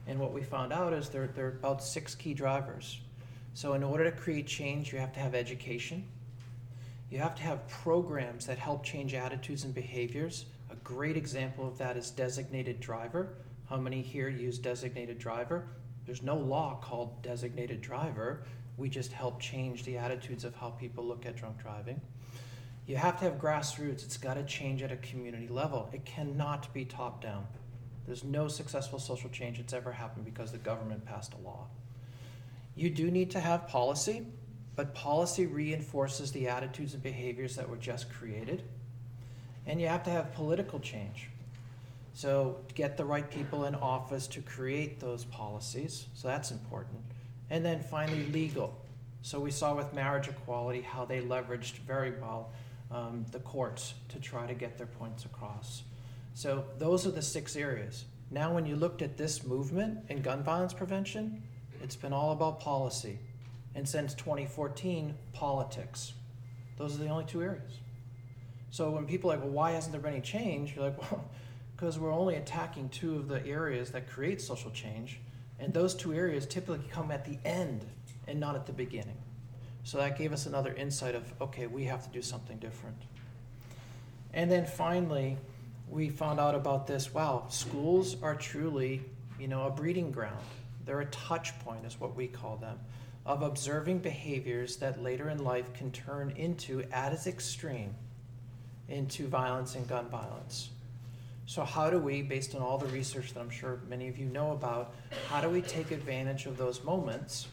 And 0.07 0.19
what 0.19 0.33
we 0.33 0.41
found 0.41 0.73
out 0.73 0.93
is 0.93 1.09
there, 1.09 1.27
there 1.27 1.45
are 1.45 1.49
about 1.49 1.83
six 1.83 2.15
key 2.15 2.33
drivers. 2.33 3.01
So, 3.53 3.73
in 3.73 3.83
order 3.83 4.05
to 4.05 4.11
create 4.11 4.47
change, 4.47 4.91
you 4.91 4.97
have 4.97 5.13
to 5.13 5.19
have 5.19 5.35
education. 5.35 6.07
You 7.11 7.19
have 7.19 7.35
to 7.35 7.43
have 7.43 7.67
programs 7.67 8.47
that 8.47 8.57
help 8.57 8.83
change 8.83 9.13
attitudes 9.13 9.63
and 9.63 9.75
behaviors. 9.75 10.45
A 10.71 10.75
great 10.77 11.17
example 11.17 11.67
of 11.67 11.77
that 11.77 11.97
is 11.97 12.09
designated 12.09 12.79
driver. 12.79 13.35
How 13.69 13.77
many 13.77 14.01
here 14.01 14.29
use 14.29 14.59
designated 14.59 15.17
driver? 15.17 15.65
There's 16.05 16.21
no 16.21 16.35
law 16.37 16.79
called 16.83 17.23
designated 17.23 17.81
driver. 17.81 18.43
We 18.77 18.89
just 18.89 19.11
help 19.11 19.39
change 19.39 19.83
the 19.83 19.97
attitudes 19.97 20.43
of 20.43 20.53
how 20.55 20.69
people 20.69 21.03
look 21.03 21.25
at 21.25 21.35
drunk 21.35 21.61
driving. 21.61 21.99
You 22.85 22.97
have 22.97 23.17
to 23.19 23.25
have 23.25 23.39
grassroots. 23.39 24.03
It's 24.05 24.17
got 24.17 24.35
to 24.35 24.43
change 24.43 24.83
at 24.83 24.91
a 24.91 24.97
community 24.97 25.47
level. 25.47 25.89
It 25.91 26.05
cannot 26.05 26.71
be 26.75 26.85
top 26.85 27.23
down. 27.23 27.47
There's 28.05 28.23
no 28.23 28.47
successful 28.47 28.99
social 28.99 29.31
change 29.31 29.57
that's 29.57 29.73
ever 29.73 29.91
happened 29.91 30.25
because 30.25 30.51
the 30.51 30.59
government 30.59 31.03
passed 31.03 31.33
a 31.33 31.37
law. 31.37 31.65
You 32.75 32.91
do 32.91 33.09
need 33.09 33.31
to 33.31 33.39
have 33.39 33.67
policy, 33.67 34.27
but 34.75 34.93
policy 34.93 35.47
reinforces 35.47 36.31
the 36.31 36.47
attitudes 36.47 36.93
and 36.93 37.01
behaviors 37.01 37.55
that 37.55 37.67
were 37.67 37.77
just 37.77 38.11
created. 38.11 38.61
And 39.65 39.81
you 39.81 39.87
have 39.87 40.03
to 40.03 40.11
have 40.11 40.33
political 40.33 40.79
change. 40.79 41.29
So, 42.15 42.57
get 42.73 42.97
the 42.97 43.05
right 43.05 43.29
people 43.29 43.65
in 43.65 43.75
office 43.75 44.25
to 44.27 44.41
create 44.41 44.99
those 44.99 45.25
policies. 45.25 46.07
So, 46.15 46.27
that's 46.27 46.49
important. 46.49 46.99
And 47.51 47.63
then 47.63 47.83
finally, 47.83 48.25
legal. 48.31 48.75
So, 49.21 49.39
we 49.39 49.51
saw 49.51 49.75
with 49.75 49.93
marriage 49.93 50.27
equality 50.27 50.81
how 50.81 51.05
they 51.05 51.21
leveraged 51.21 51.77
very 51.79 52.13
well 52.19 52.49
um, 52.91 53.25
the 53.31 53.39
courts 53.39 53.93
to 54.09 54.19
try 54.19 54.47
to 54.47 54.53
get 54.53 54.77
their 54.77 54.87
points 54.87 55.25
across. 55.25 55.83
So 56.33 56.65
those 56.77 57.07
are 57.07 57.11
the 57.11 57.21
six 57.21 57.55
areas. 57.55 58.05
Now, 58.31 58.53
when 58.53 58.65
you 58.65 58.75
looked 58.75 59.01
at 59.01 59.17
this 59.17 59.45
movement 59.45 59.99
in 60.09 60.21
gun 60.21 60.43
violence 60.43 60.73
prevention, 60.73 61.41
it's 61.81 61.95
been 61.95 62.13
all 62.13 62.31
about 62.31 62.59
policy. 62.59 63.19
And 63.75 63.87
since 63.87 64.13
2014, 64.13 65.15
politics. 65.33 66.13
Those 66.77 66.95
are 66.95 67.03
the 67.03 67.09
only 67.09 67.25
two 67.25 67.41
areas. 67.41 67.79
So 68.71 68.89
when 68.89 69.05
people 69.05 69.31
are 69.31 69.35
like, 69.35 69.43
well, 69.43 69.53
why 69.53 69.71
hasn't 69.71 69.93
there 69.93 70.01
been 70.01 70.13
any 70.13 70.21
change? 70.21 70.75
You're 70.75 70.85
like, 70.85 70.99
well, 71.11 71.23
because 71.75 71.99
we're 71.99 72.13
only 72.13 72.35
attacking 72.35 72.89
two 72.89 73.15
of 73.15 73.27
the 73.27 73.45
areas 73.45 73.91
that 73.91 74.09
create 74.09 74.41
social 74.41 74.71
change. 74.71 75.19
And 75.59 75.73
those 75.73 75.93
two 75.93 76.13
areas 76.13 76.45
typically 76.45 76.87
come 76.89 77.11
at 77.11 77.25
the 77.25 77.37
end 77.45 77.85
and 78.27 78.39
not 78.39 78.55
at 78.55 78.65
the 78.65 78.73
beginning. 78.73 79.17
So 79.83 79.97
that 79.97 80.17
gave 80.17 80.33
us 80.33 80.45
another 80.45 80.73
insight 80.73 81.15
of, 81.15 81.31
okay, 81.41 81.67
we 81.67 81.83
have 81.85 82.03
to 82.03 82.09
do 82.09 82.21
something 82.21 82.57
different. 82.57 82.97
And 84.33 84.51
then 84.51 84.65
finally, 84.65 85.37
we 85.89 86.09
found 86.09 86.39
out 86.39 86.55
about 86.55 86.87
this 86.87 87.13
wow, 87.13 87.45
schools 87.49 88.17
are 88.21 88.35
truly, 88.35 89.01
you 89.39 89.47
know, 89.47 89.67
a 89.67 89.69
breeding 89.69 90.11
ground. 90.11 90.43
They're 90.85 91.01
a 91.01 91.05
touch 91.05 91.57
point, 91.59 91.85
is 91.85 91.99
what 91.99 92.15
we 92.15 92.27
call 92.27 92.57
them, 92.57 92.79
of 93.25 93.41
observing 93.41 93.99
behaviors 93.99 94.77
that 94.77 95.01
later 95.01 95.29
in 95.29 95.43
life 95.43 95.73
can 95.73 95.91
turn 95.91 96.31
into, 96.35 96.83
at 96.91 97.13
its 97.13 97.27
extreme, 97.27 97.95
into 98.87 99.27
violence 99.27 99.75
and 99.75 99.87
gun 99.87 100.09
violence. 100.09 100.69
So, 101.47 101.63
how 101.63 101.89
do 101.89 101.99
we, 101.99 102.23
based 102.23 102.55
on 102.55 102.61
all 102.61 102.77
the 102.77 102.87
research 102.87 103.33
that 103.33 103.39
I'm 103.39 103.51
sure 103.51 103.79
many 103.87 104.07
of 104.07 104.17
you 104.17 104.25
know 104.25 104.51
about, 104.51 104.95
how 105.29 105.41
do 105.41 105.49
we 105.49 105.61
take 105.61 105.91
advantage 105.91 106.47
of 106.47 106.57
those 106.57 106.83
moments 106.83 107.47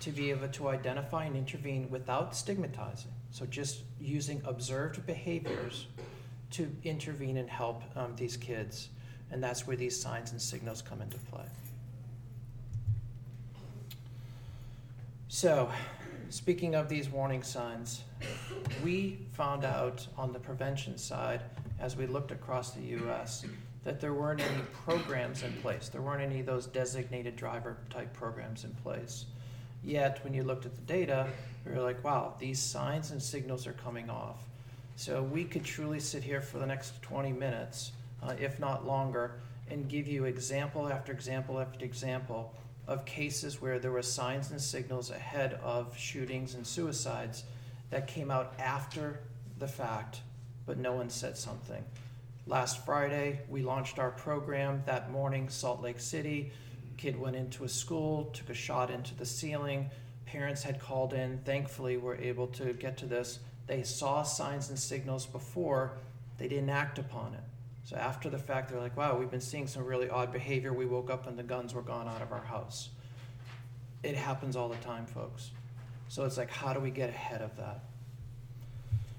to 0.00 0.10
be 0.10 0.30
able 0.30 0.48
to 0.48 0.68
identify 0.68 1.24
and 1.24 1.36
intervene 1.36 1.88
without 1.88 2.34
stigmatizing? 2.34 3.12
So, 3.30 3.46
just 3.46 3.82
using 4.00 4.42
observed 4.44 5.06
behaviors 5.06 5.86
to 6.52 6.70
intervene 6.82 7.36
and 7.36 7.48
help 7.48 7.82
um, 7.96 8.14
these 8.16 8.36
kids. 8.36 8.88
And 9.30 9.42
that's 9.42 9.66
where 9.66 9.76
these 9.76 10.00
signs 10.00 10.32
and 10.32 10.40
signals 10.40 10.82
come 10.82 11.00
into 11.00 11.18
play. 11.18 11.44
So, 15.28 15.70
speaking 16.30 16.74
of 16.74 16.88
these 16.88 17.08
warning 17.08 17.42
signs, 17.42 18.02
we 18.82 19.18
found 19.32 19.64
out 19.64 20.06
on 20.16 20.32
the 20.32 20.38
prevention 20.38 20.98
side, 20.98 21.42
as 21.78 21.96
we 21.96 22.06
looked 22.06 22.30
across 22.30 22.72
the 22.72 22.82
US, 22.82 23.44
that 23.84 24.00
there 24.00 24.14
weren't 24.14 24.40
any 24.40 24.62
programs 24.84 25.42
in 25.42 25.52
place. 25.54 25.88
There 25.88 26.02
weren't 26.02 26.22
any 26.22 26.40
of 26.40 26.46
those 26.46 26.66
designated 26.66 27.36
driver 27.36 27.76
type 27.90 28.12
programs 28.12 28.64
in 28.64 28.74
place. 28.82 29.26
Yet, 29.84 30.22
when 30.24 30.34
you 30.34 30.42
looked 30.42 30.66
at 30.66 30.74
the 30.74 30.82
data, 30.82 31.28
we 31.64 31.72
were 31.72 31.82
like, 31.82 32.02
wow, 32.02 32.34
these 32.38 32.58
signs 32.58 33.12
and 33.12 33.22
signals 33.22 33.66
are 33.66 33.72
coming 33.74 34.10
off. 34.10 34.42
So 34.96 35.22
we 35.22 35.44
could 35.44 35.64
truly 35.64 36.00
sit 36.00 36.24
here 36.24 36.40
for 36.40 36.58
the 36.58 36.66
next 36.66 37.00
20 37.02 37.32
minutes, 37.32 37.92
uh, 38.22 38.34
if 38.40 38.58
not 38.58 38.86
longer, 38.86 39.40
and 39.70 39.88
give 39.88 40.08
you 40.08 40.24
example 40.24 40.88
after 40.88 41.12
example 41.12 41.60
after 41.60 41.84
example 41.84 42.54
of 42.86 43.04
cases 43.04 43.60
where 43.60 43.78
there 43.78 43.90
were 43.90 44.02
signs 44.02 44.50
and 44.50 44.60
signals 44.60 45.10
ahead 45.10 45.54
of 45.62 45.96
shootings 45.96 46.54
and 46.54 46.66
suicides 46.66 47.44
that 47.90 48.06
came 48.06 48.30
out 48.30 48.54
after 48.58 49.20
the 49.58 49.68
fact, 49.68 50.20
but 50.66 50.78
no 50.78 50.92
one 50.92 51.08
said 51.08 51.36
something. 51.36 51.82
Last 52.46 52.84
Friday, 52.84 53.40
we 53.48 53.62
launched 53.62 53.98
our 53.98 54.10
program. 54.10 54.82
That 54.86 55.10
morning, 55.10 55.48
Salt 55.48 55.82
Lake 55.82 56.00
City, 56.00 56.52
kid 56.96 57.18
went 57.18 57.36
into 57.36 57.64
a 57.64 57.68
school, 57.68 58.26
took 58.32 58.50
a 58.50 58.54
shot 58.54 58.90
into 58.90 59.14
the 59.14 59.26
ceiling. 59.26 59.90
Parents 60.26 60.62
had 60.62 60.80
called 60.80 61.12
in. 61.12 61.38
Thankfully, 61.44 61.96
we're 61.96 62.16
able 62.16 62.46
to 62.48 62.72
get 62.72 62.96
to 62.98 63.06
this 63.06 63.38
they 63.66 63.82
saw 63.82 64.22
signs 64.22 64.68
and 64.68 64.78
signals 64.78 65.26
before, 65.26 65.92
they 66.38 66.48
didn't 66.48 66.70
act 66.70 66.98
upon 66.98 67.34
it. 67.34 67.40
So 67.84 67.96
after 67.96 68.30
the 68.30 68.38
fact, 68.38 68.70
they're 68.70 68.80
like, 68.80 68.96
wow, 68.96 69.16
we've 69.16 69.30
been 69.30 69.40
seeing 69.40 69.66
some 69.66 69.84
really 69.84 70.08
odd 70.08 70.32
behavior. 70.32 70.72
We 70.72 70.86
woke 70.86 71.10
up 71.10 71.26
and 71.26 71.38
the 71.38 71.42
guns 71.42 71.74
were 71.74 71.82
gone 71.82 72.08
out 72.08 72.22
of 72.22 72.32
our 72.32 72.42
house. 72.42 72.90
It 74.02 74.14
happens 74.14 74.56
all 74.56 74.68
the 74.68 74.76
time, 74.76 75.06
folks. 75.06 75.50
So 76.08 76.24
it's 76.24 76.36
like, 76.36 76.50
how 76.50 76.72
do 76.72 76.80
we 76.80 76.90
get 76.90 77.10
ahead 77.10 77.42
of 77.42 77.56
that? 77.56 77.80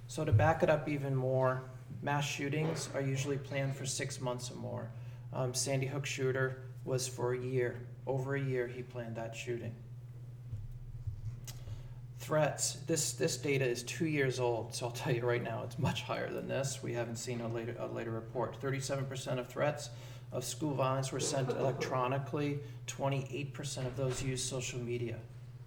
So 0.07 0.25
to 0.25 0.31
back 0.31 0.63
it 0.63 0.69
up 0.69 0.87
even 0.89 1.15
more, 1.15 1.63
mass 2.01 2.25
shootings 2.25 2.89
are 2.93 3.01
usually 3.01 3.37
planned 3.37 3.75
for 3.75 3.85
six 3.85 4.19
months 4.21 4.51
or 4.51 4.55
more. 4.55 4.89
Um, 5.33 5.53
Sandy 5.53 5.87
Hook 5.87 6.05
shooter 6.05 6.63
was 6.85 7.07
for 7.07 7.33
a 7.33 7.39
year. 7.39 7.81
Over 8.05 8.35
a 8.35 8.41
year, 8.41 8.67
he 8.67 8.81
planned 8.81 9.17
that 9.17 9.35
shooting 9.35 9.75
threats, 12.27 12.73
this, 12.87 13.13
this 13.13 13.37
data 13.37 13.65
is 13.65 13.83
two 13.83 14.05
years 14.05 14.37
old, 14.37 14.75
so 14.75 14.87
I'll 14.87 14.91
tell 15.03 15.15
you 15.15 15.25
right 15.25 15.41
now, 15.41 15.61
it's 15.63 15.79
much 15.79 16.01
higher 16.01 16.29
than 16.29 16.45
this. 16.45 16.83
We 16.83 16.91
haven't 16.91 17.15
seen 17.15 17.39
a 17.39 17.47
later, 17.47 17.73
a 17.79 17.87
later 17.87 18.11
report. 18.11 18.59
37% 18.61 19.39
of 19.39 19.47
threats 19.47 19.91
of 20.33 20.43
school 20.43 20.73
violence 20.73 21.13
were 21.13 21.21
sent 21.21 21.49
electronically. 21.49 22.59
28% 22.87 23.85
of 23.85 23.95
those 23.95 24.21
used 24.21 24.45
social 24.45 24.77
media. 24.77 25.15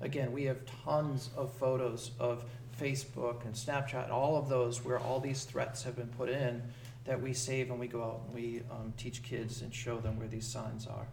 Again, 0.03 0.33
we 0.33 0.45
have 0.45 0.59
tons 0.85 1.31
of 1.35 1.51
photos 1.55 2.11
of 2.21 2.45
Facebook 2.81 3.45
and 3.45 3.55
Snapchat, 3.55 4.11
all 4.11 4.37
of 4.37 4.49
those 4.49 4.85
where 4.85 4.99
all 4.99 5.21
these 5.21 5.45
threats 5.45 5.83
have 5.83 5.97
been 5.97 6.09
put 6.09 6.29
in 6.29 6.63
that 7.05 7.21
we 7.21 7.33
save 7.33 7.71
and 7.71 7.79
we 7.79 7.87
go 7.87 8.03
out 8.03 8.23
and 8.27 8.35
we 8.35 8.63
um, 8.71 8.93
teach 8.97 9.23
kids 9.23 9.63
and 9.63 9.75
show 9.75 9.99
them 9.99 10.19
where 10.19 10.29
these 10.29 10.47
signs 10.47 10.87
are. 10.87 11.07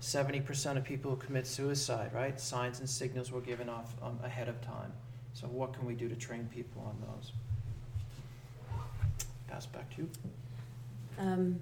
70% 0.00 0.76
of 0.76 0.84
people 0.84 1.12
who 1.12 1.16
commit 1.16 1.46
suicide, 1.46 2.10
right? 2.12 2.40
Signs 2.40 2.80
and 2.80 2.88
signals 2.88 3.30
were 3.30 3.40
given 3.40 3.68
off 3.68 3.94
um, 4.02 4.18
ahead 4.24 4.48
of 4.48 4.60
time. 4.60 4.92
So, 5.34 5.46
what 5.46 5.72
can 5.72 5.86
we 5.86 5.94
do 5.94 6.08
to 6.08 6.16
train 6.16 6.48
people 6.52 6.82
on 6.84 6.96
those? 7.06 7.32
Pass 9.48 9.66
back 9.66 9.88
to 9.96 10.02
you. 10.02 10.10
Um, 11.18 11.60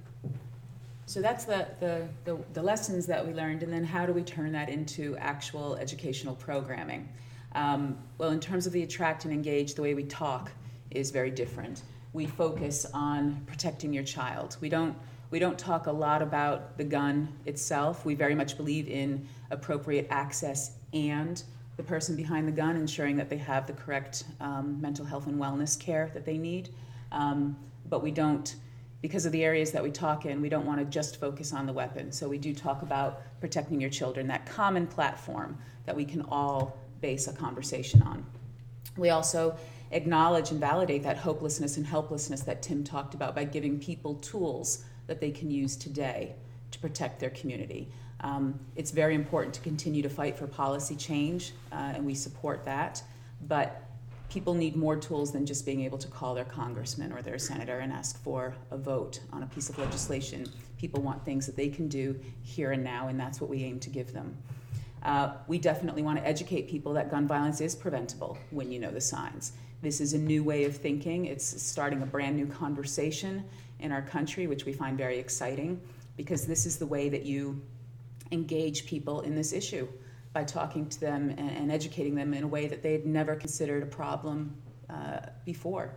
so 1.06 1.20
that's 1.20 1.44
the, 1.44 1.66
the, 1.80 2.06
the, 2.24 2.38
the 2.52 2.62
lessons 2.62 3.04
that 3.06 3.26
we 3.26 3.34
learned, 3.34 3.64
and 3.64 3.72
then 3.72 3.82
how 3.82 4.06
do 4.06 4.12
we 4.12 4.22
turn 4.22 4.52
that 4.52 4.68
into 4.68 5.16
actual 5.18 5.74
educational 5.74 6.36
programming? 6.36 7.08
Um, 7.54 7.98
well, 8.18 8.30
in 8.30 8.40
terms 8.40 8.66
of 8.66 8.72
the 8.72 8.82
attract 8.82 9.24
and 9.24 9.34
engage, 9.34 9.74
the 9.74 9.82
way 9.82 9.94
we 9.94 10.04
talk 10.04 10.50
is 10.90 11.10
very 11.10 11.30
different. 11.30 11.82
We 12.12 12.26
focus 12.26 12.86
on 12.92 13.42
protecting 13.46 13.92
your 13.92 14.04
child. 14.04 14.56
We 14.60 14.68
don't, 14.68 14.96
we 15.30 15.38
don't 15.38 15.58
talk 15.58 15.86
a 15.86 15.92
lot 15.92 16.22
about 16.22 16.76
the 16.76 16.84
gun 16.84 17.32
itself. 17.46 18.04
We 18.04 18.14
very 18.14 18.34
much 18.34 18.56
believe 18.56 18.88
in 18.88 19.26
appropriate 19.50 20.06
access 20.10 20.72
and 20.92 21.42
the 21.76 21.82
person 21.82 22.16
behind 22.16 22.46
the 22.46 22.52
gun, 22.52 22.76
ensuring 22.76 23.16
that 23.16 23.30
they 23.30 23.36
have 23.38 23.66
the 23.66 23.72
correct 23.72 24.24
um, 24.40 24.80
mental 24.80 25.04
health 25.04 25.26
and 25.26 25.40
wellness 25.40 25.78
care 25.78 26.10
that 26.14 26.24
they 26.24 26.36
need. 26.36 26.70
Um, 27.12 27.56
but 27.88 28.02
we 28.02 28.10
don't 28.10 28.54
because 29.02 29.24
of 29.24 29.32
the 29.32 29.44
areas 29.44 29.72
that 29.72 29.82
we 29.82 29.90
talk 29.90 30.26
in, 30.26 30.42
we 30.42 30.48
don't 30.48 30.66
want 30.66 30.78
to 30.78 30.84
just 30.84 31.18
focus 31.18 31.52
on 31.52 31.66
the 31.66 31.72
weapon. 31.72 32.12
So 32.12 32.28
we 32.28 32.38
do 32.38 32.54
talk 32.54 32.82
about 32.82 33.22
protecting 33.40 33.80
your 33.80 33.90
children, 33.90 34.26
that 34.26 34.44
common 34.44 34.86
platform 34.86 35.56
that 35.86 35.96
we 35.96 36.04
can 36.04 36.22
all 36.28 36.76
base 37.00 37.28
a 37.28 37.32
conversation 37.32 38.02
on. 38.02 38.24
We 38.96 39.10
also 39.10 39.56
acknowledge 39.92 40.50
and 40.50 40.60
validate 40.60 41.02
that 41.02 41.16
hopelessness 41.16 41.76
and 41.76 41.86
helplessness 41.86 42.42
that 42.42 42.62
Tim 42.62 42.84
talked 42.84 43.14
about 43.14 43.34
by 43.34 43.44
giving 43.44 43.78
people 43.78 44.14
tools 44.16 44.84
that 45.06 45.20
they 45.20 45.30
can 45.30 45.50
use 45.50 45.76
today 45.76 46.34
to 46.70 46.78
protect 46.78 47.18
their 47.18 47.30
community. 47.30 47.90
Um, 48.20 48.60
it's 48.76 48.90
very 48.90 49.14
important 49.14 49.54
to 49.54 49.60
continue 49.60 50.02
to 50.02 50.10
fight 50.10 50.36
for 50.36 50.46
policy 50.46 50.94
change, 50.94 51.52
uh, 51.72 51.92
and 51.94 52.04
we 52.04 52.14
support 52.14 52.64
that. 52.66 53.02
But 53.48 53.82
people 54.28 54.54
need 54.54 54.76
more 54.76 54.96
tools 54.96 55.32
than 55.32 55.44
just 55.44 55.66
being 55.66 55.80
able 55.80 55.98
to 55.98 56.08
call 56.08 56.34
their 56.34 56.44
congressman 56.44 57.12
or 57.12 57.22
their 57.22 57.38
senator 57.38 57.80
and 57.80 57.92
ask 57.92 58.22
for 58.22 58.54
a 58.70 58.76
vote 58.76 59.20
on 59.32 59.42
a 59.42 59.46
piece 59.46 59.68
of 59.68 59.78
legislation. 59.78 60.46
People 60.78 61.02
want 61.02 61.24
things 61.24 61.46
that 61.46 61.56
they 61.56 61.68
can 61.68 61.88
do 61.88 62.18
here 62.42 62.72
and 62.72 62.84
now, 62.84 63.08
and 63.08 63.18
that's 63.18 63.40
what 63.40 63.50
we 63.50 63.64
aim 63.64 63.80
to 63.80 63.90
give 63.90 64.12
them. 64.12 64.36
Uh, 65.02 65.32
we 65.48 65.58
definitely 65.58 66.02
want 66.02 66.18
to 66.18 66.26
educate 66.26 66.68
people 66.68 66.92
that 66.92 67.10
gun 67.10 67.26
violence 67.26 67.60
is 67.60 67.74
preventable 67.74 68.36
when 68.50 68.70
you 68.70 68.78
know 68.78 68.90
the 68.90 69.00
signs. 69.00 69.52
This 69.82 70.00
is 70.00 70.12
a 70.12 70.18
new 70.18 70.44
way 70.44 70.64
of 70.64 70.76
thinking. 70.76 71.24
It's 71.24 71.62
starting 71.62 72.02
a 72.02 72.06
brand 72.06 72.36
new 72.36 72.46
conversation 72.46 73.44
in 73.78 73.92
our 73.92 74.02
country, 74.02 74.46
which 74.46 74.66
we 74.66 74.72
find 74.72 74.98
very 74.98 75.18
exciting 75.18 75.80
because 76.16 76.46
this 76.46 76.66
is 76.66 76.76
the 76.76 76.86
way 76.86 77.08
that 77.08 77.24
you 77.24 77.60
engage 78.30 78.84
people 78.86 79.22
in 79.22 79.34
this 79.34 79.52
issue 79.52 79.88
by 80.32 80.44
talking 80.44 80.88
to 80.88 81.00
them 81.00 81.30
and, 81.38 81.72
educating 81.72 82.14
them 82.14 82.34
in 82.34 82.44
a 82.44 82.46
way 82.46 82.66
that 82.66 82.82
they 82.82 82.92
had 82.92 83.06
never 83.06 83.34
considered 83.34 83.82
a 83.82 83.86
problem 83.86 84.54
uh, 84.88 85.20
before. 85.44 85.94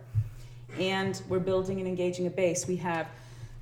And 0.78 1.20
we're 1.28 1.40
building 1.40 1.78
and 1.78 1.86
engaging 1.86 2.26
a 2.26 2.30
base. 2.30 2.66
We 2.66 2.76
have, 2.76 3.08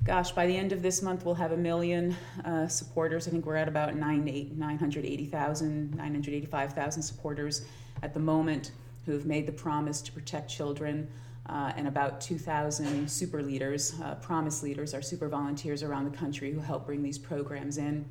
gosh, 0.03 0.31
by 0.31 0.45
the 0.45 0.55
end 0.55 0.73
of 0.73 0.81
this 0.81 1.01
month, 1.01 1.25
we'll 1.25 1.35
have 1.35 1.53
a 1.53 1.57
million 1.57 2.15
uh, 2.43 2.67
supporters. 2.67 3.27
I 3.27 3.31
think 3.31 3.45
we're 3.45 3.55
at 3.55 3.67
about 3.67 3.95
980,000, 3.95 5.95
985,000 5.95 7.01
supporters 7.01 7.65
at 8.01 8.13
the 8.13 8.19
moment 8.19 8.71
who 9.05 9.13
have 9.13 9.25
made 9.25 9.45
the 9.45 9.51
promise 9.51 10.01
to 10.01 10.11
protect 10.11 10.49
children. 10.49 11.07
Uh, 11.47 11.73
and 11.75 11.89
about 11.89 12.21
2,000 12.21 13.09
super 13.09 13.43
leaders, 13.43 13.99
uh, 14.01 14.15
promise 14.15 14.63
leaders, 14.63 14.93
our 14.93 15.01
super 15.01 15.27
volunteers 15.27 15.83
around 15.83 16.09
the 16.09 16.17
country 16.17 16.53
who 16.53 16.61
help 16.61 16.85
bring 16.85 17.03
these 17.03 17.17
programs 17.17 17.77
in. 17.77 18.05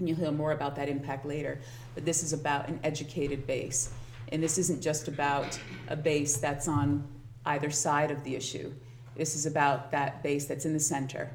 And 0.00 0.08
you'll 0.08 0.18
hear 0.18 0.32
more 0.32 0.50
about 0.50 0.74
that 0.74 0.88
impact 0.88 1.24
later. 1.24 1.60
But 1.94 2.04
this 2.04 2.24
is 2.24 2.32
about 2.32 2.68
an 2.68 2.80
educated 2.82 3.46
base. 3.46 3.92
And 4.32 4.42
this 4.42 4.58
isn't 4.58 4.82
just 4.82 5.06
about 5.06 5.56
a 5.86 5.94
base 5.94 6.38
that's 6.38 6.66
on 6.66 7.06
either 7.44 7.70
side 7.70 8.10
of 8.10 8.24
the 8.24 8.34
issue. 8.34 8.72
This 9.16 9.34
is 9.34 9.46
about 9.46 9.90
that 9.92 10.22
base 10.22 10.46
that's 10.46 10.64
in 10.64 10.72
the 10.72 10.80
center, 10.80 11.30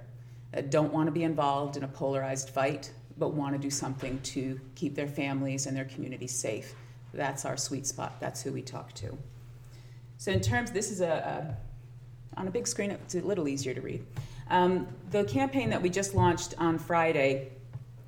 that 0.51 0.69
don't 0.69 0.93
want 0.93 1.07
to 1.07 1.11
be 1.11 1.23
involved 1.23 1.77
in 1.77 1.83
a 1.83 1.87
polarized 1.87 2.49
fight, 2.49 2.91
but 3.17 3.33
want 3.33 3.53
to 3.53 3.59
do 3.59 3.69
something 3.69 4.19
to 4.21 4.59
keep 4.75 4.95
their 4.95 5.07
families 5.07 5.65
and 5.65 5.75
their 5.75 5.85
communities 5.85 6.31
safe. 6.31 6.75
That's 7.13 7.45
our 7.45 7.57
sweet 7.57 7.85
spot. 7.85 8.19
That's 8.19 8.41
who 8.41 8.51
we 8.51 8.61
talk 8.61 8.93
to. 8.93 9.17
So, 10.17 10.31
in 10.31 10.39
terms, 10.39 10.71
this 10.71 10.91
is 10.91 11.01
a, 11.01 11.57
a 12.35 12.37
on 12.39 12.47
a 12.47 12.51
big 12.51 12.67
screen, 12.67 12.91
it's 12.91 13.15
a 13.15 13.21
little 13.21 13.47
easier 13.47 13.73
to 13.73 13.81
read. 13.81 14.05
Um, 14.49 14.87
the 15.09 15.23
campaign 15.25 15.69
that 15.69 15.81
we 15.81 15.89
just 15.89 16.13
launched 16.13 16.55
on 16.57 16.77
Friday 16.77 17.49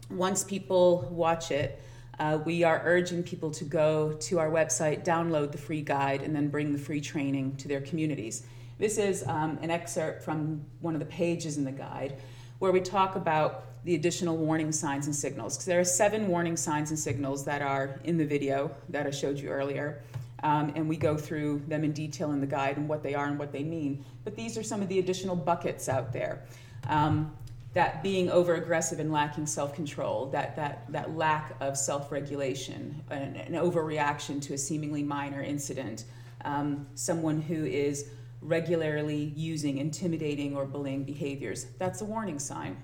once 0.10 0.44
people 0.44 1.08
watch 1.12 1.52
it, 1.52 1.82
uh, 2.20 2.40
we 2.46 2.64
are 2.64 2.82
urging 2.86 3.24
people 3.24 3.50
to 3.52 3.64
go 3.64 4.14
to 4.14 4.40
our 4.40 4.50
website, 4.50 5.04
download 5.04 5.52
the 5.52 5.58
free 5.58 5.82
guide, 5.82 6.22
and 6.22 6.36
then 6.36 6.48
bring 6.48 6.72
the 6.72 6.80
free 6.80 7.02
training 7.02 7.56
to 7.58 7.68
their 7.68 7.82
communities. 7.82 8.44
This 8.84 8.98
is 8.98 9.24
um, 9.28 9.58
an 9.62 9.72
excerpt 9.72 10.24
from 10.24 10.62
one 10.82 10.94
of 10.94 11.00
the 11.00 11.06
pages 11.06 11.56
in 11.56 11.64
the 11.64 11.72
guide 11.72 12.18
where 12.60 12.74
we 12.74 12.82
talk 12.82 13.16
about 13.16 13.64
the 13.86 13.96
additional 13.96 14.36
warning 14.36 14.74
signs 14.74 15.06
and 15.06 15.16
signals. 15.16 15.56
Because 15.56 15.68
there 15.68 15.80
are 15.80 15.86
seven 15.86 16.28
warning 16.28 16.58
signs 16.58 16.90
and 16.90 17.00
signals 17.00 17.46
that 17.46 17.62
are 17.62 18.02
in 18.04 18.18
the 18.18 18.26
video 18.26 18.76
that 18.90 19.08
I 19.08 19.10
showed 19.10 19.40
you 19.40 19.48
earlier. 19.48 20.02
Um, 20.44 20.74
and 20.76 20.90
we 20.90 20.98
go 20.98 21.16
through 21.16 21.62
them 21.70 21.86
in 21.86 21.94
detail 21.94 22.34
in 22.34 22.42
the 22.42 22.46
guide 22.46 22.76
and 22.76 22.90
what 22.90 23.04
they 23.04 23.16
are 23.16 23.28
and 23.28 23.40
what 23.40 23.54
they 23.54 23.64
mean. 23.64 24.04
But 24.26 24.36
these 24.36 24.58
are 24.58 24.64
some 24.64 24.82
of 24.82 24.90
the 24.90 25.00
additional 25.00 25.38
buckets 25.38 25.88
out 25.88 26.12
there. 26.12 26.44
Um, 26.90 27.34
that 27.72 28.04
being 28.04 28.30
over 28.30 28.56
aggressive 28.56 29.00
and 29.00 29.14
lacking 29.14 29.46
self 29.46 29.74
control, 29.74 30.26
that, 30.32 30.58
that, 30.58 30.92
that 30.92 31.16
lack 31.16 31.56
of 31.62 31.78
self 31.78 32.12
regulation, 32.12 33.02
an, 33.10 33.38
an, 33.38 33.54
overreaction 33.54 34.42
to 34.42 34.56
a 34.56 34.58
seemingly 34.58 35.04
minor 35.04 35.42
incident, 35.42 36.04
um, 36.44 36.86
someone 36.96 37.40
who 37.40 37.64
is 37.64 38.10
regularly 38.44 39.34
using 39.36 39.78
intimidating 39.78 40.56
or 40.56 40.66
bullying 40.66 41.04
behaviors, 41.04 41.68
that's 41.80 42.02
a 42.02 42.06
warning 42.06 42.40
sign. 42.40 42.78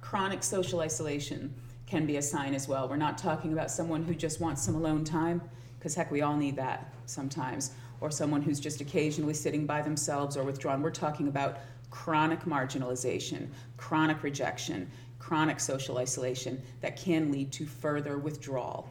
Chronic 0.00 0.42
social 0.42 0.80
isolation 0.80 1.52
can 1.86 2.06
be 2.06 2.16
a 2.16 2.22
sign 2.22 2.54
as 2.54 2.68
well. 2.68 2.88
We're 2.88 2.96
not 2.96 3.18
talking 3.18 3.52
about 3.52 3.70
someone 3.70 4.04
who 4.04 4.14
just 4.14 4.40
wants 4.40 4.62
some 4.62 4.74
alone 4.74 5.04
time, 5.04 5.40
because 5.78 5.94
heck, 5.94 6.10
we 6.10 6.22
all 6.22 6.36
need 6.36 6.56
that 6.56 6.92
sometimes, 7.06 7.72
or 8.00 8.10
someone 8.10 8.42
who's 8.42 8.60
just 8.60 8.80
occasionally 8.80 9.34
sitting 9.34 9.66
by 9.66 9.82
themselves 9.82 10.36
or 10.36 10.44
withdrawn. 10.44 10.82
We're 10.82 10.90
talking 10.90 11.28
about 11.28 11.58
chronic 11.90 12.40
marginalization, 12.40 13.48
chronic 13.76 14.22
rejection, 14.22 14.90
chronic 15.18 15.58
social 15.60 15.98
isolation 15.98 16.62
that 16.80 16.96
can 16.96 17.32
lead 17.32 17.52
to 17.52 17.66
further 17.66 18.18
withdrawal. 18.18 18.88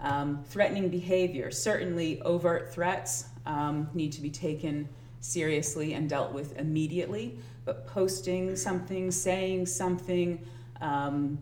Um, 0.00 0.44
threatening 0.48 0.88
behavior, 0.88 1.50
certainly 1.50 2.20
overt 2.22 2.72
threats 2.72 3.26
um, 3.46 3.88
need 3.94 4.12
to 4.12 4.20
be 4.20 4.30
taken 4.30 4.88
seriously 5.26 5.94
and 5.94 6.08
dealt 6.08 6.32
with 6.32 6.56
immediately, 6.58 7.38
but 7.64 7.86
posting 7.86 8.56
something, 8.56 9.10
saying 9.10 9.66
something, 9.66 10.46
um, 10.80 11.38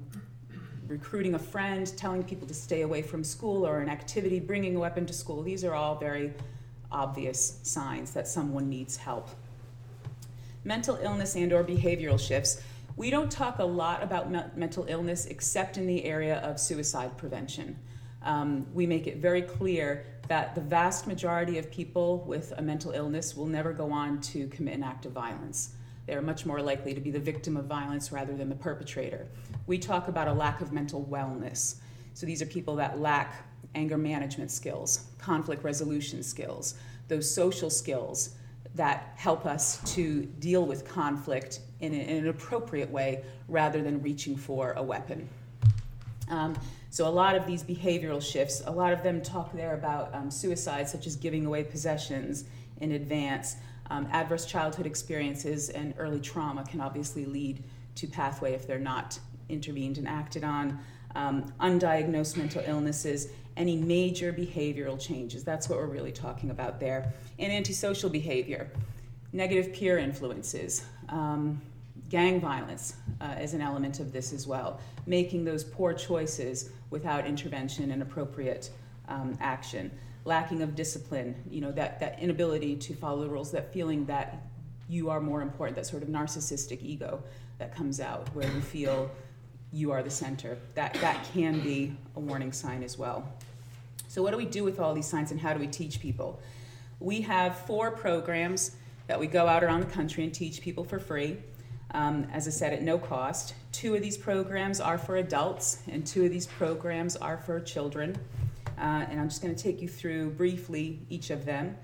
recruiting 0.87 1.35
a 1.35 1.39
friend, 1.39 1.97
telling 1.97 2.23
people 2.23 2.47
to 2.47 2.55
stay 2.55 2.83
away 2.83 3.03
from 3.03 3.23
school 3.23 3.67
or 3.67 3.81
an 3.81 3.89
activity, 3.89 4.41
bringing 4.41 4.77
a 4.77 4.81
weapon 4.81 5.07
to 5.07 5.13
school, 5.13 5.43
these 5.43 5.65
are 5.65 5.75
all 5.75 5.97
very 5.97 6.33
obvious 6.91 7.59
signs 7.63 8.13
that 8.13 8.27
someone 8.29 8.69
needs 8.69 8.97
help. 8.97 9.29
Mental 10.65 10.99
illness 11.03 11.35
and 11.37 11.53
or 11.53 11.65
behavioral 11.65 12.19
shifts. 12.19 12.63
We 12.97 13.11
don't 13.11 13.31
talk 13.31 13.59
a 13.59 13.65
lot 13.65 14.03
about 14.03 14.31
me- 14.31 14.45
mental 14.55 14.87
illness 14.89 15.27
except 15.27 15.77
in 15.77 15.87
the 15.87 16.05
area 16.05 16.37
of 16.39 16.61
suicide 16.61 17.19
prevention. 17.19 17.77
Um, 18.23 18.67
we 18.73 18.87
make 18.87 19.07
it 19.07 19.19
very 19.19 19.43
clear 19.43 20.07
that 20.29 20.55
the 20.55 20.61
vast 20.61 21.07
majority 21.07 21.59
of 21.59 21.71
people 21.71 22.25
with 22.27 22.53
a 22.57 22.63
mental 22.63 22.93
illness 22.93 23.37
will 23.37 23.47
never 23.47 23.73
go 23.73 23.91
on 23.91 24.21
to 24.21 24.49
commit 24.49 24.75
an 24.75 24.83
act 24.83 25.07
of 25.07 25.13
violence. 25.13 25.75
They're 26.07 26.23
much 26.23 26.45
more 26.47 26.61
likely 26.61 26.95
to 26.95 27.01
be 27.01 27.11
the 27.11 27.19
victim 27.19 27.57
of 27.57 27.67
violence 27.67 28.13
rather 28.13 28.37
than 28.37 28.49
the 28.49 28.55
perpetrator. 28.55 29.27
We 29.67 29.79
talk 29.79 30.09
about 30.09 30.29
a 30.29 30.33
lack 30.33 30.61
of 30.61 30.73
mental 30.73 31.07
wellness. 31.11 31.77
So 32.15 32.27
these 32.27 32.43
are 32.43 32.47
people 32.47 32.77
that 32.77 33.01
lack 33.01 33.49
anger 33.75 33.99
management 33.99 34.51
skills 34.51 35.07
conflict 35.19 35.65
resolution 35.65 36.23
skills 36.23 36.75
those 37.09 37.33
social 37.33 37.71
skills 37.71 38.31
that 38.75 39.13
help 39.17 39.47
us 39.47 39.79
to 39.95 40.25
deal 40.39 40.65
with 40.65 40.87
conflict 40.87 41.61
in, 41.81 41.95
an 41.95 42.29
appropriate 42.29 42.91
way 42.91 43.25
rather 43.49 43.83
than 43.83 44.03
reaching 44.03 44.37
for 44.37 44.73
a 44.73 44.83
weapon. 44.83 45.29
Um, 46.35 46.55
so, 46.91 47.09
a 47.09 47.11
lot 47.11 47.35
of 47.37 47.47
these 47.47 47.63
behavioral 47.63 48.23
shifts, 48.23 48.63
a 48.67 48.71
lot 48.71 48.93
of 48.93 49.03
them 49.03 49.23
talk 49.23 49.53
there 49.53 49.75
about 49.75 50.15
um, 50.15 50.31
suicide, 50.31 50.89
such 50.89 51.07
as 51.07 51.17
giving 51.17 51.47
away 51.47 51.65
possessions 51.65 52.45
in 52.81 52.93
advance. 52.93 53.57
Um, 53.91 54.09
adverse 54.13 54.47
childhood 54.47 54.87
experiences 54.87 55.69
and 55.69 55.95
early 55.99 56.21
trauma 56.21 56.65
can 56.65 56.81
obviously 56.81 57.27
lead 57.27 57.63
to 57.97 58.07
pathway 58.07 58.55
if 58.55 58.67
they're 58.67 58.79
not 58.79 59.19
intervened 59.49 59.99
and 59.99 60.09
acted 60.09 60.43
on, 60.43 60.79
um, 61.15 61.53
undiagnosed 61.61 62.37
mental 62.37 62.63
illnesses, 62.67 63.29
any 63.57 63.77
major 63.77 64.33
behavioral 64.33 64.99
changes. 64.99 65.45
That's 65.45 65.69
what 65.69 65.79
we're 65.79 65.87
really 65.87 66.13
talking 66.13 66.51
about 66.51 66.81
there. 66.81 67.13
And 67.39 67.53
antisocial 67.53 68.11
behavior, 68.11 68.71
negative 69.33 69.73
peer 69.73 69.99
influences, 69.99 70.85
um, 71.11 71.61
gang 72.09 72.41
violence 72.41 72.97
uh, 73.21 73.37
is 73.41 73.55
an 73.55 73.61
element 73.61 74.01
of 74.01 74.13
this 74.13 74.33
as 74.33 74.47
well. 74.47 74.81
Making 75.07 75.45
those 75.45 75.65
poor 75.65 75.93
choices 75.93 76.71
without 76.91 77.27
intervention 77.27 77.91
and 77.91 78.03
appropriate 78.03 78.71
um, 79.09 79.37
action. 79.41 79.91
Lacking 80.25 80.63
of 80.63 80.75
discipline, 80.75 81.35
you 81.51 81.61
know, 81.61 81.73
that, 81.73 82.01
that 82.01 82.19
inability 82.19 82.77
to 82.77 82.95
follow 82.95 83.23
the 83.23 83.29
rules, 83.29 83.51
that 83.53 83.73
feeling 83.73 84.07
that 84.07 84.43
you 84.89 85.11
are 85.11 85.21
more 85.21 85.43
important, 85.43 85.77
that 85.77 85.87
sort 85.87 86.03
of 86.03 86.09
narcissistic 86.09 86.83
ego 86.83 87.23
that 87.59 87.75
comes 87.75 88.01
out 88.01 88.29
where 88.35 88.51
you 88.53 88.61
feel 88.61 89.11
you 89.73 89.91
are 89.91 90.03
the 90.03 90.11
center. 90.11 90.57
That, 90.75 90.95
that 90.95 91.27
can 91.35 91.61
be 91.61 91.95
a 92.17 92.21
warning 92.21 92.53
sign 92.53 92.83
as 92.83 92.97
well. 92.97 93.29
So, 94.09 94.23
what 94.23 94.31
do 94.31 94.37
we 94.37 94.47
do 94.47 94.63
with 94.63 94.79
all 94.79 94.95
these 94.95 95.07
signs 95.07 95.33
and 95.33 95.41
how 95.41 95.53
do 95.53 95.59
we 95.59 95.67
teach 95.67 96.01
people? 96.01 96.41
We 97.01 97.21
have 97.23 97.59
four 97.59 97.91
programs 97.91 98.77
that 99.09 99.19
we 99.19 99.27
go 99.27 99.47
out 99.47 99.65
around 99.65 99.81
the 99.81 99.93
country 99.93 100.25
and 100.25 100.33
teach 100.33 100.61
people 100.61 100.85
for 100.85 100.99
free. 100.99 101.39
Um, 101.93 102.27
as 102.33 102.49
I 102.49 102.51
said, 102.51 102.73
at 102.73 102.83
no 102.83 102.99
cost. 102.99 103.55
Two 103.71 103.95
of 103.95 104.03
these 104.03 104.17
programs 104.17 104.81
are 104.81 104.99
for 104.99 105.17
adults, 105.17 105.79
and 105.91 106.05
two 106.05 106.25
of 106.25 106.31
these 106.31 106.47
programs 106.47 107.15
are 107.17 107.39
for 107.39 107.61
children. 107.61 108.17
Uh, 108.77 109.07
and 109.09 109.21
I'm 109.21 109.29
just 109.29 109.43
going 109.43 109.55
to 109.55 109.63
take 109.63 109.81
you 109.81 109.89
through 109.89 110.31
briefly 110.31 110.99
each 111.09 111.31
of 111.31 111.45
them. 111.45 111.77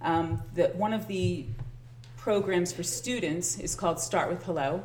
Um, 0.00 0.42
the, 0.54 0.68
one 0.68 0.92
of 0.92 1.06
the 1.06 1.46
programs 2.16 2.72
for 2.72 2.82
students 2.82 3.58
is 3.58 3.74
called 3.74 4.00
Start 4.00 4.28
with 4.28 4.42
Hello. 4.42 4.82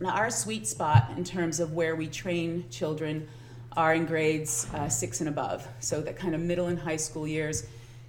Now, 0.00 0.10
our 0.10 0.30
sweet 0.30 0.66
spot 0.66 1.10
in 1.16 1.24
terms 1.24 1.58
of 1.58 1.72
where 1.72 1.96
we 1.96 2.06
train 2.06 2.64
children 2.70 3.28
are 3.76 3.94
in 3.94 4.06
grades 4.06 4.66
uh, 4.74 4.88
six 4.88 5.20
and 5.20 5.28
above, 5.28 5.66
so 5.80 6.00
that 6.00 6.16
kind 6.16 6.34
of 6.34 6.40
middle 6.40 6.66
and 6.66 6.78
high 6.78 6.96
school 6.96 7.26
years. 7.26 7.66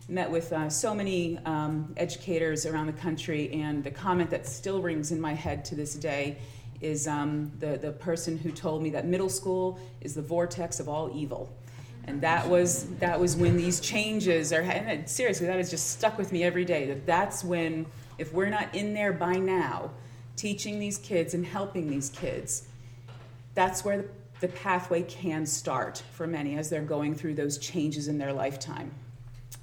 Met 0.10 0.32
with 0.32 0.52
uh, 0.52 0.72
so 0.72 0.95
many 0.95 1.38
um, 1.45 1.93
educators 1.95 2.65
around 2.65 2.88
the 2.88 2.93
country, 2.93 3.52
and 3.54 3.84
the 3.84 3.91
comment 3.91 4.32
that 4.32 4.48
still 4.48 4.82
rings 4.82 5.12
in 5.12 5.22
my 5.22 5.36
head 5.36 5.63
to 5.65 5.76
this 5.76 5.93
day 5.93 6.39
is 6.82 7.08
um, 7.08 7.52
the, 7.60 7.78
the 7.78 7.91
person 7.91 8.36
who 8.36 8.52
told 8.52 8.82
me 8.82 8.89
that 8.89 9.06
middle 9.06 9.30
school 9.30 9.80
is 10.02 10.15
the 10.15 10.22
vortex 10.24 10.80
of 10.80 10.89
all 10.89 11.12
evil. 11.13 11.54
And 12.06 12.22
that 12.22 12.50
was, 12.50 12.86
that 12.95 13.19
was 13.19 13.36
when 13.36 13.56
these 13.56 13.80
changes 13.80 14.52
are, 14.52 14.62
and 14.62 15.08
seriously, 15.08 15.45
that 15.45 15.58
has 15.58 15.69
just 15.69 15.91
stuck 15.91 16.17
with 16.17 16.32
me 16.32 16.43
every 16.43 16.65
day. 16.65 16.88
That 16.88 17.06
that's 17.06 17.43
when, 17.43 17.86
if 18.17 18.34
we're 18.34 18.50
not 18.50 18.74
in 18.74 18.95
there 18.95 19.13
by 19.13 19.34
now, 19.36 19.91
teaching 20.36 20.80
these 20.80 20.98
kids 20.98 21.36
and 21.36 21.45
helping 21.45 21.88
these 21.88 22.10
kids, 22.10 22.67
that's 23.54 23.86
where 23.86 23.98
the, 23.98 24.08
the 24.39 24.48
pathway 24.48 25.04
can 25.04 25.45
start 25.45 26.02
for 26.13 26.26
many 26.26 26.58
as 26.58 26.67
they're 26.67 26.82
going 26.82 27.13
through 27.13 27.36
those 27.36 27.60
changes 27.60 28.08
in 28.08 28.17
their 28.17 28.34
lifetime. 28.34 28.91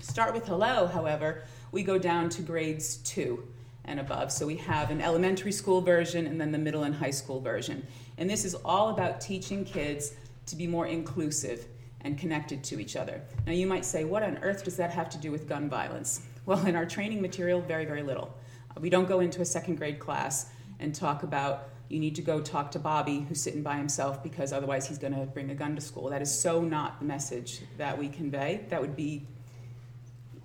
Start 0.08 0.32
with 0.32 0.46
hello, 0.46 0.86
however, 0.86 1.42
we 1.72 1.82
go 1.82 1.98
down 1.98 2.30
to 2.30 2.40
grades 2.40 2.98
two 2.98 3.46
and 3.84 3.98
above. 3.98 4.30
So 4.30 4.46
we 4.46 4.56
have 4.56 4.90
an 4.90 5.02
elementary 5.02 5.50
school 5.50 5.80
version 5.80 6.28
and 6.28 6.40
then 6.40 6.52
the 6.52 6.58
middle 6.58 6.84
and 6.84 6.94
high 6.94 7.10
school 7.10 7.40
version. 7.40 7.84
And 8.16 8.30
this 8.30 8.44
is 8.44 8.54
all 8.64 8.90
about 8.90 9.20
teaching 9.20 9.64
kids 9.64 10.14
to 10.46 10.56
be 10.56 10.68
more 10.68 10.86
inclusive 10.86 11.66
and 12.02 12.16
connected 12.16 12.62
to 12.64 12.78
each 12.78 12.94
other. 12.94 13.20
Now 13.46 13.52
you 13.52 13.66
might 13.66 13.84
say, 13.84 14.04
what 14.04 14.22
on 14.22 14.38
earth 14.38 14.64
does 14.64 14.76
that 14.76 14.92
have 14.92 15.10
to 15.10 15.18
do 15.18 15.32
with 15.32 15.48
gun 15.48 15.68
violence? 15.68 16.22
Well, 16.46 16.64
in 16.64 16.76
our 16.76 16.86
training 16.86 17.20
material, 17.20 17.60
very, 17.60 17.84
very 17.84 18.04
little. 18.04 18.32
Uh, 18.70 18.80
we 18.80 18.88
don't 18.88 19.08
go 19.08 19.18
into 19.18 19.42
a 19.42 19.44
second 19.44 19.76
grade 19.76 19.98
class 19.98 20.48
and 20.78 20.94
talk 20.94 21.24
about 21.24 21.68
you 21.88 21.98
need 21.98 22.14
to 22.14 22.22
go 22.22 22.40
talk 22.40 22.70
to 22.70 22.78
Bobby 22.78 23.26
who's 23.28 23.42
sitting 23.42 23.62
by 23.62 23.76
himself 23.76 24.22
because 24.22 24.52
otherwise 24.52 24.86
he's 24.86 24.98
going 24.98 25.14
to 25.14 25.26
bring 25.26 25.50
a 25.50 25.54
gun 25.54 25.74
to 25.74 25.80
school. 25.80 26.08
That 26.10 26.22
is 26.22 26.32
so 26.32 26.62
not 26.62 27.00
the 27.00 27.04
message 27.04 27.60
that 27.76 27.98
we 27.98 28.08
convey. 28.08 28.64
That 28.70 28.80
would 28.80 28.94
be, 28.96 29.26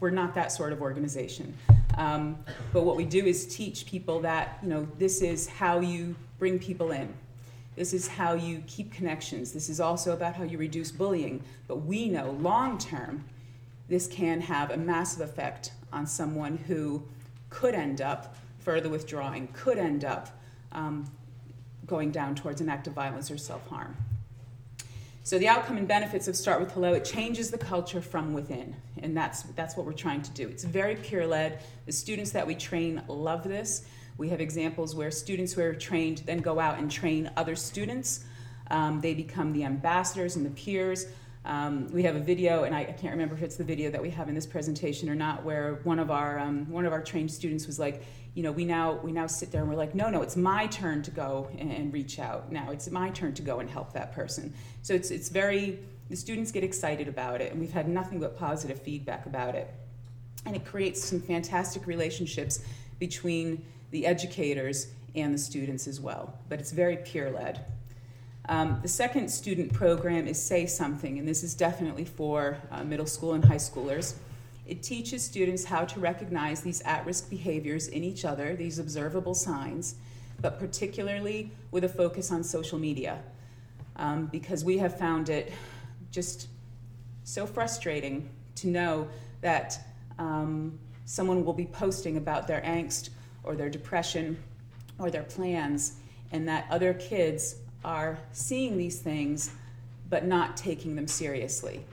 we're 0.02 0.10
not 0.10 0.34
that 0.36 0.52
sort 0.52 0.74
of 0.74 0.82
organization. 0.82 1.56
Um, 1.98 2.38
but 2.74 2.84
what 2.84 2.98
we 2.98 3.06
do 3.06 3.26
is 3.26 3.48
teach 3.56 3.86
people 3.86 4.20
that, 4.22 4.58
you 4.62 4.68
know, 4.68 4.88
this 4.98 5.22
is 5.22 5.48
how 5.48 5.80
you 5.80 6.16
bring 6.40 6.60
people 6.60 6.92
in. 6.92 7.14
This 7.76 7.94
is 7.94 8.08
how 8.08 8.34
you 8.34 8.64
keep 8.68 8.92
connections. 8.92 9.54
This 9.54 9.70
is 9.70 9.80
also 9.80 10.12
about 10.12 10.36
how 10.36 10.44
you 10.44 10.58
reduce 10.58 10.92
bullying. 10.92 11.44
But 11.68 11.78
we 11.78 12.10
know 12.10 12.32
long 12.42 12.78
term, 12.78 13.24
this 13.88 14.08
can 14.08 14.42
have 14.42 14.72
a 14.72 14.78
massive 14.78 15.22
effect 15.22 15.72
on 15.94 16.06
someone 16.08 16.58
who 16.58 17.04
could 17.50 17.76
end 17.76 18.02
up 18.02 18.36
further 18.60 18.90
withdrawing 18.90 19.48
could 19.54 19.78
end 19.78 20.06
up 20.06 20.30
um, 20.72 21.10
going 21.86 22.12
down 22.12 22.36
towards 22.36 22.62
an 22.62 22.70
act 22.70 22.88
of 22.88 22.94
violence 22.94 23.30
or 23.30 23.38
self 23.38 23.68
harm. 23.68 23.96
So 25.24 25.38
the 25.38 25.48
outcome 25.48 25.78
and 25.78 25.88
benefits 25.88 26.28
of 26.28 26.36
Start 26.36 26.60
with 26.60 26.72
Hello, 26.72 26.94
it 26.94 27.06
changes 27.06 27.52
the 27.52 27.58
culture 27.58 28.02
from 28.02 28.34
within. 28.34 28.76
And 29.04 29.16
that's, 29.16 29.44
that's 29.56 29.78
what 29.78 29.86
we're 29.86 29.94
trying 29.94 30.24
to 30.24 30.32
do. 30.32 30.48
It's 30.48 30.64
very 30.64 30.96
peer 30.96 31.28
led. 31.28 31.60
The 31.86 31.92
students 31.92 32.32
that 32.32 32.48
we 32.48 32.56
train 32.56 33.04
love 33.08 33.44
this. 33.44 33.86
We 34.18 34.30
have 34.30 34.42
examples 34.42 34.96
where 34.96 35.12
students 35.12 35.54
who 35.54 35.62
are 35.62 35.76
trained 35.76 36.24
then 36.26 36.40
go 36.40 36.60
out 36.60 36.80
and 36.80 36.90
train 36.90 37.30
other 37.38 37.56
students. 37.56 38.26
Um, 38.72 39.00
they 39.00 39.14
become 39.14 39.54
the 39.54 39.64
ambassadors 39.64 40.38
and 40.38 40.46
the 40.46 40.50
peers. 40.50 41.06
Um, 41.44 41.88
we 41.92 42.04
have 42.04 42.16
a 42.16 42.20
video, 42.20 42.64
and 42.66 42.76
I, 42.76 42.82
I, 42.82 42.84
can't 42.92 43.12
remember 43.14 43.34
if 43.34 43.42
it's 43.42 43.56
the 43.56 43.64
video 43.64 43.90
that 43.90 44.02
we 44.02 44.12
have 44.12 44.30
in 44.30 44.36
this 44.36 44.46
presentation 44.46 45.10
or 45.10 45.16
not, 45.16 45.44
where 45.44 45.80
one 45.84 45.98
of 45.98 46.12
our 46.12 46.38
um, 46.38 46.70
one 46.70 46.86
of 46.86 46.94
our 46.94 47.02
trained 47.02 47.32
students 47.32 47.66
was 47.66 47.80
like, 47.80 48.04
you 48.36 48.44
know, 48.44 48.52
we 48.52 48.64
now 48.64 49.00
we 49.04 49.12
now 49.12 49.26
sit 49.26 49.52
there 49.52 49.62
and 49.62 49.70
we're 49.70 49.76
like, 49.76 49.96
no, 49.96 50.12
no, 50.12 50.22
it's 50.22 50.36
my 50.36 50.68
turn 50.68 51.02
to 51.02 51.10
go 51.10 51.50
and, 51.58 51.72
and 51.72 51.92
reach 51.92 52.20
out. 52.20 52.52
Now 52.52 52.70
it's 52.70 52.92
my 52.92 53.10
turn 53.10 53.34
to 53.34 53.42
go 53.42 53.60
and 53.60 53.68
help 53.68 53.92
that 53.94 54.14
person. 54.14 54.54
So 54.84 54.94
it's 54.94 55.10
it's 55.10 55.30
very 55.30 55.80
the 56.12 56.16
students 56.16 56.52
get 56.52 56.64
excited 56.64 57.08
about 57.08 57.42
it, 57.42 57.52
and 57.52 57.60
we've 57.60 57.74
had 57.74 57.88
nothing 57.88 58.20
but 58.20 58.38
positive 58.38 58.80
feedback 58.80 59.26
about 59.26 59.56
it, 59.56 59.74
and 60.46 60.56
it 60.56 60.64
creates 60.64 61.04
some 61.04 61.20
fantastic 61.20 61.88
relationships 61.88 62.60
between 63.00 63.66
the 63.90 64.06
educators 64.06 64.90
and 65.16 65.34
the 65.34 65.40
students 65.40 65.88
as 65.88 66.00
well. 66.00 66.38
But 66.50 66.60
it's 66.60 66.72
very 66.72 66.98
peer 66.98 67.32
led. 67.32 67.66
Um, 68.50 68.80
the 68.82 68.88
second 68.88 69.30
student 69.30 69.72
program 69.72 70.28
is 70.28 70.42
Say 70.42 70.66
Something, 70.66 71.20
and 71.20 71.28
this 71.28 71.44
is 71.44 71.54
definitely 71.54 72.06
for 72.06 72.58
uh, 72.72 72.84
middle 72.84 73.06
school 73.06 73.34
and 73.34 73.46
high 73.46 73.56
schoolers. 73.56 74.16
It 74.66 74.82
teaches 74.82 75.24
students 75.24 75.64
how 75.64 75.86
to 75.86 76.00
recognize 76.00 76.62
these 76.62 76.82
at 76.82 77.06
risk 77.06 77.30
behaviors 77.30 77.88
in 77.88 78.04
each 78.04 78.26
other, 78.26 78.56
these 78.56 78.80
observable 78.80 79.36
signs, 79.36 79.96
but 80.40 80.60
particularly 80.60 81.52
with 81.70 81.84
a 81.84 81.90
focus 81.90 82.32
on 82.32 82.44
social 82.44 82.80
media. 82.80 83.20
Um, 83.98 84.28
because 84.28 84.66
we 84.66 84.78
have 84.80 84.98
found 84.98 85.30
it 85.30 85.52
just 86.10 86.48
so 87.24 87.46
frustrating 87.46 88.30
to 88.56 88.68
know 88.68 89.08
that 89.42 89.80
um, 90.18 90.80
someone 91.06 91.46
will 91.46 91.54
be 91.54 91.66
posting 91.66 92.18
about 92.18 92.48
their 92.48 92.62
angst 92.62 93.10
or 93.44 93.56
their 93.56 93.70
depression 93.70 94.42
or 94.98 95.12
their 95.12 95.24
plans, 95.24 95.94
and 96.32 96.48
that 96.48 96.66
other 96.70 96.94
kids 96.94 97.56
are 97.84 98.20
seeing 98.32 98.78
these 98.78 99.00
things 99.00 99.52
but 100.10 100.26
not 100.26 100.58
taking 100.58 100.96
them 100.96 101.08
seriously. 101.08 101.86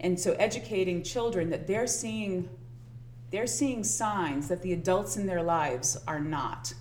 And 0.00 0.18
so 0.18 0.32
educating 0.32 1.02
children 1.02 1.50
that 1.50 1.66
they're 1.66 1.86
seeing 1.86 2.48
they're 3.30 3.46
seeing 3.48 3.82
signs 3.82 4.46
that 4.46 4.62
the 4.62 4.72
adults 4.72 5.16
in 5.16 5.26
their 5.26 5.42
lives 5.42 5.98
are 6.06 6.20
not. 6.20 6.72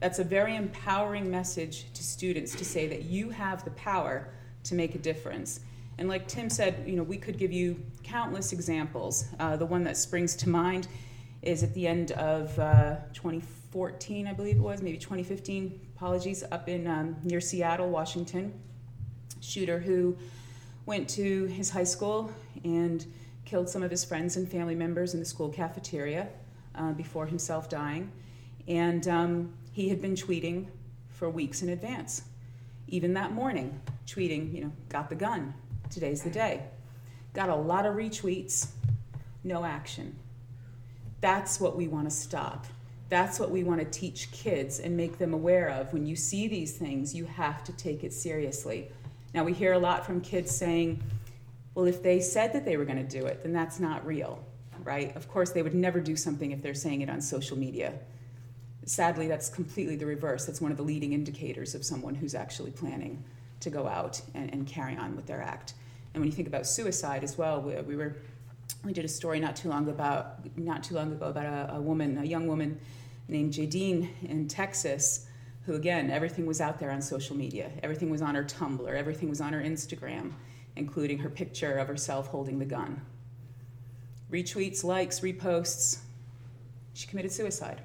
That's 0.00 0.18
a 0.18 0.24
very 0.24 0.54
empowering 0.54 1.30
message 1.30 1.90
to 1.94 2.04
students 2.04 2.54
to 2.56 2.66
say 2.66 2.86
that 2.88 3.04
you 3.04 3.30
have 3.30 3.64
the 3.64 3.70
power 3.70 4.28
to 4.64 4.74
make 4.74 4.94
a 4.94 4.98
difference. 4.98 5.60
And 5.96 6.06
like 6.06 6.28
Tim 6.28 6.50
said, 6.50 6.84
you 6.86 6.96
know, 6.96 7.02
we 7.02 7.16
could 7.16 7.38
give 7.38 7.50
you 7.50 7.80
countless 8.02 8.52
examples. 8.52 9.24
Uh, 9.40 9.56
the 9.56 9.64
one 9.64 9.84
that 9.84 9.96
springs 9.96 10.36
to 10.36 10.50
mind 10.50 10.86
is 11.40 11.62
at 11.62 11.72
the 11.72 11.86
end 11.86 12.12
of 12.12 12.58
uh, 12.58 12.96
2014, 13.14 13.65
I 13.78 14.32
believe 14.32 14.56
it 14.56 14.60
was, 14.60 14.80
maybe 14.80 14.96
2015. 14.96 15.80
Apologies, 15.96 16.42
up 16.50 16.66
in 16.66 16.86
um, 16.86 17.14
near 17.24 17.42
Seattle, 17.42 17.90
Washington. 17.90 18.54
Shooter 19.40 19.78
who 19.78 20.16
went 20.86 21.10
to 21.10 21.44
his 21.46 21.68
high 21.68 21.84
school 21.84 22.32
and 22.64 23.04
killed 23.44 23.68
some 23.68 23.82
of 23.82 23.90
his 23.90 24.02
friends 24.02 24.38
and 24.38 24.50
family 24.50 24.74
members 24.74 25.12
in 25.12 25.20
the 25.20 25.26
school 25.26 25.50
cafeteria 25.50 26.28
uh, 26.74 26.92
before 26.92 27.26
himself 27.26 27.68
dying. 27.68 28.10
And 28.66 29.06
um, 29.08 29.52
he 29.72 29.90
had 29.90 30.00
been 30.00 30.14
tweeting 30.14 30.68
for 31.10 31.28
weeks 31.28 31.60
in 31.60 31.68
advance. 31.68 32.22
Even 32.88 33.12
that 33.12 33.32
morning, 33.32 33.78
tweeting, 34.06 34.54
you 34.54 34.62
know, 34.62 34.72
got 34.88 35.10
the 35.10 35.14
gun. 35.14 35.52
Today's 35.90 36.22
the 36.22 36.30
day. 36.30 36.62
Got 37.34 37.50
a 37.50 37.54
lot 37.54 37.84
of 37.84 37.94
retweets, 37.94 38.68
no 39.44 39.66
action. 39.66 40.16
That's 41.20 41.60
what 41.60 41.76
we 41.76 41.88
want 41.88 42.08
to 42.08 42.14
stop. 42.14 42.66
That's 43.08 43.38
what 43.38 43.50
we 43.50 43.62
want 43.62 43.80
to 43.80 43.86
teach 43.86 44.30
kids 44.32 44.80
and 44.80 44.96
make 44.96 45.18
them 45.18 45.32
aware 45.32 45.68
of. 45.68 45.92
When 45.92 46.06
you 46.06 46.16
see 46.16 46.48
these 46.48 46.76
things, 46.76 47.14
you 47.14 47.24
have 47.24 47.62
to 47.64 47.72
take 47.72 48.02
it 48.02 48.12
seriously. 48.12 48.90
Now, 49.32 49.44
we 49.44 49.52
hear 49.52 49.74
a 49.74 49.78
lot 49.78 50.04
from 50.04 50.20
kids 50.20 50.54
saying, 50.54 51.02
well, 51.74 51.86
if 51.86 52.02
they 52.02 52.20
said 52.20 52.52
that 52.54 52.64
they 52.64 52.76
were 52.76 52.84
going 52.84 53.06
to 53.06 53.18
do 53.20 53.26
it, 53.26 53.42
then 53.42 53.52
that's 53.52 53.78
not 53.78 54.04
real, 54.06 54.42
right? 54.82 55.14
Of 55.14 55.28
course, 55.28 55.50
they 55.50 55.62
would 55.62 55.74
never 55.74 56.00
do 56.00 56.16
something 56.16 56.50
if 56.50 56.62
they're 56.62 56.74
saying 56.74 57.02
it 57.02 57.10
on 57.10 57.20
social 57.20 57.56
media. 57.56 57.92
Sadly, 58.86 59.28
that's 59.28 59.50
completely 59.50 59.96
the 59.96 60.06
reverse. 60.06 60.46
That's 60.46 60.60
one 60.60 60.70
of 60.70 60.76
the 60.76 60.82
leading 60.82 61.12
indicators 61.12 61.74
of 61.74 61.84
someone 61.84 62.14
who's 62.14 62.34
actually 62.34 62.70
planning 62.70 63.22
to 63.60 63.70
go 63.70 63.86
out 63.86 64.20
and, 64.34 64.52
and 64.52 64.66
carry 64.66 64.96
on 64.96 65.14
with 65.16 65.26
their 65.26 65.42
act. 65.42 65.74
And 66.14 66.22
when 66.22 66.30
you 66.30 66.34
think 66.34 66.48
about 66.48 66.66
suicide 66.66 67.22
as 67.22 67.36
well, 67.36 67.60
we, 67.60 67.74
we 67.82 67.96
were 67.96 68.16
we 68.84 68.92
did 68.92 69.04
a 69.04 69.08
story 69.08 69.40
not 69.40 69.56
too 69.56 69.68
long 69.68 69.88
about 69.88 70.38
not 70.56 70.82
too 70.82 70.94
long 70.94 71.12
ago 71.12 71.26
about 71.26 71.46
a, 71.46 71.74
a 71.74 71.80
woman, 71.80 72.18
a 72.18 72.24
young 72.24 72.46
woman 72.46 72.80
named 73.28 73.52
Jadine 73.52 74.08
in 74.22 74.48
Texas, 74.48 75.26
who 75.64 75.74
again 75.74 76.10
everything 76.10 76.46
was 76.46 76.60
out 76.60 76.78
there 76.78 76.90
on 76.90 77.02
social 77.02 77.36
media. 77.36 77.70
Everything 77.82 78.10
was 78.10 78.22
on 78.22 78.34
her 78.34 78.44
Tumblr. 78.44 78.88
Everything 78.88 79.28
was 79.28 79.40
on 79.40 79.52
her 79.52 79.60
Instagram, 79.60 80.32
including 80.76 81.18
her 81.18 81.30
picture 81.30 81.78
of 81.78 81.88
herself 81.88 82.28
holding 82.28 82.58
the 82.58 82.64
gun. 82.64 83.02
Retweets, 84.30 84.84
likes, 84.84 85.20
reposts. 85.20 85.98
She 86.94 87.06
committed 87.06 87.32
suicide. 87.32 87.82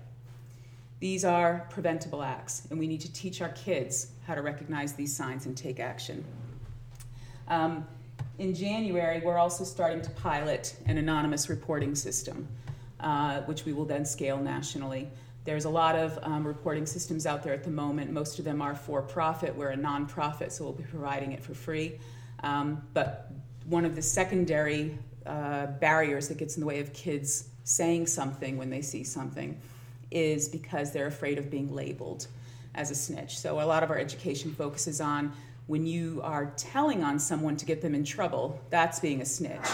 These 0.99 1.25
are 1.25 1.65
preventable 1.71 2.21
acts, 2.21 2.67
and 2.69 2.77
we 2.77 2.87
need 2.87 3.01
to 3.01 3.11
teach 3.11 3.41
our 3.41 3.49
kids 3.49 4.11
how 4.27 4.35
to 4.35 4.41
recognize 4.43 4.93
these 4.93 5.15
signs 5.15 5.47
and 5.47 5.57
take 5.57 5.79
action. 5.79 6.23
Um, 7.47 7.87
in 8.41 8.55
January, 8.55 9.21
we're 9.23 9.37
also 9.37 9.63
starting 9.63 10.01
to 10.01 10.09
pilot 10.09 10.75
an 10.87 10.97
anonymous 10.97 11.47
reporting 11.47 11.93
system, 11.93 12.47
uh, 12.99 13.41
which 13.41 13.65
we 13.65 13.71
will 13.71 13.85
then 13.85 14.03
scale 14.03 14.39
nationally. 14.39 15.07
There's 15.45 15.65
a 15.65 15.69
lot 15.69 15.95
of 15.95 16.17
um, 16.23 16.45
reporting 16.45 16.87
systems 16.87 17.27
out 17.27 17.43
there 17.43 17.53
at 17.53 17.63
the 17.63 17.69
moment. 17.69 18.09
Most 18.09 18.39
of 18.39 18.45
them 18.45 18.59
are 18.59 18.73
for 18.73 19.03
profit. 19.03 19.55
We're 19.55 19.69
a 19.69 19.77
nonprofit, 19.77 20.51
so 20.51 20.63
we'll 20.63 20.73
be 20.73 20.83
providing 20.83 21.33
it 21.33 21.43
for 21.43 21.53
free. 21.53 21.99
Um, 22.41 22.81
but 22.95 23.31
one 23.65 23.85
of 23.85 23.95
the 23.95 24.01
secondary 24.01 24.97
uh, 25.27 25.67
barriers 25.67 26.27
that 26.29 26.39
gets 26.39 26.55
in 26.57 26.61
the 26.61 26.67
way 26.67 26.79
of 26.79 26.91
kids 26.93 27.47
saying 27.63 28.07
something 28.07 28.57
when 28.57 28.71
they 28.71 28.81
see 28.81 29.03
something 29.03 29.55
is 30.09 30.49
because 30.49 30.91
they're 30.91 31.05
afraid 31.05 31.37
of 31.37 31.51
being 31.51 31.71
labeled 31.71 32.25
as 32.73 32.89
a 32.89 32.95
snitch. 32.95 33.37
So 33.37 33.61
a 33.61 33.65
lot 33.65 33.83
of 33.83 33.91
our 33.91 33.99
education 33.99 34.51
focuses 34.55 34.99
on 34.99 35.31
when 35.71 35.85
you 35.85 36.19
are 36.21 36.51
telling 36.57 37.01
on 37.01 37.17
someone 37.17 37.55
to 37.55 37.65
get 37.65 37.81
them 37.81 37.95
in 37.95 38.03
trouble, 38.03 38.59
that's 38.69 38.99
being 38.99 39.21
a 39.21 39.25
snitch. 39.25 39.69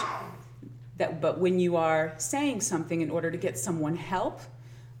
That, 0.96 1.20
but 1.20 1.40
when 1.40 1.58
you 1.58 1.74
are 1.74 2.14
saying 2.18 2.60
something 2.60 3.00
in 3.00 3.10
order 3.10 3.32
to 3.32 3.36
get 3.36 3.58
someone 3.58 3.96
help, 3.96 4.40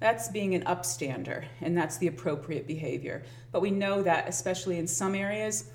that's 0.00 0.26
being 0.26 0.56
an 0.56 0.62
upstander, 0.64 1.44
and 1.60 1.78
that's 1.78 1.98
the 1.98 2.08
appropriate 2.08 2.66
behavior. 2.66 3.22
But 3.52 3.62
we 3.62 3.70
know 3.70 4.02
that, 4.02 4.28
especially 4.28 4.80
in 4.80 4.88
some 4.88 5.14
areas, 5.14 5.70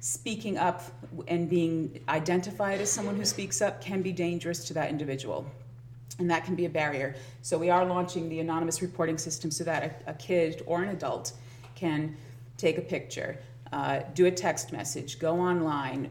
speaking 0.00 0.58
up 0.58 0.82
and 1.28 1.48
being 1.48 2.04
identified 2.10 2.78
as 2.82 2.92
someone 2.92 3.16
who 3.16 3.24
speaks 3.24 3.62
up 3.62 3.80
can 3.80 4.02
be 4.02 4.12
dangerous 4.12 4.66
to 4.66 4.74
that 4.74 4.90
individual 4.90 5.46
and 6.18 6.30
that 6.30 6.44
can 6.44 6.54
be 6.54 6.66
a 6.66 6.68
barrier. 6.68 7.14
So 7.40 7.56
we 7.56 7.70
are 7.70 7.86
launching 7.86 8.28
the 8.28 8.40
anonymous 8.40 8.82
reporting 8.82 9.16
system 9.16 9.50
so 9.50 9.64
that 9.64 10.02
a, 10.06 10.10
a 10.10 10.14
kid 10.14 10.62
or 10.66 10.82
an 10.82 10.90
adult 10.90 11.32
can 11.74 12.14
take 12.58 12.76
a 12.76 12.82
picture, 12.82 13.38
uh, 13.72 14.00
do 14.14 14.26
a 14.26 14.30
text 14.30 14.70
message, 14.70 15.18
go 15.18 15.40
online. 15.40 16.10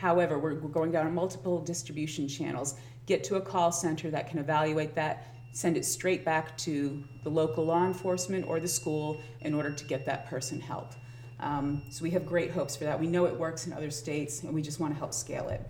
However, 0.00 0.38
we're, 0.38 0.54
we're 0.54 0.70
going 0.70 0.90
down 0.90 1.12
multiple 1.14 1.60
distribution 1.60 2.26
channels. 2.26 2.74
Get 3.06 3.22
to 3.24 3.36
a 3.36 3.40
call 3.40 3.70
center 3.70 4.10
that 4.10 4.28
can 4.30 4.38
evaluate 4.38 4.94
that, 4.94 5.26
send 5.52 5.76
it 5.76 5.84
straight 5.84 6.24
back 6.24 6.56
to 6.58 7.04
the 7.24 7.30
local 7.30 7.64
law 7.64 7.84
enforcement 7.84 8.46
or 8.48 8.60
the 8.60 8.68
school 8.68 9.20
in 9.40 9.52
order 9.52 9.70
to 9.70 9.84
get 9.84 10.06
that 10.06 10.26
person 10.26 10.58
help. 10.60 10.92
Um, 11.40 11.82
so 11.90 12.02
we 12.02 12.10
have 12.10 12.24
great 12.24 12.52
hopes 12.52 12.76
for 12.76 12.84
that. 12.84 12.98
We 12.98 13.08
know 13.08 13.26
it 13.26 13.36
works 13.36 13.66
in 13.66 13.72
other 13.72 13.90
states, 13.90 14.42
and 14.42 14.54
we 14.54 14.62
just 14.62 14.80
want 14.80 14.94
to 14.94 14.98
help 14.98 15.12
scale 15.12 15.48
it. 15.48 15.60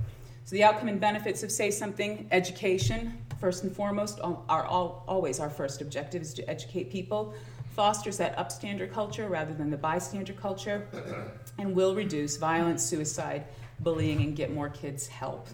So 0.44 0.54
the 0.54 0.64
outcome 0.64 0.88
and 0.88 1.00
benefits 1.00 1.42
of 1.42 1.50
Say 1.50 1.70
Something 1.70 2.28
education, 2.30 3.18
first 3.40 3.64
and 3.64 3.74
foremost, 3.74 4.20
are 4.22 4.66
all, 4.66 5.04
always 5.08 5.40
our 5.40 5.50
first 5.50 5.80
objective 5.80 6.22
is 6.22 6.34
to 6.34 6.48
educate 6.48 6.90
people, 6.90 7.34
fosters 7.74 8.18
that 8.18 8.36
upstander 8.36 8.90
culture 8.90 9.28
rather 9.28 9.54
than 9.54 9.70
the 9.70 9.76
bystander 9.76 10.32
culture, 10.32 10.86
and 11.58 11.74
will 11.74 11.94
reduce 11.94 12.36
violence, 12.36 12.82
suicide, 12.82 13.44
bullying, 13.80 14.20
and 14.22 14.36
get 14.36 14.52
more 14.52 14.68
kids 14.68 15.06
help. 15.06 15.48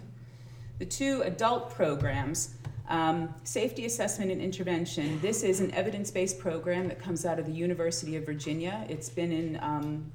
The 0.79 0.85
two 0.85 1.21
adult 1.23 1.73
programs, 1.73 2.55
um, 2.87 3.33
Safety 3.43 3.85
Assessment 3.85 4.31
and 4.31 4.41
Intervention, 4.41 5.19
this 5.21 5.43
is 5.43 5.59
an 5.59 5.71
evidence 5.71 6.09
based 6.11 6.39
program 6.39 6.87
that 6.87 6.99
comes 6.99 7.25
out 7.25 7.39
of 7.39 7.45
the 7.45 7.51
University 7.51 8.15
of 8.15 8.25
Virginia. 8.25 8.85
It's 8.89 9.09
been 9.09 9.31
in 9.31 9.59
um, 9.61 10.11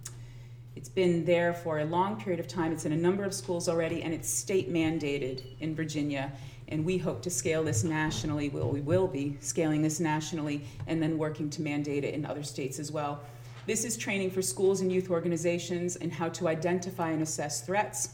it's 0.77 0.89
been 0.89 1.25
there 1.25 1.55
for 1.55 1.79
a 1.79 1.85
long 1.85 2.21
period 2.21 2.41
of 2.41 2.49
time. 2.49 2.73
It's 2.73 2.85
in 2.85 2.93
a 2.93 2.97
number 2.97 3.25
of 3.25 3.33
schools 3.33 3.69
already, 3.69 4.03
and 4.03 4.13
it's 4.13 4.29
state 4.29 4.73
mandated 4.73 5.43
in 5.61 5.75
Virginia. 5.75 6.33
And 6.75 6.85
we 6.85 6.99
hope 6.99 7.23
to 7.23 7.31
scale 7.31 7.63
this 7.63 7.85
nationally. 7.85 8.49
Well, 8.49 8.69
we 8.69 8.81
will 8.81 9.07
be 9.07 9.37
scaling 9.39 9.81
this 9.81 10.01
nationally 10.01 10.65
and 10.89 11.01
then 11.01 11.17
working 11.17 11.49
to 11.51 11.63
mandate 11.63 12.03
it 12.03 12.15
in 12.15 12.27
other 12.27 12.43
states 12.43 12.81
as 12.81 12.91
well. 12.91 13.21
This 13.65 13.85
is 13.85 13.97
training 13.97 14.33
for 14.33 14.43
schools 14.43 14.81
and 14.81 14.91
youth 14.91 15.09
organizations 15.09 15.95
and 15.95 16.13
how 16.13 16.31
to 16.31 16.49
identify 16.49 17.11
and 17.11 17.23
assess 17.23 17.61
threats. 17.61 18.09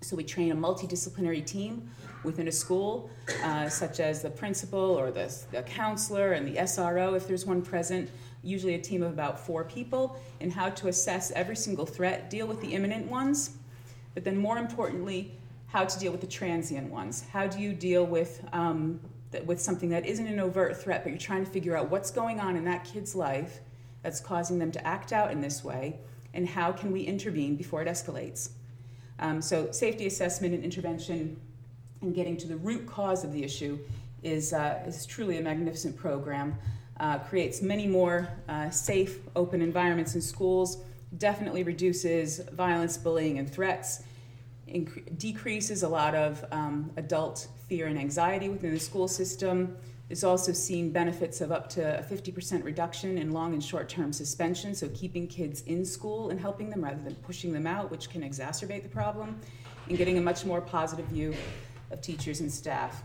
So 0.00 0.16
we 0.16 0.24
train 0.24 0.50
a 0.50 0.56
multidisciplinary 0.56 1.46
team 1.46 1.88
within 2.24 2.48
a 2.48 2.52
school, 2.52 3.10
uh, 3.44 3.68
such 3.68 4.00
as 4.00 4.22
the 4.22 4.30
principal 4.30 4.80
or 4.80 5.12
the, 5.12 5.32
the 5.52 5.62
counselor 5.62 6.32
and 6.32 6.48
the 6.48 6.56
SRO, 6.62 7.16
if 7.16 7.28
there's 7.28 7.46
one 7.46 7.62
present, 7.62 8.10
usually 8.42 8.74
a 8.74 8.80
team 8.80 9.04
of 9.04 9.12
about 9.12 9.38
four 9.38 9.62
people, 9.62 10.16
in 10.40 10.50
how 10.50 10.68
to 10.70 10.88
assess 10.88 11.30
every 11.30 11.54
single 11.54 11.86
threat, 11.86 12.28
deal 12.28 12.48
with 12.48 12.60
the 12.60 12.74
imminent 12.74 13.06
ones, 13.06 13.52
but 14.14 14.24
then 14.24 14.36
more 14.36 14.58
importantly, 14.58 15.30
how 15.74 15.84
to 15.84 15.98
deal 15.98 16.12
with 16.12 16.20
the 16.20 16.26
transient 16.28 16.88
ones. 16.88 17.24
How 17.32 17.48
do 17.48 17.58
you 17.58 17.72
deal 17.72 18.06
with 18.06 18.44
um, 18.52 19.00
with 19.44 19.60
something 19.60 19.88
that 19.88 20.06
isn't 20.06 20.28
an 20.28 20.38
overt 20.38 20.80
threat, 20.80 21.02
but 21.02 21.10
you're 21.10 21.18
trying 21.18 21.44
to 21.44 21.50
figure 21.50 21.76
out 21.76 21.90
what's 21.90 22.12
going 22.12 22.38
on 22.38 22.54
in 22.56 22.64
that 22.66 22.84
kid's 22.84 23.16
life 23.16 23.58
that's 24.04 24.20
causing 24.20 24.60
them 24.60 24.70
to 24.70 24.86
act 24.86 25.12
out 25.12 25.32
in 25.32 25.40
this 25.40 25.64
way, 25.64 25.98
and 26.32 26.48
how 26.48 26.70
can 26.70 26.92
we 26.92 27.00
intervene 27.00 27.56
before 27.56 27.82
it 27.82 27.88
escalates? 27.88 28.50
Um, 29.18 29.42
so, 29.42 29.72
safety 29.72 30.06
assessment 30.06 30.54
and 30.54 30.62
intervention 30.62 31.40
and 32.02 32.14
getting 32.14 32.36
to 32.36 32.46
the 32.46 32.56
root 32.56 32.86
cause 32.86 33.24
of 33.24 33.32
the 33.32 33.42
issue 33.42 33.76
is, 34.22 34.52
uh, 34.52 34.80
is 34.86 35.04
truly 35.04 35.38
a 35.38 35.42
magnificent 35.42 35.96
program 35.96 36.56
uh, 37.00 37.18
creates 37.18 37.62
many 37.62 37.88
more 37.88 38.28
uh, 38.48 38.70
safe, 38.70 39.18
open 39.34 39.60
environments 39.60 40.14
in 40.14 40.20
schools, 40.20 40.84
definitely 41.18 41.64
reduces 41.64 42.38
violence, 42.52 42.96
bullying, 42.96 43.40
and 43.40 43.50
threats, 43.50 44.04
inc- 44.74 45.18
decreases 45.18 45.82
a 45.82 45.88
lot 45.88 46.14
of 46.14 46.44
um, 46.50 46.90
adult 46.96 47.48
fear 47.68 47.86
and 47.86 47.98
anxiety 47.98 48.48
within 48.48 48.72
the 48.72 48.80
school 48.80 49.08
system. 49.08 49.76
There's 50.08 50.24
also 50.24 50.52
seen 50.52 50.90
benefits 50.90 51.40
of 51.40 51.50
up 51.50 51.70
to 51.70 52.00
a 52.00 52.02
50% 52.02 52.62
reduction 52.62 53.16
in 53.16 53.32
long 53.32 53.54
and 53.54 53.64
short 53.64 53.88
term 53.88 54.12
suspension, 54.12 54.74
so 54.74 54.88
keeping 54.88 55.26
kids 55.26 55.62
in 55.62 55.84
school 55.84 56.30
and 56.30 56.38
helping 56.38 56.68
them 56.68 56.84
rather 56.84 57.02
than 57.02 57.14
pushing 57.16 57.52
them 57.52 57.66
out, 57.66 57.90
which 57.90 58.10
can 58.10 58.22
exacerbate 58.22 58.82
the 58.82 58.88
problem, 58.88 59.40
and 59.88 59.96
getting 59.96 60.18
a 60.18 60.20
much 60.20 60.44
more 60.44 60.60
positive 60.60 61.06
view 61.06 61.34
of 61.90 62.00
teachers 62.02 62.40
and 62.40 62.52
staff. 62.52 63.02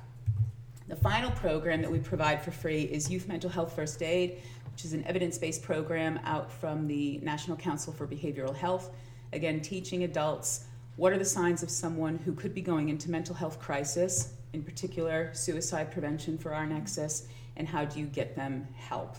The 0.89 0.95
final 0.95 1.31
program 1.31 1.81
that 1.83 1.91
we 1.91 1.99
provide 1.99 2.41
for 2.41 2.51
free 2.51 2.81
is 2.81 3.09
Youth 3.09 3.27
Mental 3.27 3.49
Health 3.49 3.75
First 3.75 4.01
Aid, 4.01 4.41
which 4.71 4.83
is 4.83 4.93
an 4.93 5.05
evidence 5.05 5.37
based 5.37 5.61
program 5.61 6.19
out 6.25 6.51
from 6.51 6.87
the 6.87 7.19
National 7.19 7.55
Council 7.55 7.93
for 7.93 8.07
Behavioral 8.07 8.55
Health. 8.55 8.89
Again, 9.31 9.61
teaching 9.61 10.03
adults 10.03 10.65
what 10.99 11.13
are 11.13 11.17
the 11.17 11.23
signs 11.23 11.63
of 11.63 11.69
someone 11.69 12.17
who 12.25 12.33
could 12.33 12.53
be 12.53 12.59
going 12.59 12.89
into 12.89 13.09
mental 13.09 13.33
health 13.33 13.57
crisis, 13.57 14.33
in 14.51 14.61
particular 14.61 15.29
suicide 15.33 15.89
prevention 15.93 16.37
for 16.37 16.53
our 16.53 16.65
nexus, 16.65 17.29
and 17.55 17.65
how 17.65 17.85
do 17.85 18.01
you 18.01 18.05
get 18.05 18.35
them 18.35 18.67
help. 18.75 19.15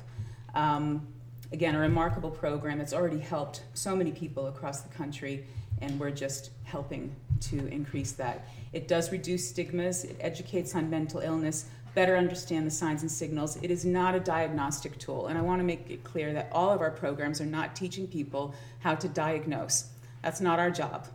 Um, 0.54 1.08
again, 1.52 1.74
a 1.74 1.78
remarkable 1.78 2.30
program 2.30 2.76
that's 2.76 2.92
already 2.92 3.18
helped 3.18 3.62
so 3.72 3.96
many 3.96 4.12
people 4.12 4.48
across 4.48 4.82
the 4.82 4.94
country, 4.94 5.46
and 5.80 5.98
we're 5.98 6.10
just 6.10 6.50
helping 6.64 7.16
to 7.40 7.66
increase 7.68 8.12
that. 8.12 8.46
It 8.74 8.86
does 8.86 9.10
reduce 9.10 9.48
stigmas, 9.48 10.04
it 10.04 10.18
educates 10.20 10.74
on 10.74 10.90
mental 10.90 11.20
illness, 11.20 11.64
better 11.94 12.14
understand 12.14 12.66
the 12.66 12.70
signs 12.70 13.00
and 13.00 13.10
signals. 13.10 13.56
It 13.62 13.70
is 13.70 13.86
not 13.86 14.14
a 14.14 14.20
diagnostic 14.20 14.98
tool, 14.98 15.28
and 15.28 15.38
I 15.38 15.40
want 15.40 15.60
to 15.60 15.64
make 15.64 15.88
it 15.88 16.04
clear 16.04 16.34
that 16.34 16.50
all 16.52 16.68
of 16.68 16.82
our 16.82 16.90
programs 16.90 17.40
are 17.40 17.46
not 17.46 17.74
teaching 17.74 18.06
people 18.06 18.54
how 18.80 18.96
to 18.96 19.08
diagnose. 19.08 19.86
That's 20.20 20.42
not 20.42 20.58
our 20.58 20.70
job. 20.70 21.06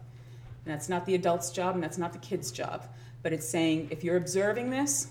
And 0.66 0.74
that's 0.74 0.90
not 0.90 1.06
the 1.06 1.16
adult's 1.16 1.52
job, 1.52 1.76
and 1.76 1.84
that's 1.84 1.98
not 1.98 2.12
the 2.12 2.20
kid's 2.20 2.52
job. 2.52 2.88
But 3.22 3.34
it's 3.34 3.48
saying 3.48 3.90
if 3.92 4.04
you're 4.04 4.18
observing 4.18 4.72
this, 4.72 5.08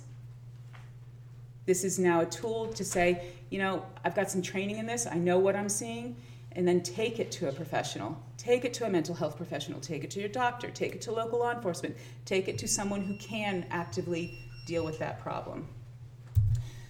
this 1.67 1.85
is 1.85 1.99
now 1.99 2.21
a 2.21 2.27
tool 2.27 2.67
to 2.75 2.85
say, 2.85 3.33
you 3.51 3.59
know, 3.59 3.87
I've 4.05 4.15
got 4.15 4.31
some 4.31 4.43
training 4.43 4.79
in 4.79 4.87
this, 4.87 5.07
I 5.07 5.15
know 5.15 5.39
what 5.39 5.57
I'm 5.57 5.69
seeing, 5.69 6.17
and 6.53 6.67
then 6.69 6.83
take 6.83 7.19
it 7.19 7.31
to 7.33 7.49
a 7.49 7.53
professional. 7.53 8.21
Take 8.37 8.65
it 8.65 8.75
to 8.75 8.87
a 8.87 8.91
mental 8.91 9.15
health 9.15 9.37
professional. 9.37 9.81
Take 9.81 10.05
it 10.05 10.11
to 10.13 10.21
your 10.21 10.29
doctor. 10.29 10.71
Take 10.71 10.95
it 10.95 11.01
to 11.03 11.13
local 11.13 11.39
law 11.39 11.53
enforcement. 11.53 11.97
Take 12.27 12.47
it 12.47 12.59
to 12.59 12.69
someone 12.69 13.03
who 13.03 13.17
can 13.17 13.67
actively 13.71 14.39
deal 14.67 14.85
with 14.85 14.99
that 14.99 15.21
problem. 15.21 15.67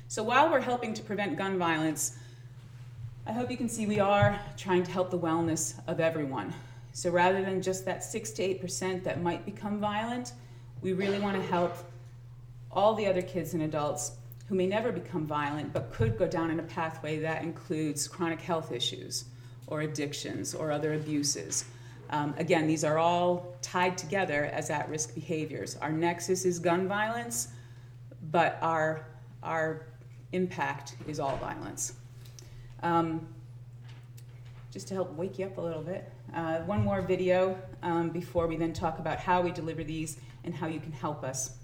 So 0.09 0.23
while 0.23 0.51
we're 0.51 0.61
helping 0.61 0.95
to 0.95 1.03
prevent 1.03 1.39
gun 1.39 1.59
violence, 1.59 2.17
I 3.27 3.33
hope 3.33 3.51
you 3.51 3.57
can 3.57 3.69
see 3.69 3.87
we 3.87 4.01
are 4.01 4.39
trying 4.57 4.83
to 4.83 4.91
help 4.91 5.11
the 5.11 5.19
wellness 5.19 5.75
of 5.87 5.99
everyone. 5.99 6.53
So 6.95 7.11
rather 7.11 7.43
than 7.43 7.61
just 7.61 7.85
that 7.87 8.05
6 8.05 8.31
to 8.31 8.55
8% 8.55 9.03
that 9.03 9.21
might 9.21 9.45
become 9.45 9.81
violent, 9.81 10.33
we 10.81 10.93
really 10.93 11.19
want 11.19 11.37
to 11.37 11.43
help 11.43 11.77
all 12.71 12.95
the 12.95 13.07
other 13.07 13.21
kids 13.21 13.53
and 13.53 13.65
adults 13.65 14.13
who 14.49 14.55
may 14.55 14.67
never 14.67 14.93
become 14.93 15.27
violent 15.27 15.73
but 15.73 15.93
could 15.93 16.17
go 16.17 16.29
down 16.29 16.53
in 16.53 16.61
a 16.61 16.63
pathway 16.63 17.19
that 17.19 17.43
includes 17.43 18.07
chronic 18.07 18.41
health 18.41 18.71
issues 18.71 19.25
or 19.67 19.81
addictions 19.81 20.55
or 20.55 20.71
other 20.71 20.95
abuses. 20.95 21.65
Um, 22.11 22.33
again, 22.39 22.69
these 22.69 22.85
are 22.85 22.97
all 22.97 23.57
tied 23.61 23.99
together 23.99 24.45
as 24.45 24.71
at 24.71 24.89
risk 24.89 25.17
behaviors. 25.17 25.77
Our 25.81 25.91
nexus 25.91 26.45
is 26.45 26.61
gun 26.61 26.87
violence, 26.87 27.49
but 28.31 28.57
our, 28.63 29.05
our 29.43 29.87
impact 30.31 30.95
is 31.09 31.19
all 31.19 31.37
violence. 31.39 31.95
Um, 32.85 33.27
just 34.71 34.87
to 34.89 34.95
help 34.95 35.13
wake 35.15 35.41
you 35.41 35.47
up 35.47 35.59
a 35.59 35.61
little 35.61 35.83
bit, 35.83 36.09
uh, 36.35 36.59
one 36.61 36.83
more 36.83 37.01
video 37.01 37.57
um, 37.83 38.11
before 38.11 38.47
we 38.47 38.57
then 38.57 38.73
talk 38.73 38.99
about 38.99 39.19
how 39.19 39.41
we 39.41 39.51
deliver 39.51 39.85
these 39.85 40.19
and 40.45 40.55
how 40.55 40.67
you 40.67 40.81
can 40.81 40.93
help 40.93 41.23
us. 41.25 41.57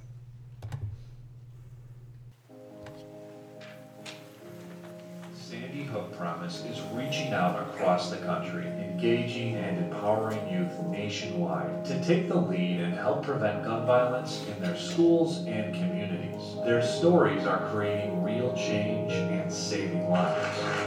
Sandy 5.35 5.83
Hook 5.83 6.16
Promise 6.16 6.64
is 6.66 6.81
reaching 6.93 7.33
out 7.33 7.61
across 7.61 8.11
the 8.11 8.18
country, 8.18 8.66
engaging 8.66 9.57
and 9.57 9.79
empowering 9.79 10.49
youth 10.49 10.79
nationwide 10.89 11.85
to 11.87 12.05
take 12.05 12.29
the 12.29 12.37
lead 12.37 12.81
and 12.81 12.95
help 12.95 13.25
prevent 13.25 13.64
gun 13.64 13.85
violence 13.85 14.47
in 14.47 14.62
their 14.62 14.77
schools 14.77 15.39
and 15.47 15.75
communities. 15.75 16.55
Their 16.64 16.83
stories 16.83 17.47
are 17.47 17.68
creating 17.71 18.23
real 18.23 18.55
change 18.55 19.12
and 19.12 19.53
saving 19.53 20.09
lives. 20.09 20.80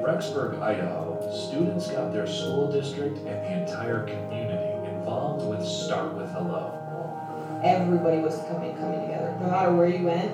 In 0.00 0.06
Rexburg, 0.06 0.62
Idaho, 0.62 1.20
students 1.30 1.88
got 1.88 2.10
their 2.10 2.26
school 2.26 2.72
district 2.72 3.18
and 3.18 3.26
the 3.26 3.60
entire 3.60 4.06
community 4.06 4.88
involved 4.88 5.46
with 5.46 5.62
Start 5.62 6.14
With 6.14 6.30
Hello. 6.30 6.72
Everybody 7.62 8.20
was 8.20 8.36
coming 8.48 8.74
coming 8.78 9.02
together. 9.02 9.36
No 9.42 9.50
matter 9.50 9.74
where 9.74 9.88
you 9.88 10.06
went, 10.06 10.32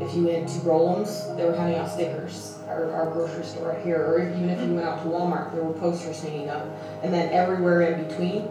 if 0.00 0.14
you 0.14 0.26
went 0.26 0.48
to 0.50 0.60
Rollins, 0.60 1.26
they 1.34 1.44
were 1.44 1.56
handing 1.56 1.76
out 1.76 1.90
stickers. 1.90 2.60
Our, 2.68 2.92
our 2.92 3.10
grocery 3.10 3.42
store 3.42 3.70
right 3.70 3.84
here, 3.84 4.00
or 4.00 4.20
even 4.20 4.48
if 4.48 4.60
you 4.60 4.74
went 4.74 4.86
out 4.86 5.02
to 5.02 5.08
Walmart, 5.08 5.52
there 5.54 5.64
were 5.64 5.74
posters 5.74 6.22
hanging 6.22 6.48
up. 6.48 6.64
And 7.02 7.12
then 7.12 7.32
everywhere 7.32 7.82
in 7.82 8.06
between, 8.06 8.48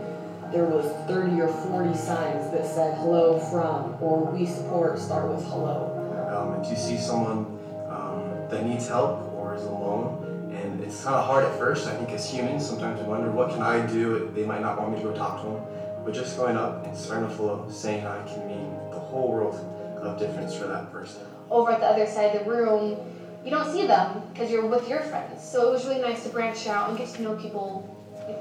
there 0.51 0.66
was 0.66 0.91
30 1.07 1.39
or 1.39 1.47
40 1.47 1.97
signs 1.97 2.51
that 2.51 2.66
said 2.66 2.97
hello 2.97 3.39
from 3.39 3.95
or 4.01 4.26
we 4.26 4.45
support 4.45 4.99
start 4.99 5.34
with 5.34 5.45
hello. 5.45 5.95
Um, 6.30 6.62
if 6.62 6.70
you 6.70 6.76
see 6.76 6.97
someone 6.97 7.45
um, 7.88 8.30
that 8.49 8.66
needs 8.66 8.89
help 8.89 9.22
or 9.34 9.55
is 9.55 9.64
alone, 9.64 10.28
and 10.51 10.81
it's 10.81 11.03
kind 11.03 11.15
of 11.15 11.25
hard 11.25 11.45
at 11.45 11.57
first, 11.57 11.87
I 11.87 11.95
think 11.95 12.09
as 12.09 12.29
humans, 12.29 12.67
sometimes 12.67 12.99
we 13.01 13.07
wonder, 13.07 13.29
what 13.31 13.51
can 13.51 13.61
I 13.61 13.85
do? 13.85 14.31
They 14.33 14.45
might 14.45 14.61
not 14.61 14.79
want 14.79 14.91
me 14.91 14.97
to 14.97 15.03
go 15.03 15.15
talk 15.15 15.41
to 15.41 15.47
them. 15.47 15.61
But 16.03 16.13
just 16.13 16.37
going 16.37 16.57
up 16.57 16.85
and 16.85 16.97
starting 16.97 17.29
to 17.29 17.35
flow, 17.35 17.67
saying 17.69 18.05
I 18.05 18.23
can 18.25 18.47
mean 18.47 18.71
the 18.89 18.99
whole 18.99 19.31
world 19.31 19.55
of 20.01 20.17
difference 20.17 20.55
for 20.55 20.65
that 20.67 20.91
person. 20.91 21.21
Over 21.51 21.71
at 21.71 21.81
the 21.81 21.85
other 21.85 22.07
side 22.07 22.35
of 22.35 22.45
the 22.45 22.49
room, 22.49 22.97
you 23.43 23.51
don't 23.51 23.71
see 23.71 23.85
them 23.85 24.21
because 24.33 24.49
you're 24.49 24.65
with 24.65 24.87
your 24.87 25.01
friends. 25.01 25.47
So 25.47 25.69
it 25.69 25.71
was 25.71 25.85
really 25.85 26.01
nice 26.01 26.23
to 26.23 26.29
branch 26.29 26.67
out 26.67 26.89
and 26.89 26.97
get 26.97 27.09
to 27.09 27.21
know 27.21 27.35
people 27.35 27.95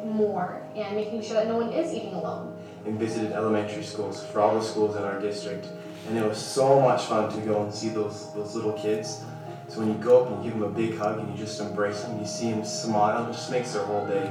more 0.05 0.63
and 0.77 0.97
making 0.97 1.23
sure 1.23 1.35
that 1.35 1.47
no 1.47 1.57
one 1.57 1.73
is 1.73 1.93
eating 1.93 2.15
alone. 2.15 2.57
And 2.87 2.99
visited 2.99 3.33
elementary 3.33 3.83
schools 3.83 4.25
for 4.27 4.41
all 4.41 4.55
the 4.55 4.65
schools 4.65 4.97
in 4.97 5.03
our 5.03 5.21
district. 5.21 5.67
And 6.09 6.17
it 6.17 6.27
was 6.27 6.39
so 6.39 6.81
much 6.81 7.03
fun 7.05 7.33
to 7.33 7.41
go 7.41 7.63
and 7.63 7.75
see 7.75 7.89
those, 7.89 8.33
those 8.35 8.55
little 8.55 8.73
kids. 8.73 9.23
So 9.69 9.81
when 9.81 9.89
you 9.89 9.95
go 9.97 10.25
up 10.25 10.33
and 10.33 10.43
you 10.43 10.51
give 10.51 10.59
them 10.59 10.71
a 10.71 10.75
big 10.75 10.97
hug 10.97 11.19
and 11.19 11.31
you 11.31 11.37
just 11.37 11.61
embrace 11.61 12.01
them, 12.03 12.19
you 12.19 12.27
see 12.27 12.51
them 12.51 12.65
smile, 12.65 13.29
it 13.29 13.33
just 13.33 13.51
makes 13.51 13.75
their 13.75 13.85
whole 13.85 14.07
day. 14.07 14.27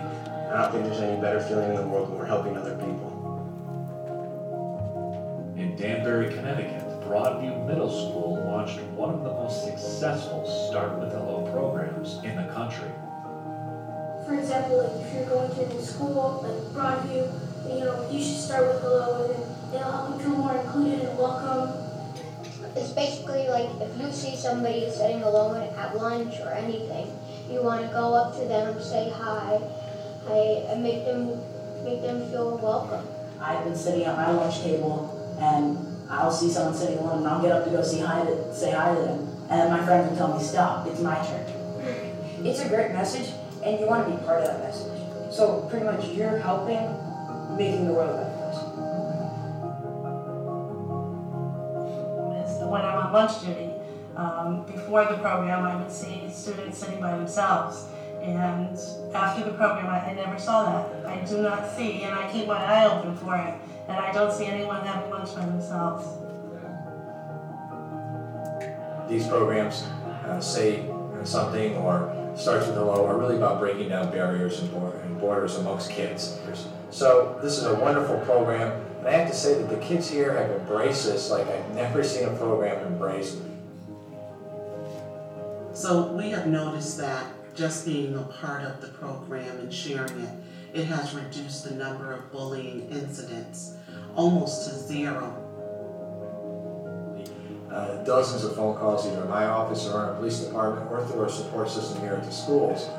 I 0.52 0.64
don't 0.64 0.72
think 0.72 0.86
there's 0.86 1.00
any 1.00 1.22
better 1.22 1.40
feeling 1.40 1.70
in 1.70 1.76
the 1.76 1.88
world 1.88 2.10
when 2.10 2.18
we're 2.18 2.26
helping 2.26 2.58
other 2.58 2.76
people. 2.78 3.14
In 5.56 5.76
Danbury, 5.76 6.34
Connecticut, 6.34 6.82
Broadview 7.02 7.68
Middle 7.68 7.90
School 7.90 8.44
launched 8.48 8.80
one 8.98 9.14
of 9.14 9.24
the 9.24 9.30
most 9.30 9.64
successful 9.64 10.44
Start 10.70 10.98
With 11.00 11.12
Hello 11.12 11.48
programs 11.52 12.16
in 12.24 12.36
the 12.36 12.52
country. 12.52 12.90
For 14.26 14.40
example, 14.40 14.84
like 14.84 15.06
if 15.06 15.14
you're 15.14 15.26
going 15.26 15.54
to 15.54 15.66
a 15.66 15.70
new 15.70 15.82
school, 15.82 16.42
like 16.42 16.74
Broadview, 16.74 17.32
you 17.70 17.86
know, 17.86 18.10
you 18.10 18.24
should 18.24 18.38
start 18.38 18.68
with 18.74 18.82
hello 18.82 19.24
and 19.24 19.34
then 19.72 19.82
it'll 19.82 19.92
help 19.92 20.18
you 20.18 20.24
feel 20.26 20.36
more 20.36 20.58
included 20.58 21.02
and 21.02 21.18
welcome. 21.18 21.87
It's 22.78 22.92
basically 22.92 23.48
like 23.50 23.70
if 23.82 24.00
you 24.00 24.12
see 24.12 24.36
somebody 24.36 24.88
sitting 24.92 25.24
alone 25.24 25.58
at 25.58 25.98
lunch 25.98 26.40
or 26.42 26.54
anything, 26.54 27.10
you 27.50 27.64
want 27.64 27.82
to 27.82 27.88
go 27.88 28.14
up 28.14 28.38
to 28.38 28.46
them, 28.46 28.80
say 28.80 29.10
hi, 29.10 29.60
hi, 30.28 30.38
and 30.70 30.84
make 30.84 31.04
them 31.04 31.42
make 31.84 32.04
them 32.04 32.30
feel 32.30 32.56
welcome. 32.58 33.08
I've 33.42 33.64
been 33.64 33.76
sitting 33.76 34.04
at 34.06 34.16
my 34.16 34.30
lunch 34.30 34.62
table 34.62 35.10
and 35.40 35.76
I'll 36.08 36.32
see 36.32 36.52
someone 36.52 36.76
sitting 36.76 37.00
alone 37.00 37.20
and 37.20 37.28
I'll 37.28 37.42
get 37.42 37.52
up 37.52 37.66
to 37.66 37.72
go 37.72 37.82
say 37.82 38.00
hi 38.02 38.24
to 38.24 38.54
say 38.54 38.72
hi 38.72 38.94
to 38.94 39.02
them. 39.02 39.28
And 39.50 39.60
then 39.60 39.72
my 39.72 39.84
friend 39.84 40.08
will 40.08 40.16
tell 40.16 40.38
me, 40.38 40.44
stop, 40.44 40.86
it's 40.86 41.02
my 41.02 41.16
turn. 41.26 41.46
It's 42.46 42.60
a 42.60 42.70
great 42.70 42.92
message 42.92 43.34
and 43.64 43.80
you 43.80 43.88
want 43.88 44.06
to 44.06 44.16
be 44.16 44.24
part 44.24 44.42
of 44.42 44.48
that 44.48 44.60
message. 44.60 45.02
So 45.32 45.66
pretty 45.72 45.86
much 45.86 46.10
you're 46.10 46.38
helping 46.38 46.86
making 47.58 47.88
the 47.88 47.94
world 47.94 48.16
better 48.16 48.27
When 52.70 52.82
I'm 52.82 53.08
on 53.08 53.14
lunch 53.14 53.42
duty, 53.42 53.72
um, 54.16 54.66
before 54.66 55.06
the 55.06 55.18
program 55.18 55.66
I 55.66 55.76
would 55.76 55.92
see 55.92 56.30
students 56.32 56.78
sitting 56.78 57.00
by 57.00 57.18
themselves. 57.18 57.86
And 58.22 58.78
after 59.14 59.44
the 59.44 59.56
program, 59.56 59.88
I, 59.88 60.00
I 60.10 60.14
never 60.14 60.40
saw 60.40 60.66
that. 60.66 61.06
I 61.06 61.24
do 61.24 61.42
not 61.42 61.70
see, 61.70 62.04
and 62.04 62.14
I 62.16 62.32
keep 62.32 62.48
my 62.48 62.58
eye 62.58 62.86
open 62.86 63.16
for 63.16 63.36
it 63.36 63.54
and 63.88 63.98
I 63.98 64.12
don't 64.12 64.32
see 64.32 64.46
anyone 64.46 64.86
having 64.86 65.10
lunch 65.10 65.34
by 65.34 65.46
themselves. 65.46 66.06
These 69.10 69.28
programs 69.28 69.84
uh, 70.26 70.42
say 70.42 70.86
something 71.24 71.76
or 71.78 72.14
starts 72.36 72.68
with 72.68 72.76
hello 72.76 73.06
are 73.06 73.18
really 73.18 73.38
about 73.38 73.60
breaking 73.60 73.90
down 73.90 74.12
barriers 74.12 74.60
and 74.60 75.20
borders 75.20 75.56
amongst 75.56 75.90
kids. 75.90 76.40
So 76.90 77.40
this 77.42 77.58
is 77.58 77.64
a 77.64 77.76
wonderful 77.76 78.20
program, 78.20 78.86
and 79.08 79.16
I 79.16 79.20
have 79.20 79.30
to 79.30 79.36
say 79.36 79.54
that 79.54 79.70
the 79.70 79.78
kids 79.78 80.10
here 80.10 80.34
have 80.34 80.52
embraced 80.52 81.06
this 81.06 81.30
like 81.30 81.48
I've 81.48 81.74
never 81.74 82.04
seen 82.04 82.28
a 82.28 82.36
program 82.36 82.86
embraced. 82.86 83.38
So 85.74 86.12
we 86.12 86.30
have 86.32 86.48
noticed 86.48 86.98
that 86.98 87.26
just 87.56 87.86
being 87.86 88.16
a 88.18 88.24
part 88.24 88.64
of 88.64 88.82
the 88.82 88.90
program 88.90 89.60
and 89.60 89.74
sharing 89.74 90.20
it 90.20 90.30
it 90.74 90.86
has 90.86 91.16
reduced 91.16 91.64
the 91.64 91.74
number 91.74 92.12
of 92.12 92.30
bullying 92.34 92.90
incidents 92.90 93.76
almost 94.16 94.70
to 94.70 94.76
zero. 94.76 95.44
Uh, 97.72 98.04
dozens 98.04 98.44
of 98.44 98.56
phone 98.56 98.76
calls 98.76 99.08
either 99.08 99.22
in 99.24 99.30
my 99.30 99.46
office 99.46 99.86
or 99.88 100.04
in 100.04 100.10
our 100.10 100.16
police 100.16 100.40
department 100.40 100.92
or 100.92 101.06
through 101.06 101.22
our 101.22 101.30
support 101.30 101.70
system 101.70 102.02
here 102.02 102.14
at 102.14 102.26
the 102.26 102.32
schools 102.32 102.90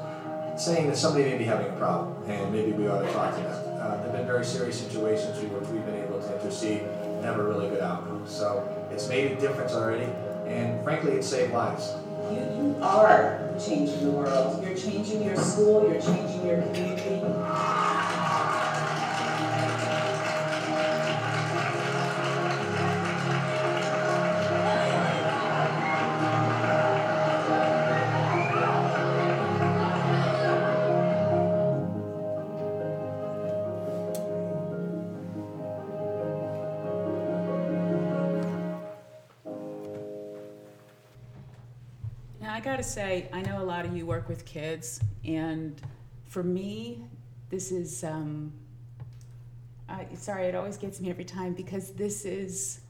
saying 0.58 0.88
that 0.88 0.96
somebody 0.96 1.24
may 1.24 1.38
be 1.38 1.44
having 1.44 1.68
a 1.68 1.76
problem 1.76 2.28
and 2.28 2.52
maybe 2.52 2.72
we 2.72 2.88
ought 2.88 3.02
to 3.02 3.12
talk 3.12 3.34
to 3.36 3.42
them. 3.42 3.52
Uh, 3.78 3.96
there 3.96 4.06
have 4.06 4.12
been 4.12 4.26
very 4.26 4.44
serious 4.44 4.78
situations 4.78 5.38
where 5.50 5.60
we've 5.72 5.84
been 5.86 5.94
and 6.30 7.24
have 7.24 7.38
a 7.38 7.42
really 7.42 7.68
good 7.68 7.80
outcome. 7.80 8.24
So 8.26 8.68
it's 8.90 9.08
made 9.08 9.32
a 9.32 9.36
difference 9.36 9.72
already 9.72 10.08
and 10.46 10.82
frankly 10.84 11.12
it 11.12 11.24
saved 11.24 11.52
lives. 11.52 11.94
You, 12.30 12.38
you 12.38 12.76
are 12.82 13.48
changing 13.64 14.04
the 14.04 14.10
world. 14.10 14.62
You're 14.62 14.76
changing 14.76 15.22
your 15.24 15.36
school, 15.36 15.90
you're 15.90 16.00
changing 16.00 16.46
your 16.46 16.62
community. 16.62 17.22
Say, 42.88 43.28
I 43.32 43.42
know 43.42 43.62
a 43.62 43.64
lot 43.64 43.84
of 43.84 43.96
you 43.96 44.06
work 44.06 44.28
with 44.28 44.44
kids, 44.44 45.00
and 45.24 45.80
for 46.26 46.42
me, 46.42 47.04
this 47.50 47.70
is. 47.72 48.04
Um, 48.04 48.52
sorry, 50.14 50.46
it 50.46 50.54
always 50.54 50.76
gets 50.76 51.00
me 51.00 51.10
every 51.10 51.24
time 51.24 51.54
because 51.54 51.90
this 51.92 52.24
is. 52.24 52.80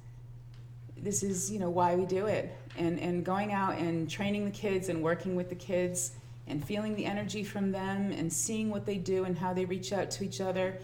This 0.96 1.22
is, 1.22 1.48
you 1.48 1.60
know, 1.60 1.70
why 1.70 1.94
we 1.94 2.06
do 2.06 2.26
it, 2.26 2.52
and 2.76 2.98
and 2.98 3.24
going 3.24 3.52
out 3.52 3.78
and 3.78 4.10
training 4.10 4.44
the 4.44 4.50
kids 4.50 4.88
and 4.88 5.02
working 5.02 5.36
with 5.36 5.48
the 5.48 5.54
kids 5.54 6.12
and 6.48 6.64
feeling 6.64 6.96
the 6.96 7.04
energy 7.04 7.44
from 7.44 7.70
them 7.70 8.10
and 8.10 8.32
seeing 8.32 8.70
what 8.70 8.86
they 8.86 8.96
do 8.96 9.24
and 9.24 9.38
how 9.38 9.52
they 9.52 9.64
reach 9.64 9.92
out 9.92 10.10
to 10.10 10.24
each 10.24 10.40
other. 10.40 10.78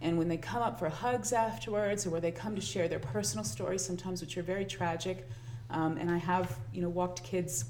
And 0.00 0.16
when 0.16 0.28
they 0.28 0.36
come 0.36 0.62
up 0.62 0.78
for 0.78 0.88
hugs 0.88 1.32
afterwards, 1.32 2.06
or 2.06 2.10
where 2.10 2.20
they 2.20 2.30
come 2.30 2.54
to 2.54 2.60
share 2.60 2.86
their 2.86 3.00
personal 3.00 3.44
stories, 3.44 3.84
sometimes 3.84 4.20
which 4.20 4.38
are 4.38 4.42
very 4.42 4.64
tragic, 4.64 5.28
um, 5.70 5.96
and 5.96 6.08
I 6.08 6.18
have, 6.18 6.56
you 6.72 6.80
know, 6.80 6.88
walked 6.88 7.24
kids 7.24 7.64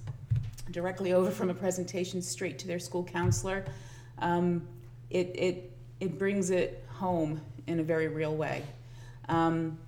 directly 0.71 1.13
over 1.13 1.31
from 1.31 1.51
a 1.51 1.55
presentation 1.55 2.23
straight 2.23 2.59
to 2.59 2.67
their 2.67 2.79
school 2.79 3.05
counselor. 3.05 3.65
Um, 4.19 4.67
it, 5.11 5.31
it, 5.35 5.73
it 6.01 6.19
brings 6.19 6.51
it 6.51 6.85
home 6.89 7.41
in 7.67 7.81
a 7.81 7.83
very 7.83 8.09
real 8.09 8.35
way. 8.35 8.65
Um, 9.29 9.79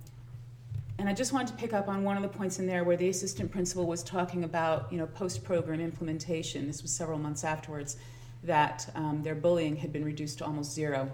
and 0.99 1.09
I 1.09 1.13
just 1.13 1.33
wanted 1.33 1.47
to 1.47 1.53
pick 1.53 1.73
up 1.73 1.87
on 1.87 2.03
one 2.03 2.15
of 2.15 2.21
the 2.21 2.29
points 2.29 2.59
in 2.59 2.67
there 2.67 2.83
where 2.83 2.97
the 2.97 3.09
assistant 3.09 3.51
principal 3.51 3.87
was 3.87 4.03
talking 4.03 4.43
about, 4.43 4.91
you 4.91 4.99
know, 4.99 5.07
post-program 5.07 5.79
implementation. 5.79 6.67
This 6.67 6.83
was 6.83 6.91
several 6.91 7.17
months 7.17 7.43
afterwards 7.43 7.97
that 8.43 8.89
um, 8.95 9.23
their 9.23 9.35
bullying 9.35 9.75
had 9.75 9.91
been 9.91 10.05
reduced 10.05 10.39
to 10.39 10.45
almost 10.45 10.73
zero. 10.73 11.11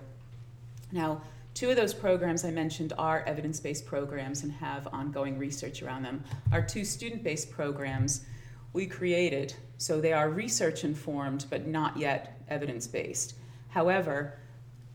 Now, 0.92 1.22
two 1.54 1.70
of 1.70 1.76
those 1.76 1.94
programs 1.94 2.44
I 2.44 2.52
mentioned 2.52 2.94
are 2.98 3.24
evidence-based 3.26 3.86
programs 3.86 4.44
and 4.44 4.52
have 4.52 4.88
ongoing 4.94 5.38
research 5.38 5.82
around 5.82 6.04
them. 6.04 6.24
Our 6.52 6.62
two 6.62 6.84
student-based 6.84 7.50
programs 7.50 8.26
we 8.78 8.86
created, 8.86 9.56
so 9.80 10.00
they 10.00 10.14
are 10.14 10.30
research-informed 10.30 11.48
but 11.50 11.66
not 11.66 11.98
yet 11.98 12.40
evidence-based. 12.48 13.34
However, 13.70 14.38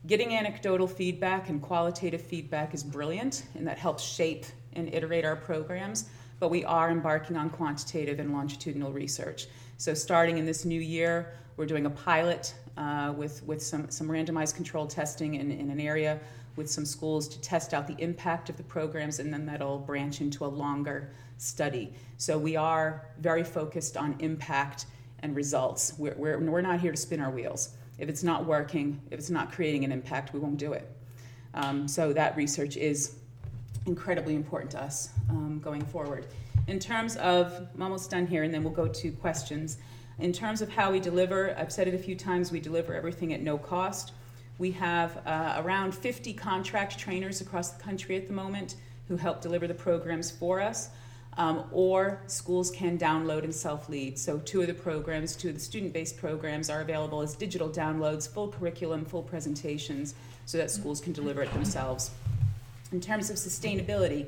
getting 0.07 0.37
anecdotal 0.37 0.87
feedback 0.87 1.49
and 1.49 1.61
qualitative 1.61 2.23
feedback 2.23 2.75
is 2.75 2.85
brilliant, 2.85 3.43
and 3.57 3.67
that 3.67 3.79
helps 3.79 4.05
shape 4.05 4.47
and 4.75 4.95
iterate 4.95 5.25
our 5.25 5.35
programs, 5.35 6.09
but 6.39 6.49
we 6.49 6.65
are 6.65 6.93
embarking 6.93 7.37
on 7.37 7.51
quantitative 7.51 8.21
and 8.21 8.33
longitudinal 8.33 8.93
research. 8.93 9.49
So, 9.79 9.95
starting 9.95 10.39
in 10.39 10.47
this 10.47 10.65
new 10.65 10.81
year, 10.81 11.35
we're 11.57 11.67
doing 11.67 11.87
a 11.87 11.91
pilot 11.91 12.55
uh, 12.77 13.13
with, 13.17 13.43
with 13.43 13.61
some, 13.61 13.91
some 13.91 14.07
randomized 14.07 14.55
controlled 14.55 14.91
testing 14.91 15.35
in, 15.35 15.51
in 15.51 15.71
an 15.71 15.81
area 15.81 16.21
with 16.55 16.71
some 16.71 16.87
schools 16.87 17.27
to 17.27 17.41
test 17.41 17.75
out 17.75 17.89
the 17.89 17.97
impact 17.99 18.49
of 18.49 18.57
the 18.57 18.63
programs, 18.63 19.19
and 19.19 19.33
then 19.33 19.45
that'll 19.45 19.79
branch 19.79 20.21
into 20.21 20.45
a 20.45 20.51
longer 20.63 21.11
study. 21.43 21.93
So, 22.17 22.39
we 22.39 22.57
are 22.57 23.07
very 23.19 23.45
focused 23.45 23.97
on 23.97 24.17
impact 24.21 24.87
and 25.21 25.35
results. 25.35 25.95
We're, 25.99 26.15
we're, 26.15 26.39
we're 26.39 26.61
not 26.61 26.81
here 26.81 26.93
to 26.93 26.97
spin 26.97 27.21
our 27.21 27.31
wheels. 27.31 27.71
If 27.99 28.09
it's 28.09 28.23
not 28.23 28.47
working, 28.47 29.01
if 29.11 29.19
it's 29.19 29.31
not 29.31 29.53
creating 29.53 29.85
an 29.85 29.93
impact, 29.93 30.33
we 30.33 30.39
won't 30.39 30.57
do 30.57 30.73
it. 30.73 30.91
Um, 31.55 31.89
so, 31.89 32.13
that 32.13 32.37
research 32.37 32.77
is 32.77 33.17
incredibly 33.87 34.37
important 34.37 34.71
to 34.73 34.81
us 34.81 35.11
um, 35.31 35.61
going 35.63 35.85
forward. 35.85 36.27
In 36.69 36.79
terms 36.79 37.17
of, 37.17 37.67
I'm 37.75 37.83
almost 37.83 38.11
done 38.11 38.27
here, 38.27 38.45
and 38.45 38.55
then 38.55 38.63
we'll 38.63 38.73
go 38.73 38.87
to 38.87 39.11
questions. 39.13 39.79
In 40.21 40.33
terms 40.33 40.63
of 40.63 40.69
how 40.69 40.93
we 40.93 41.01
deliver, 41.01 41.57
I've 41.59 41.73
said 41.73 41.89
it 41.89 41.95
a 41.95 41.99
few 41.99 42.15
times, 42.15 42.53
we 42.53 42.61
deliver 42.61 42.95
everything 42.95 43.33
at 43.33 43.41
no 43.41 43.59
cost. 43.59 44.13
We 44.59 44.71
have 44.73 45.27
uh, 45.27 45.61
around 45.65 45.93
50 45.93 46.35
contract 46.35 46.99
trainers 46.99 47.41
across 47.41 47.71
the 47.71 47.83
country 47.83 48.17
at 48.17 48.29
the 48.29 48.33
moment 48.33 48.77
who 49.09 49.17
help 49.17 49.41
deliver 49.41 49.67
the 49.67 49.75
programs 49.75 50.31
for 50.31 50.61
us. 50.61 50.91
Um, 51.39 51.65
or 51.73 52.21
schools 52.27 52.71
can 52.71 52.99
download 52.99 53.45
and 53.45 53.55
self 53.55 53.89
lead. 53.89 54.19
So, 54.19 54.39
two 54.39 54.61
of 54.61 54.67
the 54.67 54.75
programs, 54.75 55.35
two 55.35 55.49
of 55.49 55.55
the 55.55 55.61
student 55.61 55.93
based 55.93 56.19
programs, 56.19 56.69
are 56.69 56.83
available 56.83 57.23
as 57.23 57.35
digital 57.35 57.71
downloads, 57.71 58.29
full 58.29 58.49
curriculum, 58.49 59.07
full 59.07 59.23
presentations, 59.23 60.15
so 60.45 60.59
that 60.59 60.71
schools 60.71 61.01
can 61.01 61.13
deliver 61.13 61.43
it 61.43 61.53
themselves. 61.53 62.11
In 62.93 63.01
terms 63.01 63.31
of 63.31 63.37
sustainability, 63.37 64.27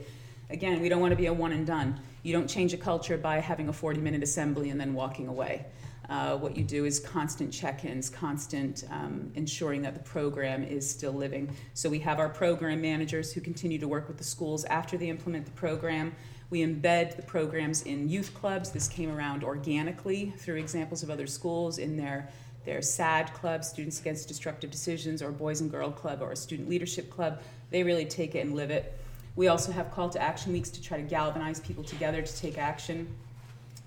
again, 0.49 0.81
we 0.81 0.89
don't 0.89 1.01
want 1.01 1.11
to 1.13 1.17
be 1.17 1.27
a 1.27 1.33
one 1.33 1.53
and 1.53 1.67
done. 1.67 2.01
You 2.23 2.33
don't 2.33 2.49
change 2.49 2.73
a 2.73 2.79
culture 2.79 3.19
by 3.19 3.39
having 3.39 3.69
a 3.69 3.73
40 3.73 4.01
minute 4.01 4.23
assembly 4.23 4.71
and 4.71 4.81
then 4.81 4.95
walking 4.95 5.29
away. 5.29 5.67
Uh, 6.09 6.37
what 6.37 6.57
you 6.57 6.63
do 6.63 6.85
is 6.85 7.01
constant 7.01 7.53
check 7.53 7.85
ins, 7.85 8.11
constant 8.11 8.85
um, 8.91 9.31
ensuring 9.35 9.83
that 9.83 9.95
the 9.95 10.01
program 10.01 10.63
is 10.63 10.89
still 10.89 11.13
living. 11.13 11.55
So 11.73 11.89
we 11.89 11.99
have 12.01 12.19
our 12.19 12.29
program 12.29 12.81
managers 12.83 13.33
who 13.33 13.41
continue 13.41 13.79
to 13.79 13.89
work 13.89 14.09
with 14.09 14.19
the 14.19 14.25
schools 14.25 14.65
after 14.65 14.99
they 14.99 15.09
implement 15.09 15.47
the 15.47 15.53
program. 15.53 16.15
We 16.51 16.61
embed 16.61 17.17
the 17.17 17.23
programs 17.23 17.83
in 17.83 18.09
youth 18.09 18.33
clubs. 18.35 18.71
This 18.71 18.89
came 18.89 19.11
around 19.11 19.43
organically 19.45 20.33
through 20.39 20.57
examples 20.57 21.03
of 21.03 21.11
other 21.11 21.27
schools 21.27 21.79
in 21.79 21.97
their 21.97 22.29
their 22.65 22.81
SADD 22.81 23.33
club, 23.35 23.63
Students 23.63 24.01
Against 24.01 24.27
Destructive 24.27 24.71
Decisions, 24.71 25.23
or 25.23 25.31
Boys 25.31 25.61
and 25.61 25.71
Girl 25.71 25.91
Club, 25.91 26.23
or 26.23 26.33
a 26.33 26.37
Student 26.37 26.69
Leadership 26.69 27.11
Club. 27.11 27.43
They 27.71 27.83
really 27.83 28.07
take 28.07 28.35
it 28.35 28.41
and 28.41 28.55
live 28.55 28.71
it. 28.71 28.99
We 29.37 29.49
also 29.49 29.73
have 29.73 29.91
call 29.91 30.09
to 30.11 30.23
action 30.23 30.53
weeks 30.53 30.71
to 30.71 30.83
try 30.83 30.97
to 30.97 31.03
galvanize 31.03 31.61
people 31.61 31.85
together 31.85 32.23
to 32.23 32.37
take 32.37 32.57
action. 32.57 33.07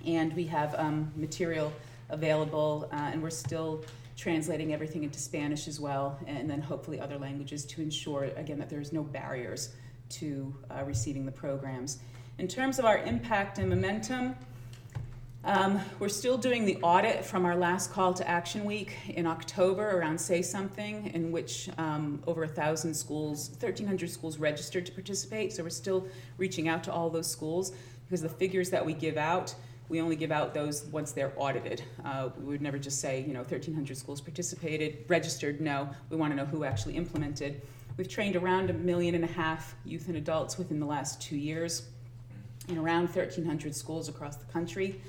And 0.05 0.33
we 0.35 0.45
have 0.45 0.75
um, 0.75 1.11
material 1.15 1.73
available, 2.09 2.87
uh, 2.91 3.09
and 3.11 3.21
we're 3.21 3.29
still 3.29 3.83
translating 4.15 4.73
everything 4.73 5.03
into 5.03 5.19
Spanish 5.19 5.67
as 5.67 5.79
well, 5.79 6.19
and 6.27 6.49
then 6.49 6.61
hopefully 6.61 6.99
other 6.99 7.17
languages 7.17 7.65
to 7.65 7.81
ensure, 7.81 8.25
again, 8.35 8.59
that 8.59 8.69
there's 8.69 8.91
no 8.91 9.03
barriers 9.03 9.73
to 10.09 10.53
uh, 10.71 10.83
receiving 10.83 11.25
the 11.25 11.31
programs. 11.31 11.99
In 12.39 12.47
terms 12.47 12.77
of 12.77 12.85
our 12.85 12.99
impact 12.99 13.57
and 13.57 13.67
momentum, 13.67 14.35
um, 15.43 15.79
we're 15.97 16.07
still 16.07 16.37
doing 16.37 16.65
the 16.65 16.77
audit 16.83 17.25
from 17.25 17.45
our 17.45 17.55
last 17.55 17.91
call 17.91 18.13
to 18.13 18.29
action 18.29 18.63
week 18.63 18.95
in 19.09 19.25
October 19.25 19.97
around 19.97 20.21
Say 20.21 20.43
Something, 20.43 21.07
in 21.15 21.31
which 21.31 21.67
um, 21.79 22.21
over 22.27 22.43
a 22.43 22.47
thousand 22.47 22.93
schools, 22.93 23.49
1,300 23.59 24.07
schools 24.11 24.37
registered 24.37 24.85
to 24.85 24.91
participate. 24.91 25.51
So 25.51 25.63
we're 25.63 25.71
still 25.71 26.07
reaching 26.37 26.67
out 26.67 26.83
to 26.83 26.91
all 26.91 27.09
those 27.09 27.25
schools 27.25 27.71
because 28.05 28.21
the 28.21 28.29
figures 28.29 28.69
that 28.69 28.85
we 28.85 28.93
give 28.93 29.17
out, 29.17 29.55
we 29.89 29.99
only 29.99 30.15
give 30.15 30.31
out 30.31 30.53
those 30.53 30.85
once 30.85 31.13
they're 31.13 31.33
audited. 31.37 31.81
Uh, 32.05 32.29
we 32.37 32.45
would 32.45 32.61
never 32.61 32.77
just 32.77 33.01
say, 33.01 33.21
you 33.21 33.33
know, 33.33 33.39
1,300 33.39 33.97
schools 33.97 34.21
participated, 34.21 35.05
registered. 35.07 35.59
No, 35.59 35.89
we 36.11 36.17
want 36.17 36.33
to 36.33 36.37
know 36.37 36.45
who 36.45 36.65
actually 36.65 36.97
implemented. 36.97 37.63
We've 37.97 38.07
trained 38.07 38.35
around 38.35 38.69
a 38.69 38.73
million 38.73 39.15
and 39.15 39.23
a 39.23 39.27
half 39.27 39.73
youth 39.85 40.07
and 40.07 40.17
adults 40.17 40.59
within 40.59 40.79
the 40.79 40.85
last 40.85 41.19
two 41.19 41.35
years 41.35 41.87
in 42.67 42.77
around 42.77 43.03
1,300 43.03 43.75
schools 43.75 44.09
across 44.09 44.35
the 44.35 44.45
country. 44.45 45.01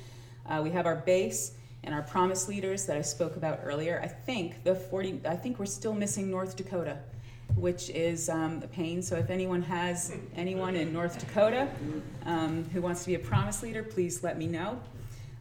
Uh, 0.46 0.60
we 0.62 0.70
have 0.70 0.86
our 0.86 0.96
base 0.96 1.52
and 1.84 1.94
our 1.94 2.02
promise 2.02 2.48
leaders 2.48 2.86
that 2.86 2.96
I 2.96 3.02
spoke 3.02 3.36
about 3.36 3.60
earlier. 3.62 4.00
I 4.02 4.08
think 4.08 4.64
the 4.64 4.74
40, 4.74 5.20
I 5.24 5.36
think 5.36 5.58
we're 5.58 5.66
still 5.66 5.94
missing 5.94 6.30
North 6.30 6.56
Dakota, 6.56 6.98
which 7.56 7.90
is 7.90 8.28
um, 8.28 8.60
a 8.62 8.68
pain. 8.68 9.02
So 9.02 9.16
if 9.16 9.30
anyone 9.30 9.62
has 9.62 10.12
anyone 10.36 10.76
in 10.76 10.92
North 10.92 11.18
Dakota 11.18 11.68
um, 12.26 12.64
who 12.72 12.80
wants 12.80 13.02
to 13.02 13.08
be 13.08 13.14
a 13.14 13.18
promise 13.18 13.62
leader, 13.62 13.82
please 13.82 14.22
let 14.22 14.38
me 14.38 14.46
know. 14.46 14.80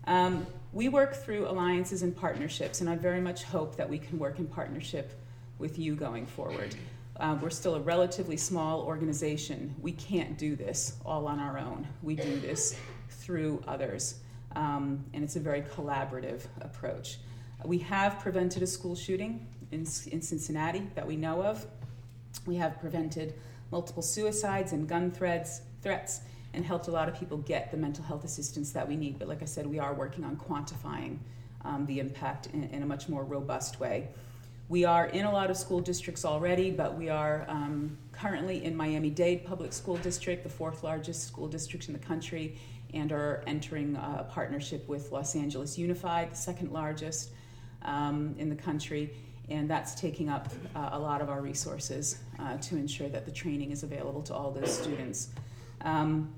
Um, 0.05 0.45
we 0.73 0.89
work 0.89 1.15
through 1.15 1.47
alliances 1.47 2.01
and 2.03 2.15
partnerships, 2.15 2.81
and 2.81 2.89
I 2.89 2.95
very 2.95 3.21
much 3.21 3.43
hope 3.43 3.75
that 3.77 3.89
we 3.89 3.97
can 3.97 4.19
work 4.19 4.39
in 4.39 4.47
partnership 4.47 5.11
with 5.59 5.79
you 5.79 5.95
going 5.95 6.25
forward. 6.25 6.75
Uh, 7.19 7.35
we're 7.41 7.49
still 7.49 7.75
a 7.75 7.79
relatively 7.79 8.37
small 8.37 8.81
organization. 8.81 9.73
We 9.81 9.91
can't 9.93 10.37
do 10.37 10.55
this 10.55 10.97
all 11.05 11.27
on 11.27 11.39
our 11.39 11.57
own. 11.57 11.87
We 12.03 12.15
do 12.15 12.39
this 12.39 12.75
through 13.09 13.63
others 13.67 14.19
um, 14.55 15.03
and 15.13 15.23
it's 15.23 15.35
a 15.35 15.39
very 15.39 15.61
collaborative 15.61 16.41
approach. 16.61 17.17
We 17.65 17.79
have 17.79 18.19
prevented 18.19 18.63
a 18.63 18.67
school 18.67 18.95
shooting 18.95 19.47
in, 19.71 19.81
in 20.11 20.21
Cincinnati 20.21 20.87
that 20.95 21.05
we 21.05 21.15
know 21.15 21.43
of. 21.43 21.65
We 22.45 22.55
have 22.55 22.79
prevented 22.79 23.33
multiple 23.71 24.03
suicides 24.03 24.71
and 24.71 24.87
gun 24.87 25.11
threats, 25.11 25.61
threats 25.81 26.21
and 26.53 26.63
helped 26.65 26.87
a 26.87 26.91
lot 26.91 27.09
of 27.09 27.19
people 27.19 27.37
get 27.39 27.71
the 27.71 27.77
mental 27.77 28.03
health 28.03 28.23
assistance 28.23 28.71
that 28.71 28.87
we 28.87 28.95
need. 28.95 29.19
But 29.19 29.27
like 29.27 29.41
I 29.41 29.45
said, 29.45 29.67
we 29.67 29.79
are 29.79 29.93
working 29.93 30.23
on 30.23 30.37
quantifying 30.37 31.17
um, 31.65 31.85
the 31.85 31.99
impact 31.99 32.47
in, 32.47 32.63
in, 32.65 32.83
a 32.83 32.85
much 32.85 33.09
more 33.09 33.23
robust 33.23 33.79
way. 33.79 34.07
We 34.69 34.83
are 34.83 35.05
in 35.05 35.23
a 35.23 35.31
lot 35.31 35.49
of 35.49 35.55
school 35.55 35.79
districts 35.79 36.25
already, 36.25 36.71
but 36.71 36.97
we 36.97 37.07
are 37.07 37.45
um, 37.47 37.97
currently 38.11 38.65
in 38.65 38.75
Miami 38.75 39.09
Dade 39.09 39.45
Public 39.45 39.71
School 39.71 39.95
District, 39.95 40.43
the 40.43 40.49
fourth 40.49 40.83
largest 40.83 41.25
school 41.25 41.47
district 41.47 41.87
in 41.87 41.93
the 41.93 41.99
country, 41.99 42.59
and 42.93 43.13
are 43.13 43.45
entering 43.47 43.95
a 43.95 44.27
partnership 44.29 44.85
with 44.89 45.13
Los 45.13 45.37
Angeles 45.37 45.77
Unified, 45.77 46.33
the 46.33 46.35
second 46.35 46.73
largest 46.73 47.29
um, 47.83 48.35
in 48.37 48.49
the 48.49 48.55
country. 48.57 49.13
And 49.47 49.69
that's 49.69 49.95
taking 49.95 50.27
up 50.27 50.49
uh, 50.75 50.89
a 50.91 50.99
lot 50.99 51.21
of 51.21 51.29
our 51.29 51.39
resources 51.39 52.19
uh, 52.37 52.57
to 52.57 52.75
ensure 52.75 53.07
that 53.07 53.25
the 53.25 53.31
training 53.31 53.71
is 53.71 53.83
available 53.83 54.21
to 54.23 54.33
all 54.33 54.51
those 54.51 54.77
students. 54.77 55.29
Um, 55.79 56.33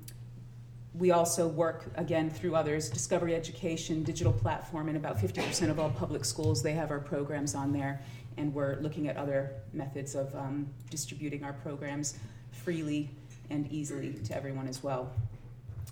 we 0.94 1.12
also 1.12 1.46
work 1.46 1.86
again 1.94 2.28
through 2.28 2.56
others 2.56 2.90
discovery 2.90 3.34
education 3.34 4.02
digital 4.02 4.32
platform 4.32 4.88
in 4.88 4.96
about 4.96 5.18
50% 5.18 5.70
of 5.70 5.78
all 5.78 5.90
public 5.90 6.24
schools 6.24 6.62
they 6.62 6.72
have 6.72 6.90
our 6.90 6.98
programs 6.98 7.54
on 7.54 7.72
there 7.72 8.02
and 8.36 8.52
we're 8.52 8.76
looking 8.80 9.08
at 9.08 9.16
other 9.16 9.52
methods 9.72 10.14
of 10.14 10.34
um, 10.34 10.68
distributing 10.90 11.44
our 11.44 11.52
programs 11.52 12.18
freely 12.50 13.10
and 13.50 13.70
easily 13.70 14.12
to 14.14 14.36
everyone 14.36 14.66
as 14.66 14.82
well 14.82 15.12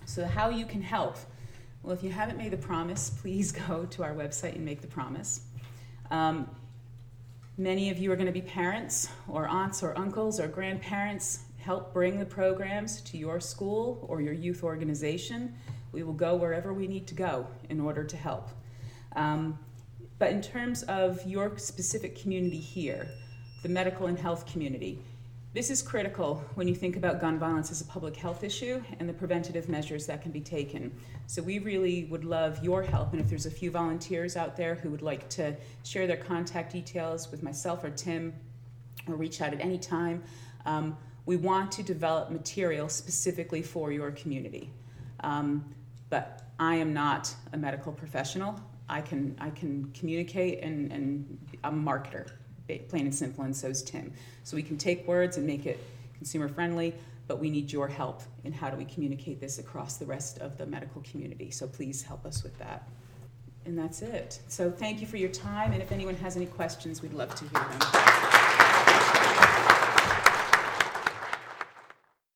so, 0.09 0.25
how 0.25 0.49
you 0.49 0.65
can 0.65 0.81
help? 0.81 1.17
Well, 1.83 1.93
if 1.93 2.03
you 2.03 2.09
haven't 2.09 2.39
made 2.39 2.49
the 2.49 2.57
promise, 2.57 3.11
please 3.11 3.51
go 3.67 3.85
to 3.85 4.03
our 4.03 4.15
website 4.15 4.55
and 4.55 4.65
make 4.65 4.81
the 4.81 4.87
promise. 4.87 5.41
Um, 6.09 6.49
many 7.59 7.91
of 7.91 7.99
you 7.99 8.11
are 8.11 8.15
going 8.15 8.25
to 8.25 8.31
be 8.31 8.41
parents, 8.41 9.07
or 9.27 9.47
aunts, 9.47 9.83
or 9.83 9.95
uncles, 9.95 10.39
or 10.39 10.47
grandparents. 10.47 11.41
Help 11.69 11.93
bring 11.93 12.17
the 12.17 12.25
programs 12.25 12.99
to 13.01 13.15
your 13.15 13.39
school 13.39 14.03
or 14.09 14.21
your 14.21 14.33
youth 14.33 14.63
organization. 14.63 15.53
We 15.91 16.01
will 16.01 16.13
go 16.13 16.35
wherever 16.35 16.73
we 16.73 16.87
need 16.87 17.05
to 17.05 17.13
go 17.13 17.45
in 17.69 17.79
order 17.79 18.03
to 18.03 18.17
help. 18.17 18.49
Um, 19.15 19.59
but 20.17 20.31
in 20.31 20.41
terms 20.41 20.81
of 20.81 21.23
your 21.27 21.55
specific 21.59 22.19
community 22.19 22.57
here, 22.57 23.07
the 23.61 23.69
medical 23.69 24.07
and 24.07 24.17
health 24.17 24.51
community, 24.51 24.97
this 25.53 25.69
is 25.69 25.83
critical 25.83 26.43
when 26.55 26.67
you 26.67 26.73
think 26.73 26.95
about 26.95 27.21
gun 27.21 27.37
violence 27.37 27.69
as 27.69 27.81
a 27.81 27.85
public 27.85 28.15
health 28.15 28.43
issue 28.43 28.81
and 28.99 29.07
the 29.07 29.13
preventative 29.13 29.69
measures 29.69 30.07
that 30.07 30.23
can 30.23 30.31
be 30.31 30.41
taken. 30.41 30.91
So, 31.27 31.43
we 31.43 31.59
really 31.59 32.05
would 32.05 32.25
love 32.25 32.63
your 32.63 32.81
help. 32.81 33.11
And 33.11 33.21
if 33.21 33.29
there's 33.29 33.45
a 33.45 33.51
few 33.51 33.69
volunteers 33.69 34.35
out 34.35 34.57
there 34.57 34.73
who 34.73 34.89
would 34.89 35.03
like 35.03 35.29
to 35.29 35.55
share 35.83 36.07
their 36.07 36.17
contact 36.17 36.73
details 36.73 37.29
with 37.29 37.43
myself 37.43 37.83
or 37.83 37.91
Tim 37.91 38.33
or 39.07 39.13
reach 39.13 39.39
out 39.39 39.53
at 39.53 39.61
any 39.61 39.77
time, 39.77 40.23
um, 40.65 40.97
We 41.29 41.37
want 41.37 41.71
to 41.73 41.83
develop 41.83 42.31
material 42.31 42.89
specifically 42.89 43.61
for 43.61 43.91
your 43.91 44.09
community. 44.09 44.71
Um, 45.19 45.63
but 46.09 46.41
I 46.57 46.73
am 46.73 46.91
not 46.91 47.31
a 47.53 47.57
medical 47.57 47.91
professional. 47.91 48.59
I 48.89 49.01
can, 49.01 49.37
I 49.39 49.51
can 49.51 49.91
communicate 49.91 50.63
and, 50.63 50.91
and 50.91 51.37
I'm 51.63 51.87
a 51.87 51.91
marketer, 51.91 52.31
plain 52.87 53.05
and 53.05 53.13
simple, 53.13 53.43
and 53.43 53.55
so 53.55 53.67
is 53.67 53.83
Tim. 53.83 54.11
So 54.43 54.55
we 54.55 54.63
can 54.63 54.75
take 54.75 55.07
words 55.07 55.37
and 55.37 55.45
make 55.45 55.67
it 55.67 55.79
consumer 56.17 56.49
friendly, 56.49 56.95
but 57.27 57.37
we 57.37 57.51
need 57.51 57.71
your 57.71 57.87
help 57.87 58.23
in 58.43 58.51
how 58.51 58.71
do 58.71 58.77
we 58.77 58.85
communicate 58.85 59.39
this 59.39 59.59
across 59.59 59.97
the 59.97 60.07
rest 60.07 60.39
of 60.39 60.57
the 60.57 60.65
medical 60.65 61.03
community. 61.03 61.51
So 61.51 61.67
please 61.67 62.01
help 62.01 62.25
us 62.25 62.41
with 62.41 62.57
that. 62.57 62.89
And 63.67 63.77
that's 63.77 64.01
it. 64.01 64.39
So 64.47 64.71
thank 64.71 64.99
you 64.99 65.05
for 65.05 65.17
your 65.17 65.29
time, 65.29 65.73
and 65.73 65.81
if 65.83 65.91
anyone 65.91 66.15
has 66.15 66.35
any 66.35 66.47
questions, 66.47 67.03
we'd 67.03 67.13
love 67.13 67.35
to 67.35 67.43
hear 67.49 67.67
them. 67.69 68.38